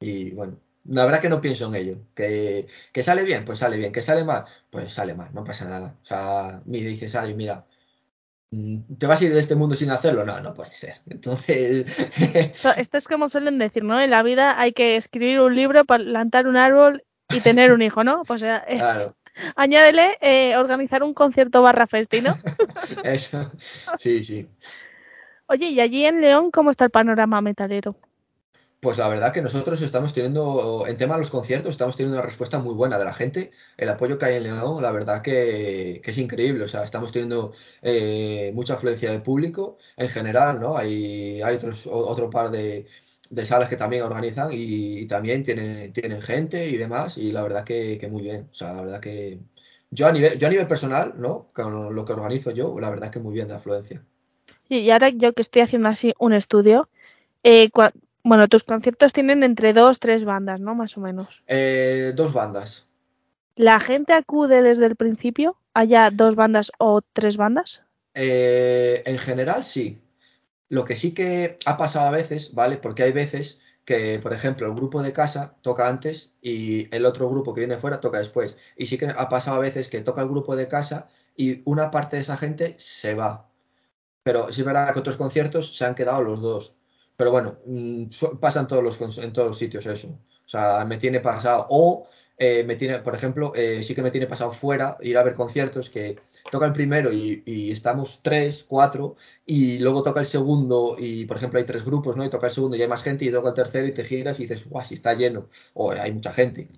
y 0.00 0.30
bueno, 0.32 0.58
la 0.86 1.04
verdad 1.06 1.20
que 1.20 1.28
no 1.28 1.40
pienso 1.40 1.66
en 1.66 1.74
ello. 1.76 1.96
Que, 2.14 2.66
que 2.92 3.02
sale 3.02 3.22
bien, 3.24 3.44
pues 3.44 3.58
sale 3.60 3.76
bien. 3.76 3.92
Que 3.92 4.02
sale 4.02 4.24
mal, 4.24 4.44
pues 4.70 4.92
sale 4.92 5.14
mal, 5.14 5.30
no 5.32 5.44
pasa 5.44 5.64
nada. 5.66 5.96
O 6.02 6.04
sea, 6.04 6.60
me 6.66 6.78
dices, 6.78 7.14
Adri, 7.14 7.34
mira, 7.34 7.64
mm, 8.50 8.96
¿te 8.98 9.06
vas 9.06 9.20
a 9.20 9.24
ir 9.24 9.34
de 9.34 9.40
este 9.40 9.54
mundo 9.54 9.76
sin 9.76 9.90
hacerlo? 9.90 10.24
No, 10.24 10.40
no 10.40 10.54
puede 10.54 10.74
ser. 10.74 10.96
Entonces, 11.10 11.86
Esto, 12.34 12.98
es 12.98 13.08
como 13.08 13.28
suelen 13.28 13.58
decir, 13.58 13.84
¿no? 13.84 14.00
En 14.00 14.10
la 14.10 14.22
vida 14.22 14.60
hay 14.60 14.72
que 14.72 14.96
escribir 14.96 15.40
un 15.40 15.54
libro, 15.54 15.84
plantar 15.84 16.46
un 16.46 16.56
árbol 16.56 17.04
y 17.30 17.40
tener 17.40 17.72
un 17.72 17.82
hijo, 17.82 18.04
¿no? 18.04 18.24
Pues 18.24 18.42
es, 18.42 18.60
claro, 18.68 19.16
añádele 19.56 20.18
eh, 20.20 20.56
organizar 20.56 21.02
un 21.02 21.14
concierto 21.14 21.62
barra 21.62 21.86
festi, 21.86 22.20
¿no? 22.20 22.36
eso, 23.04 23.50
sí, 23.58 24.24
sí. 24.24 24.48
Oye, 25.46 25.68
y 25.68 25.80
allí 25.80 26.06
en 26.06 26.20
León, 26.20 26.50
¿cómo 26.50 26.70
está 26.70 26.84
el 26.84 26.90
panorama 26.90 27.40
metalero? 27.40 27.96
Pues 28.80 28.98
la 28.98 29.08
verdad 29.08 29.32
que 29.32 29.40
nosotros 29.40 29.80
estamos 29.80 30.12
teniendo, 30.12 30.84
en 30.86 30.98
tema 30.98 31.14
de 31.14 31.20
los 31.20 31.30
conciertos, 31.30 31.70
estamos 31.70 31.96
teniendo 31.96 32.18
una 32.18 32.26
respuesta 32.26 32.58
muy 32.58 32.74
buena 32.74 32.98
de 32.98 33.06
la 33.06 33.14
gente. 33.14 33.50
El 33.78 33.88
apoyo 33.88 34.18
que 34.18 34.26
hay 34.26 34.36
en 34.36 34.42
León, 34.42 34.82
la 34.82 34.92
verdad 34.92 35.22
que, 35.22 36.02
que 36.04 36.10
es 36.10 36.18
increíble. 36.18 36.64
O 36.64 36.68
sea, 36.68 36.84
estamos 36.84 37.10
teniendo 37.10 37.54
eh, 37.80 38.52
mucha 38.54 38.74
afluencia 38.74 39.10
de 39.10 39.20
público 39.20 39.78
en 39.96 40.10
general, 40.10 40.60
¿no? 40.60 40.76
Hay, 40.76 41.40
hay 41.40 41.56
otros, 41.56 41.86
otro 41.86 42.28
par 42.28 42.50
de, 42.50 42.86
de 43.30 43.46
salas 43.46 43.68
que 43.68 43.76
también 43.76 44.02
organizan 44.02 44.52
y, 44.52 45.00
y 45.00 45.06
también 45.06 45.42
tienen, 45.42 45.92
tienen 45.92 46.22
gente 46.22 46.68
y 46.68 46.76
demás. 46.76 47.18
Y 47.18 47.32
la 47.32 47.42
verdad 47.42 47.64
que, 47.64 47.98
que 47.98 48.08
muy 48.08 48.22
bien. 48.22 48.48
O 48.50 48.54
sea, 48.54 48.72
la 48.72 48.82
verdad 48.82 49.00
que 49.00 49.38
yo 49.90 50.06
a 50.06 50.12
nivel, 50.12 50.38
yo 50.38 50.46
a 50.46 50.50
nivel 50.50 50.66
personal, 50.66 51.14
¿no? 51.16 51.48
Con 51.52 51.94
lo 51.94 52.04
que 52.04 52.12
organizo 52.12 52.50
yo, 52.50 52.78
la 52.80 52.90
verdad 52.90 53.10
que 53.10 53.20
muy 53.20 53.32
bien 53.32 53.48
de 53.48 53.54
afluencia. 53.54 54.02
Y 54.68 54.90
ahora 54.90 55.10
yo 55.10 55.32
que 55.32 55.42
estoy 55.42 55.62
haciendo 55.62 55.88
así 55.88 56.14
un 56.18 56.32
estudio, 56.32 56.88
eh, 57.42 57.68
bueno, 58.22 58.48
tus 58.48 58.64
conciertos 58.64 59.12
tienen 59.12 59.44
entre 59.44 59.72
dos, 59.72 60.00
tres 60.00 60.24
bandas, 60.24 60.58
¿no? 60.58 60.74
Más 60.74 60.96
o 60.96 61.00
menos. 61.00 61.42
Eh, 61.46 62.12
dos 62.14 62.32
bandas. 62.32 62.86
¿La 63.54 63.78
gente 63.78 64.14
acude 64.14 64.62
desde 64.62 64.86
el 64.86 64.96
principio? 64.96 65.56
¿Haya 65.74 66.10
dos 66.10 66.34
bandas 66.34 66.72
o 66.78 67.02
tres 67.12 67.36
bandas? 67.36 67.82
Eh, 68.14 69.02
en 69.06 69.18
general, 69.18 69.62
sí. 69.62 70.00
Lo 70.76 70.84
que 70.84 70.96
sí 70.96 71.14
que 71.14 71.56
ha 71.66 71.76
pasado 71.76 72.06
a 72.08 72.10
veces, 72.10 72.54
¿vale? 72.54 72.76
Porque 72.78 73.02
hay 73.04 73.12
veces 73.12 73.60
que, 73.84 74.18
por 74.22 74.32
ejemplo, 74.32 74.66
el 74.66 74.74
grupo 74.74 75.02
de 75.02 75.12
casa 75.12 75.56
toca 75.62 75.88
antes 75.88 76.34
y 76.42 76.94
el 76.94 77.04
otro 77.06 77.28
grupo 77.30 77.54
que 77.54 77.60
viene 77.62 77.78
fuera 77.78 78.00
toca 78.00 78.18
después. 78.18 78.56
Y 78.76 78.86
sí 78.86 78.98
que 78.98 79.06
ha 79.08 79.28
pasado 79.28 79.56
a 79.58 79.60
veces 79.60 79.88
que 79.88 80.00
toca 80.02 80.22
el 80.22 80.28
grupo 80.28 80.56
de 80.56 80.68
casa 80.68 81.08
y 81.36 81.62
una 81.64 81.90
parte 81.90 82.16
de 82.16 82.22
esa 82.22 82.36
gente 82.36 82.74
se 82.78 83.14
va. 83.14 83.48
Pero 84.22 84.52
sí 84.52 84.60
es 84.62 84.66
verdad 84.66 84.92
que 84.92 85.00
otros 85.00 85.16
conciertos 85.16 85.76
se 85.76 85.84
han 85.84 85.94
quedado 85.94 86.22
los 86.22 86.40
dos. 86.40 86.76
Pero 87.16 87.30
bueno, 87.30 87.58
mm, 87.66 88.10
su- 88.10 88.38
pasa 88.40 88.60
en 88.60 88.66
todos 88.66 88.82
los, 88.82 89.18
en 89.18 89.32
todos 89.32 89.48
los 89.48 89.58
sitios 89.58 89.86
eso. 89.86 90.08
O 90.46 90.48
sea, 90.48 90.84
me 90.84 90.98
tiene 90.98 91.20
pasado. 91.20 91.66
O 91.70 92.06
eh, 92.38 92.64
me 92.64 92.76
tiene, 92.76 92.98
por 93.00 93.14
ejemplo, 93.14 93.52
eh, 93.54 93.82
sí 93.84 93.94
que 93.94 94.02
me 94.02 94.10
tiene 94.10 94.26
pasado 94.26 94.52
fuera 94.52 94.96
ir 95.00 95.16
a 95.18 95.22
ver 95.22 95.34
conciertos 95.34 95.90
que 95.90 96.16
toca 96.50 96.66
el 96.66 96.72
primero 96.72 97.12
y, 97.12 97.42
y 97.46 97.70
estamos 97.72 98.20
tres, 98.22 98.64
cuatro, 98.66 99.16
y 99.46 99.78
luego 99.78 100.02
toca 100.02 100.20
el 100.20 100.26
segundo 100.26 100.96
y, 100.98 101.26
por 101.26 101.36
ejemplo, 101.36 101.58
hay 101.58 101.66
tres 101.66 101.84
grupos, 101.84 102.16
¿no? 102.16 102.24
Y 102.24 102.30
toca 102.30 102.46
el 102.48 102.52
segundo 102.52 102.76
y 102.76 102.82
hay 102.82 102.88
más 102.88 103.02
gente 103.02 103.24
y 103.24 103.32
toca 103.32 103.50
el 103.50 103.54
tercero 103.54 103.86
y 103.86 103.92
te 103.92 104.04
giras 104.04 104.40
y 104.40 104.46
dices, 104.46 104.68
guau, 104.68 104.84
si 104.84 104.94
está 104.94 105.14
lleno. 105.14 105.48
O 105.74 105.90
hay 105.92 106.12
mucha 106.12 106.32
gente. 106.32 106.68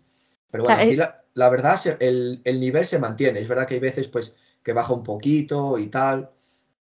Pero 0.50 0.64
bueno, 0.64 0.80
aquí 0.80 0.96
la, 0.96 1.24
la 1.34 1.48
verdad, 1.48 1.78
el, 2.00 2.40
el 2.44 2.60
nivel 2.60 2.86
se 2.86 2.98
mantiene. 2.98 3.40
Es 3.40 3.48
verdad 3.48 3.66
que 3.66 3.74
hay 3.74 3.80
veces, 3.80 4.08
pues, 4.08 4.36
que 4.62 4.72
baja 4.72 4.92
un 4.94 5.02
poquito 5.04 5.78
y 5.78 5.88
tal, 5.88 6.30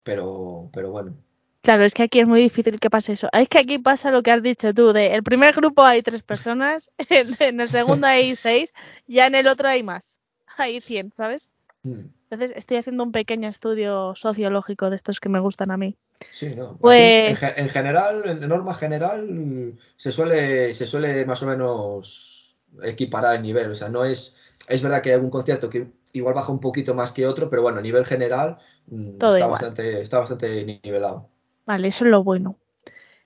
pero, 0.04 0.70
pero 0.74 0.92
bueno. 0.92 1.23
Claro, 1.64 1.86
es 1.86 1.94
que 1.94 2.04
aquí 2.04 2.20
es 2.20 2.28
muy 2.28 2.42
difícil 2.42 2.78
que 2.80 2.90
pase 2.90 3.14
eso. 3.14 3.30
Es 3.32 3.48
que 3.48 3.58
aquí 3.58 3.78
pasa 3.80 4.12
lo 4.12 4.22
que 4.22 4.32
has 4.32 4.44
dicho 4.44 4.74
tú, 4.74 4.92
de 4.92 5.16
el 5.16 5.24
primer 5.24 5.56
grupo 5.56 5.82
hay 5.82 6.02
tres 6.04 6.22
personas, 6.22 6.92
en, 7.10 7.60
el 7.62 7.70
segundo 7.70 8.06
hay 8.06 8.36
seis, 8.36 8.74
ya 9.08 9.28
en 9.28 9.36
el 9.36 9.48
otro 9.48 9.70
hay 9.70 9.82
más. 9.82 10.20
Hay 10.58 10.82
100, 10.82 11.14
¿sabes? 11.14 11.50
Mm, 11.84 12.02
Entonces 12.30 12.54
estoy 12.58 12.78
haciendo 12.78 13.04
un 13.04 13.14
pequeño 13.14 13.48
estudio 13.48 14.14
sociológico 14.16 14.90
de 14.90 14.98
estos 14.98 15.20
que 15.22 15.30
me 15.30 15.40
gustan 15.40 15.72
a 15.72 15.78
mí. 15.78 15.96
Sí, 16.32 16.54
¿no? 16.54 16.78
Pues- 16.78 16.94
en, 16.96 17.36
ge- 17.38 17.54
en 17.56 17.70
general, 17.70 18.24
en 18.28 18.48
norma 18.48 18.76
general, 18.76 19.74
se 19.96 20.12
suele, 20.12 20.76
se 20.76 20.86
suele 20.86 21.26
más 21.26 21.42
o 21.44 21.46
menos 21.48 22.58
equiparar 22.84 23.36
el 23.38 23.42
nivel. 23.42 23.72
O 23.72 23.76
sea, 23.76 23.88
no 23.90 24.04
es. 24.04 24.38
Es 24.68 24.82
verdad 24.82 25.02
que 25.02 25.10
hay 25.10 25.16
algún 25.16 25.30
concierto 25.32 25.70
que 25.70 25.92
igual 26.14 26.34
baja 26.36 26.52
un 26.52 26.60
poquito 26.60 26.94
más 26.94 27.12
que 27.14 27.26
otro, 27.26 27.50
pero 27.50 27.62
bueno, 27.62 27.80
a 27.80 27.82
nivel 27.82 28.06
general 28.06 28.58
mm, 28.88 29.18
Todo 29.18 29.34
está 29.34 29.46
igual. 29.46 29.52
bastante, 29.52 30.02
está 30.02 30.20
bastante 30.20 30.80
nivelado. 30.84 31.30
Vale, 31.66 31.90
eso 31.90 32.06
es 32.06 32.12
lo 32.12 32.24
bueno. 32.24 32.58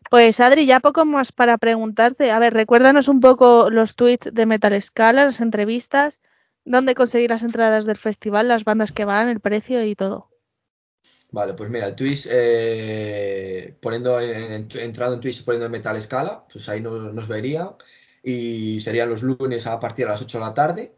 Pues 0.09 0.39
Adri, 0.39 0.65
ya 0.65 0.79
poco 0.81 1.05
más 1.05 1.31
para 1.31 1.57
preguntarte. 1.57 2.31
A 2.31 2.39
ver, 2.39 2.53
recuérdanos 2.53 3.07
un 3.09 3.19
poco 3.21 3.69
los 3.69 3.95
tweets 3.95 4.33
de 4.33 4.45
Metal 4.45 4.81
Scala, 4.81 5.25
las 5.25 5.41
entrevistas, 5.41 6.19
dónde 6.65 6.95
conseguir 6.95 7.29
las 7.31 7.43
entradas 7.43 7.85
del 7.85 7.97
festival, 7.97 8.47
las 8.49 8.63
bandas 8.65 8.91
que 8.93 9.05
van, 9.05 9.29
el 9.29 9.39
precio 9.41 9.83
y 9.85 9.95
todo. 9.95 10.29
Vale, 11.31 11.53
pues 11.53 11.69
mira, 11.69 11.87
el 11.87 11.95
Twitch, 11.95 12.27
eh, 12.31 13.77
poniendo 13.81 14.19
en, 14.21 14.51
en- 14.53 14.69
entrando 14.79 15.19
en 15.21 15.29
y 15.29 15.33
poniendo 15.41 15.65
en 15.65 15.71
Metal 15.71 16.01
Scala, 16.01 16.45
pues 16.51 16.69
ahí 16.69 16.81
nos, 16.81 17.13
nos 17.13 17.27
vería. 17.27 17.75
Y 18.23 18.79
serían 18.81 19.09
los 19.09 19.23
lunes 19.23 19.67
a 19.67 19.79
partir 19.79 20.05
de 20.05 20.11
las 20.11 20.21
8 20.21 20.39
de 20.39 20.45
la 20.45 20.53
tarde. 20.53 20.95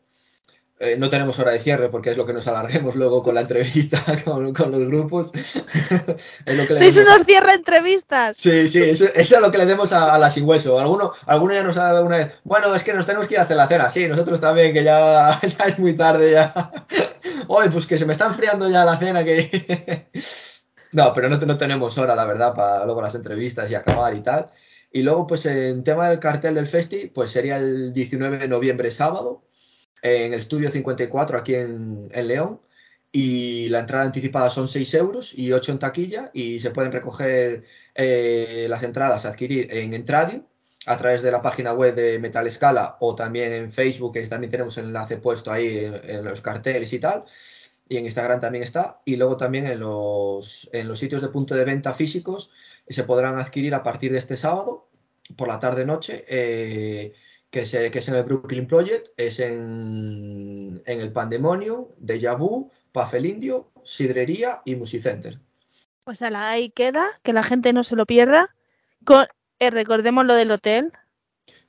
Eh, 0.82 0.96
no 0.98 1.10
tenemos 1.10 1.38
hora 1.40 1.52
de 1.52 1.60
cierre 1.60 1.90
porque 1.90 2.10
es 2.10 2.16
lo 2.16 2.26
que 2.26 2.32
nos 2.32 2.48
alarguemos 2.48 2.96
luego 2.96 3.22
con 3.22 3.36
la 3.36 3.42
entrevista 3.42 4.02
con, 4.24 4.54
con 4.54 4.72
los 4.72 4.86
grupos. 4.86 5.32
Es 6.46 6.56
lo 6.58 6.66
que 6.68 6.74
¡Sois 6.74 6.98
a- 6.98 7.02
unos 7.02 7.26
cierra 7.26 7.54
entrevistas! 7.54 8.38
Sí, 8.38 8.68
sí, 8.70 8.82
eso, 8.84 9.06
eso 9.14 9.36
es 9.36 9.42
lo 9.42 9.52
que 9.52 9.58
le 9.58 9.66
demos 9.66 9.92
a, 9.92 10.14
a 10.16 10.18
la 10.18 10.30
sin 10.30 10.46
hueso. 10.48 10.80
Alguno, 10.80 11.12
alguno 11.26 11.54
ya 11.54 11.64
nos 11.64 11.76
ha 11.78 11.84
dado 11.92 12.06
una 12.06 12.18
vez. 12.18 12.32
Bueno, 12.46 12.74
es 12.74 12.84
que 12.86 12.94
nos 12.94 13.06
tenemos 13.06 13.28
que 13.28 13.34
ir 13.34 13.40
a 13.42 13.44
hacer 13.44 13.58
la 13.58 13.68
cena. 13.68 13.90
Sí, 13.90 14.08
nosotros 14.08 14.40
también, 14.40 14.74
que 14.74 14.84
ya, 14.86 15.38
ya 15.58 15.66
es 15.66 15.80
muy 15.80 15.94
tarde 15.98 16.32
ya. 16.32 16.54
Oye, 17.48 17.70
pues 17.70 17.86
que 17.86 17.98
se 17.98 18.06
me 18.06 18.14
está 18.14 18.28
enfriando 18.28 18.70
ya 18.70 18.86
la 18.86 18.98
cena 18.98 19.24
que. 19.26 20.08
No, 20.94 21.14
pero 21.14 21.30
no, 21.30 21.38
no 21.38 21.58
tenemos 21.58 21.98
hora, 21.98 22.16
la 22.16 22.26
verdad, 22.26 22.54
para 22.56 22.86
luego 22.86 23.02
las 23.02 23.16
entrevistas 23.16 23.70
y 23.70 23.76
acabar 23.76 24.16
y 24.16 24.22
tal. 24.22 24.50
Y 24.92 25.04
luego, 25.04 25.28
pues 25.28 25.46
en 25.46 25.84
tema 25.84 26.10
del 26.10 26.20
cartel 26.20 26.56
del 26.56 26.68
festi, 26.68 27.08
pues 27.14 27.32
sería 27.32 27.58
el 27.58 27.94
19 27.94 28.38
de 28.40 28.48
noviembre, 28.48 28.90
sábado, 28.90 29.44
en 30.02 30.34
el 30.34 30.40
estudio 30.40 30.72
54 30.72 31.38
aquí 31.38 31.56
en, 31.56 32.10
León. 32.14 32.62
Y 33.12 33.70
la 33.70 33.80
entrada 33.80 34.04
anticipada 34.06 34.50
son 34.52 34.68
6 34.68 34.94
euros 34.94 35.34
y 35.38 35.52
8 35.52 35.72
en 35.74 35.80
taquilla. 35.80 36.32
Y 36.34 36.60
se 36.60 36.72
pueden 36.72 36.92
recoger 36.92 37.64
eh, 37.96 38.68
las 38.70 38.84
entradas, 38.84 39.26
adquirir 39.26 39.68
en 39.74 39.94
Entradio 39.94 40.46
a 40.86 40.98
través 40.98 41.22
de 41.22 41.32
la 41.32 41.42
página 41.42 41.74
web 41.74 41.96
de 41.96 42.20
Metal 42.20 42.50
Scala 42.50 42.98
o 43.00 43.16
también 43.16 43.54
en 43.54 43.72
Facebook, 43.72 44.14
que 44.14 44.26
también 44.28 44.52
tenemos 44.52 44.78
el 44.78 44.86
enlace 44.86 45.18
puesto 45.18 45.52
ahí 45.52 45.92
en, 46.04 46.24
los 46.24 46.42
carteles 46.42 46.94
y 46.94 47.00
tal. 47.00 47.26
Y 47.88 47.98
en 47.98 48.06
Instagram 48.06 48.40
también 48.40 48.64
está. 48.64 49.02
Y 49.06 49.16
luego 49.16 49.38
también 49.38 49.66
en 49.66 49.80
los, 49.80 50.70
en 50.72 50.88
los 50.88 51.00
sitios 51.00 51.22
de 51.22 51.30
punto 51.30 51.56
de 51.56 51.66
venta 51.66 51.94
físicos 51.94 52.52
se 52.88 53.04
podrán 53.04 53.38
adquirir 53.38 53.76
a 53.76 53.84
partir 53.84 54.12
de 54.12 54.18
este 54.18 54.36
sábado, 54.36 54.90
por 55.36 55.48
la 55.48 55.60
tarde-noche, 55.60 56.26
eh, 56.28 57.14
que, 57.50 57.62
es, 57.62 57.72
que 57.72 58.00
es 58.00 58.08
en 58.10 58.16
el 58.16 58.24
Brooklyn 58.24 58.68
Project, 58.68 59.08
es 59.18 59.40
en, 59.40 60.82
en 60.86 61.00
el 61.00 61.12
Pandemonium, 61.12 61.88
Deja 61.98 62.36
Vu, 62.36 62.70
Pafel 62.92 63.26
Indio, 63.26 63.72
Sidrería 63.84 64.62
y 64.66 64.76
Musicenter. 64.76 65.40
Pues 66.04 66.22
ala, 66.22 66.50
ahí 66.50 66.70
queda, 66.72 67.08
que 67.24 67.34
la 67.34 67.44
gente 67.44 67.74
no 67.74 67.84
se 67.84 67.96
lo 67.96 68.06
pierda. 68.06 68.56
Con, 69.06 69.26
eh, 69.60 69.70
recordemos 69.70 70.26
lo 70.26 70.34
del 70.36 70.52
hotel, 70.52 70.92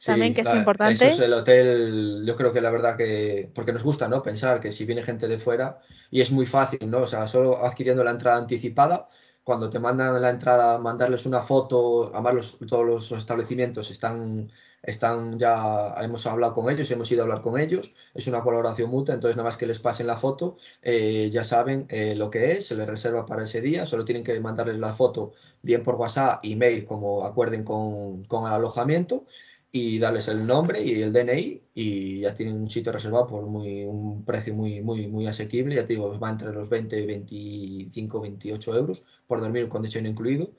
También, 0.04 0.34
que 0.34 0.40
es 0.42 0.54
importante. 0.54 0.94
Eso 0.94 1.14
es 1.14 1.20
el 1.20 1.32
hotel, 1.34 2.24
yo 2.26 2.36
creo 2.36 2.52
que 2.52 2.60
la 2.60 2.70
verdad 2.70 2.96
que, 2.96 3.50
porque 3.54 3.72
nos 3.72 3.82
gusta, 3.82 4.08
¿no? 4.08 4.22
Pensar 4.22 4.60
que 4.60 4.72
si 4.72 4.84
viene 4.86 5.02
gente 5.02 5.28
de 5.28 5.38
fuera, 5.38 5.80
y 6.10 6.20
es 6.22 6.30
muy 6.30 6.46
fácil, 6.46 6.90
¿no? 6.90 7.00
O 7.02 7.06
sea, 7.06 7.26
solo 7.26 7.64
adquiriendo 7.64 8.02
la 8.02 8.10
entrada 8.12 8.38
anticipada, 8.38 9.08
cuando 9.44 9.68
te 9.70 9.78
mandan 9.78 10.20
la 10.20 10.30
entrada, 10.30 10.78
mandarles 10.78 11.26
una 11.26 11.40
foto, 11.42 12.10
además 12.14 12.34
los- 12.34 12.58
todos 12.68 12.86
los 12.86 13.12
establecimientos 13.12 13.90
están, 13.90 14.50
están 14.82 15.38
ya, 15.38 15.94
hemos 16.00 16.26
hablado 16.26 16.54
con 16.54 16.70
ellos, 16.70 16.90
hemos 16.90 17.10
ido 17.12 17.22
a 17.22 17.24
hablar 17.24 17.42
con 17.42 17.58
ellos, 17.58 17.94
es 18.14 18.26
una 18.26 18.42
colaboración 18.42 18.90
mutua, 18.90 19.14
entonces 19.14 19.36
nada 19.36 19.48
más 19.48 19.56
que 19.56 19.66
les 19.66 19.78
pasen 19.78 20.06
la 20.06 20.16
foto, 20.16 20.56
eh, 20.82 21.30
ya 21.32 21.44
saben 21.44 21.86
eh, 21.88 22.14
lo 22.14 22.30
que 22.30 22.52
es, 22.52 22.66
se 22.66 22.76
les 22.76 22.86
reserva 22.86 23.26
para 23.26 23.44
ese 23.44 23.60
día, 23.60 23.86
solo 23.86 24.04
tienen 24.04 24.24
que 24.24 24.38
mandarles 24.40 24.78
la 24.78 24.92
foto 24.92 25.32
bien 25.62 25.82
por 25.82 25.96
WhatsApp, 25.96 26.40
email, 26.44 26.84
como 26.86 27.24
acuerden 27.24 27.64
con, 27.64 28.24
con 28.24 28.46
el 28.46 28.52
alojamiento, 28.54 29.26
y 29.72 29.98
darles 29.98 30.28
el 30.28 30.46
nombre 30.46 30.82
y 30.82 31.00
el 31.02 31.12
DNI 31.12 31.62
y 31.74 32.20
ya 32.20 32.34
tienen 32.34 32.56
un 32.56 32.70
sitio 32.70 32.92
reservado 32.92 33.26
por 33.28 33.46
muy, 33.46 33.84
un 33.84 34.24
precio 34.24 34.54
muy, 34.54 34.82
muy, 34.82 35.06
muy 35.06 35.26
asequible, 35.26 35.76
ya 35.76 35.84
te 35.84 35.94
digo, 35.94 36.18
va 36.18 36.30
entre 36.30 36.52
los 36.52 36.68
20, 36.68 37.06
25, 37.06 38.20
28 38.20 38.76
euros 38.76 39.04
por 39.26 39.40
dormir 39.40 39.68
con 39.68 39.82
desayuno 39.82 40.08
incluido. 40.08 40.50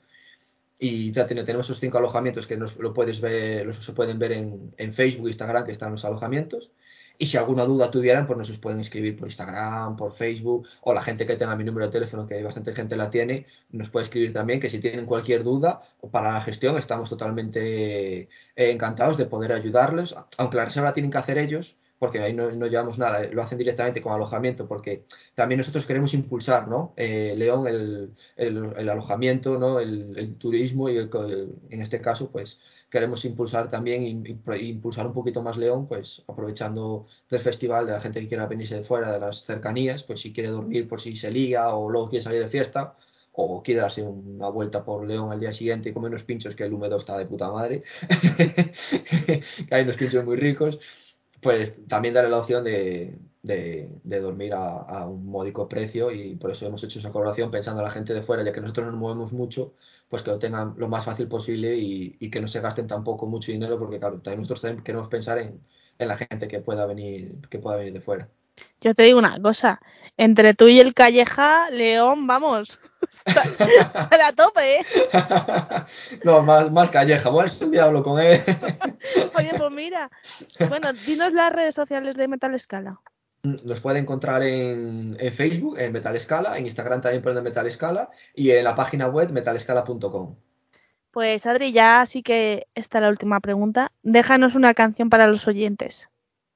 Y 0.84 1.12
ya 1.12 1.28
tenemos 1.28 1.66
esos 1.66 1.78
cinco 1.78 1.98
alojamientos 1.98 2.48
que 2.48 2.56
lo 2.56 2.92
puedes 2.92 3.20
ver, 3.20 3.72
se 3.72 3.92
pueden 3.92 4.18
ver 4.18 4.32
en, 4.32 4.74
en 4.76 4.92
Facebook, 4.92 5.28
Instagram, 5.28 5.64
que 5.64 5.70
están 5.70 5.92
los 5.92 6.04
alojamientos. 6.04 6.72
Y 7.18 7.26
si 7.26 7.36
alguna 7.36 7.64
duda 7.66 7.88
tuvieran, 7.88 8.26
pues 8.26 8.36
nos 8.36 8.58
pueden 8.58 8.80
escribir 8.80 9.16
por 9.16 9.28
Instagram, 9.28 9.94
por 9.94 10.12
Facebook, 10.12 10.66
o 10.80 10.92
la 10.92 11.00
gente 11.00 11.24
que 11.24 11.36
tenga 11.36 11.54
mi 11.54 11.62
número 11.62 11.86
de 11.86 11.92
teléfono, 11.92 12.26
que 12.26 12.42
bastante 12.42 12.74
gente 12.74 12.96
la 12.96 13.10
tiene, 13.10 13.46
nos 13.70 13.90
puede 13.90 14.06
escribir 14.06 14.32
también, 14.32 14.58
que 14.58 14.68
si 14.68 14.80
tienen 14.80 15.06
cualquier 15.06 15.44
duda 15.44 15.82
para 16.10 16.32
la 16.32 16.40
gestión, 16.40 16.76
estamos 16.76 17.08
totalmente 17.08 18.22
eh, 18.22 18.28
encantados 18.56 19.16
de 19.16 19.26
poder 19.26 19.52
ayudarles, 19.52 20.16
aunque 20.36 20.56
la 20.56 20.64
reserva 20.64 20.88
la 20.88 20.94
tienen 20.94 21.12
que 21.12 21.18
hacer 21.18 21.38
ellos, 21.38 21.76
porque 22.02 22.18
ahí 22.20 22.32
no, 22.34 22.50
no 22.50 22.66
llevamos 22.66 22.98
nada, 22.98 23.22
lo 23.30 23.42
hacen 23.42 23.58
directamente 23.58 24.00
con 24.00 24.12
alojamiento, 24.12 24.66
porque 24.66 25.04
también 25.34 25.58
nosotros 25.58 25.86
queremos 25.86 26.14
impulsar, 26.14 26.66
¿no? 26.68 26.92
Eh, 26.96 27.34
León, 27.36 27.66
el, 27.68 28.14
el- 28.36 28.72
el 28.76 28.88
alojamiento, 28.88 29.56
¿no? 29.58 29.78
El, 29.78 30.12
el 30.18 30.34
turismo 30.36 30.88
y 30.88 30.98
en 31.70 31.80
este 31.80 32.00
caso, 32.00 32.30
pues 32.30 32.58
queremos 32.90 33.24
impulsar 33.24 33.70
también, 33.70 34.02
im- 34.02 34.24
im- 34.26 34.60
impulsar 34.62 35.06
un 35.06 35.12
poquito 35.12 35.42
más 35.42 35.56
León, 35.56 35.86
pues 35.86 36.24
aprovechando 36.26 37.06
del 37.30 37.40
festival, 37.40 37.86
de 37.86 37.92
la 37.92 38.00
gente 38.00 38.20
que 38.20 38.28
quiera 38.28 38.46
venirse 38.46 38.76
de 38.76 38.84
fuera, 38.84 39.12
de 39.12 39.20
las 39.20 39.44
cercanías, 39.44 40.02
pues 40.02 40.20
si 40.20 40.32
quiere 40.32 40.50
dormir 40.50 40.88
por 40.88 41.00
si 41.00 41.16
se 41.16 41.30
liga 41.30 41.74
o 41.76 41.88
luego 41.90 42.08
quiere 42.10 42.22
salir 42.24 42.40
de 42.40 42.48
fiesta, 42.48 42.96
o 43.34 43.62
quiere 43.62 43.80
darse 43.80 44.02
una 44.02 44.48
vuelta 44.48 44.84
por 44.84 45.06
León 45.06 45.32
al 45.32 45.40
día 45.40 45.52
siguiente 45.54 45.88
y 45.88 45.92
comer 45.94 46.10
unos 46.10 46.24
pinchos 46.24 46.54
que 46.54 46.64
el 46.64 46.72
húmedo 46.74 46.98
está 46.98 47.16
de 47.16 47.24
puta 47.26 47.50
madre, 47.50 47.82
que 49.68 49.74
hay 49.74 49.82
unos 49.84 49.96
pinchos 49.96 50.24
muy 50.24 50.36
ricos, 50.36 50.78
pues 51.42 51.86
también 51.88 52.14
darle 52.14 52.30
la 52.30 52.38
opción 52.38 52.64
de, 52.64 53.18
de- 53.42 53.90
dormir 54.20 54.54
a, 54.54 54.78
a 54.78 55.08
un 55.08 55.26
módico 55.26 55.68
precio 55.68 56.10
y 56.12 56.36
por 56.36 56.50
eso 56.52 56.66
hemos 56.66 56.82
hecho 56.84 56.98
esa 57.00 57.12
colaboración 57.12 57.50
pensando 57.50 57.80
en 57.82 57.86
la 57.86 57.92
gente 57.92 58.14
de 58.14 58.22
fuera, 58.22 58.44
ya 58.44 58.52
que 58.52 58.60
nosotros 58.60 58.86
no 58.86 58.92
nos 58.92 59.00
movemos 59.00 59.32
mucho, 59.32 59.74
pues 60.08 60.22
que 60.22 60.30
lo 60.30 60.38
tengan 60.38 60.74
lo 60.78 60.88
más 60.88 61.04
fácil 61.04 61.28
posible 61.28 61.76
y, 61.76 62.16
y 62.20 62.30
que 62.30 62.40
no 62.40 62.48
se 62.48 62.60
gasten 62.60 62.86
tampoco 62.86 63.26
mucho 63.26 63.52
dinero, 63.52 63.78
porque 63.78 63.98
claro, 64.00 64.20
también 64.22 64.40
nosotros 64.42 64.62
también 64.62 64.84
queremos 64.84 65.08
pensar 65.08 65.38
en, 65.38 65.60
en 65.98 66.08
la 66.08 66.16
gente 66.16 66.48
que 66.48 66.60
pueda 66.60 66.86
venir, 66.86 67.40
que 67.50 67.58
pueda 67.58 67.76
venir 67.78 67.92
de 67.94 68.00
fuera. 68.00 68.30
Yo 68.82 68.94
te 68.94 69.04
digo 69.04 69.18
una 69.18 69.40
cosa, 69.40 69.80
entre 70.18 70.52
tú 70.52 70.68
y 70.68 70.78
el 70.78 70.92
Calleja, 70.92 71.70
León, 71.70 72.26
vamos, 72.26 72.80
a 73.24 74.32
tope, 74.32 74.76
¿eh? 74.76 74.86
no, 76.24 76.42
más, 76.42 76.70
más 76.70 76.90
calleja, 76.90 77.28
bueno, 77.30 77.46
es 77.46 77.60
un 77.60 77.70
diablo 77.70 78.02
con 78.02 78.20
él. 78.20 78.40
Oye, 79.34 79.52
pues 79.56 79.70
mira, 79.70 80.10
bueno, 80.68 80.92
dinos 80.92 81.32
las 81.32 81.52
redes 81.52 81.74
sociales 81.74 82.16
de 82.16 82.28
Metal 82.28 82.58
Scala. 82.58 83.00
Nos 83.42 83.80
puede 83.80 83.98
encontrar 83.98 84.42
en, 84.42 85.16
en 85.18 85.32
Facebook, 85.32 85.78
en 85.78 85.92
Metal 85.92 86.18
Scala, 86.20 86.56
en 86.56 86.66
Instagram 86.66 87.00
también 87.00 87.22
poniendo 87.22 87.42
Metal 87.42 87.68
Scala 87.70 88.10
y 88.34 88.50
en 88.50 88.64
la 88.64 88.76
página 88.76 89.08
web 89.08 89.32
metalscala.com. 89.32 90.36
Pues 91.10 91.44
Adri, 91.44 91.72
ya 91.72 92.06
sí 92.06 92.22
que 92.22 92.66
está 92.74 93.00
la 93.00 93.08
última 93.08 93.40
pregunta. 93.40 93.92
Déjanos 94.02 94.54
una 94.54 94.72
canción 94.74 95.10
para 95.10 95.26
los 95.26 95.46
oyentes. 95.46 96.08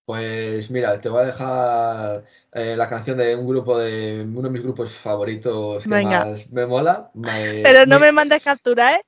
Pues 0.06 0.70
mira, 0.70 0.98
te 0.98 1.08
voy 1.08 1.22
a 1.22 1.26
dejar 1.26 2.24
eh, 2.52 2.76
la 2.76 2.88
canción 2.88 3.18
de 3.18 3.34
un 3.34 3.48
grupo 3.48 3.76
de 3.76 4.22
uno 4.24 4.42
de 4.42 4.50
mis 4.50 4.62
grupos 4.62 4.90
favoritos 4.92 5.82
que 5.82 5.90
Venga. 5.90 6.24
más 6.24 6.48
me 6.50 6.64
mola. 6.64 7.10
Me- 7.14 7.62
Pero 7.64 7.86
no 7.86 7.98
me 7.98 8.12
mandes 8.12 8.40
captura, 8.40 8.94
¿eh? 8.94 9.00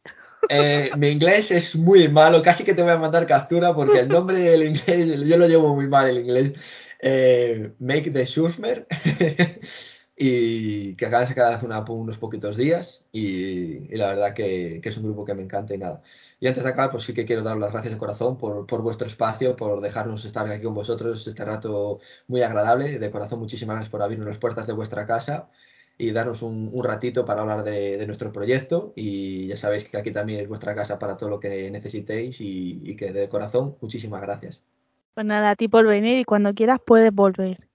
eh, 0.49 0.91
mi 0.97 1.09
inglés 1.09 1.53
es 1.53 1.77
muy 1.77 2.09
malo, 2.09 2.43
casi 2.43 2.65
que 2.65 2.75
te 2.75 2.83
voy 2.83 2.91
a 2.93 2.99
mandar 2.99 3.27
captura 3.27 3.75
porque 3.75 4.01
el 4.01 4.09
nombre 4.09 4.39
del 4.41 4.65
inglés, 4.65 5.29
yo 5.29 5.37
lo 5.37 5.47
llevo 5.47 5.75
muy 5.75 5.87
mal 5.87 6.09
el 6.09 6.19
inglés. 6.19 6.53
Eh, 7.01 7.73
Make 7.79 8.11
the 8.11 8.27
Surfmer. 8.27 8.87
y 10.19 10.95
que 10.97 11.07
acaba 11.07 11.21
de 11.23 11.29
sacar 11.29 11.53
hace 11.53 11.65
una- 11.67 11.81
unos 11.89 12.19
poquitos 12.19 12.57
días 12.57 13.05
y, 13.13 13.93
y 13.93 13.97
la 13.97 14.09
verdad 14.09 14.35
que, 14.35 14.81
que 14.83 14.89
es 14.89 14.97
un 14.97 15.05
grupo 15.05 15.25
que 15.25 15.35
me 15.35 15.43
encanta 15.43 15.75
y 15.75 15.79
nada. 15.79 16.03
Y 16.41 16.47
antes 16.49 16.65
de 16.65 16.71
acabar, 16.71 16.91
pues 16.91 17.05
sí 17.05 17.15
que 17.15 17.25
quiero 17.25 17.43
dar 17.43 17.57
las 17.57 17.73
gracias 17.73 17.95
de 17.95 17.99
corazón 17.99 18.37
por, 18.39 18.67
por 18.67 18.83
vuestro 18.83 19.07
espacio, 19.07 19.57
por 19.57 19.81
dejarnos 19.81 20.25
estar 20.25 20.47
aquí 20.49 20.63
con 20.65 20.75
vosotros 20.75 21.27
este 21.27 21.45
rato 21.45 22.01
muy 22.27 22.43
agradable. 22.43 22.99
De 22.99 23.11
corazón, 23.11 23.39
muchísimas 23.41 23.75
gracias 23.77 23.91
por 23.91 24.03
abrirnos 24.03 24.29
las 24.29 24.39
puertas 24.39 24.67
de 24.67 24.73
vuestra 24.73 25.07
casa 25.07 25.51
y 25.99 26.13
darnos 26.13 26.43
un, 26.43 26.71
un 26.73 26.85
ratito 26.85 27.25
para 27.25 27.43
hablar 27.43 27.63
de, 27.65 27.97
de 27.97 28.07
nuestro 28.07 28.33
proyecto. 28.33 28.93
Y 28.97 29.47
ya 29.49 29.57
sabéis 29.57 29.85
que 29.89 29.97
aquí 29.99 30.11
también 30.13 30.41
es 30.41 30.49
vuestra 30.49 30.75
casa 30.75 30.99
para 30.99 31.17
todo 31.17 31.29
lo 31.31 31.41
que 31.41 31.71
necesitéis 31.71 32.41
y, 32.41 32.81
y 32.85 32.97
que 32.97 33.13
de 33.13 33.29
corazón, 33.29 33.77
muchísimas 33.81 34.23
gracias. 34.23 34.65
Pues 35.13 35.27
nada, 35.27 35.51
a 35.51 35.55
ti 35.55 35.69
por 35.69 35.87
venir 35.87 36.19
y 36.19 36.25
cuando 36.25 36.55
quieras 36.55 36.81
puedes 36.83 37.13
volver. 37.13 37.68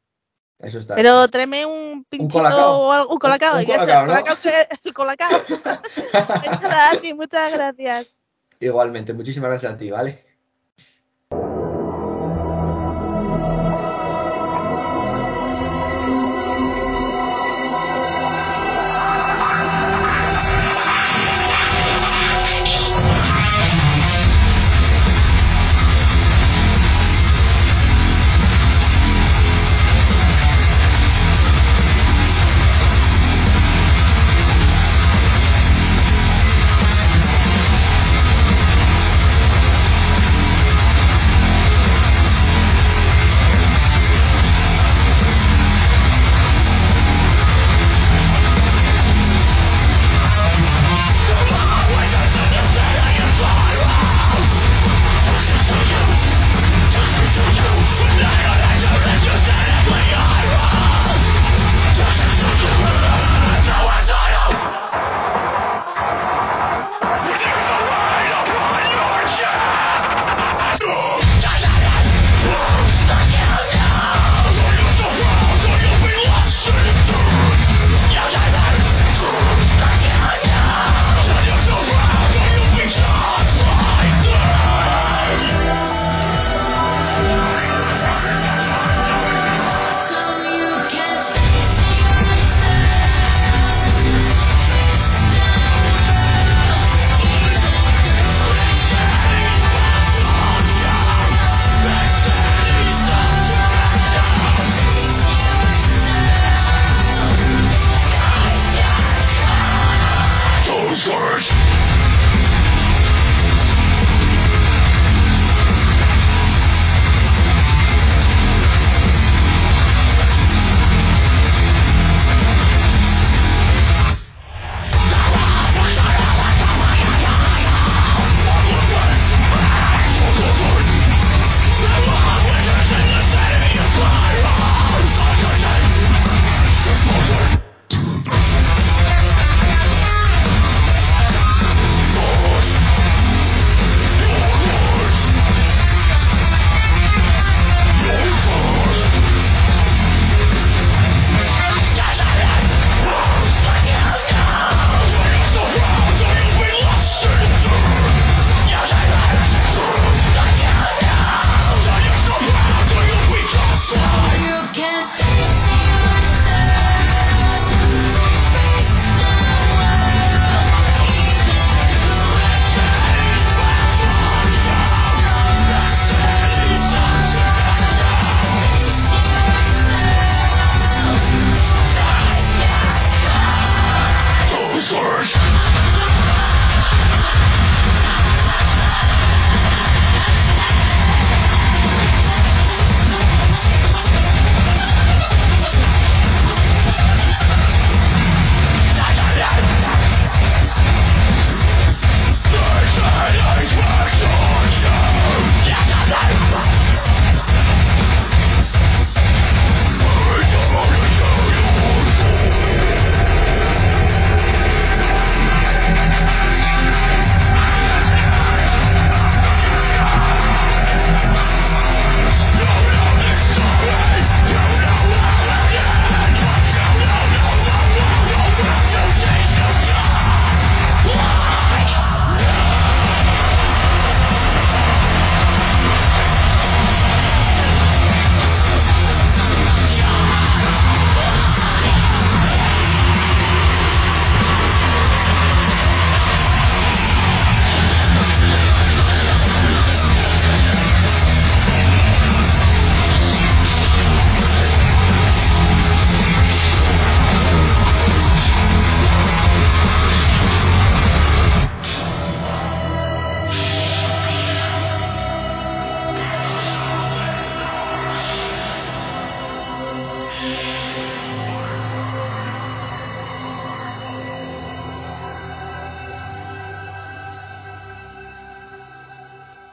Eso 0.63 0.79
está. 0.79 0.95
Pero 0.95 1.27
tráeme 1.27 1.65
un 1.65 2.05
pinchito 2.05 2.37
o 2.39 2.91
algo, 2.91 3.13
un 3.13 3.19
colacao. 3.19 3.59
Un 3.59 3.65
colacao, 3.65 4.05
¿no? 4.05 4.13
colacao 4.13 4.35
que- 4.41 4.67
el 4.83 4.93
colacao. 4.93 5.29
Muchas 7.15 7.53
gracias. 7.53 8.15
Igualmente, 8.59 9.13
muchísimas 9.13 9.49
gracias 9.49 9.73
a 9.73 9.77
ti, 9.77 9.91
¿vale? 9.91 10.23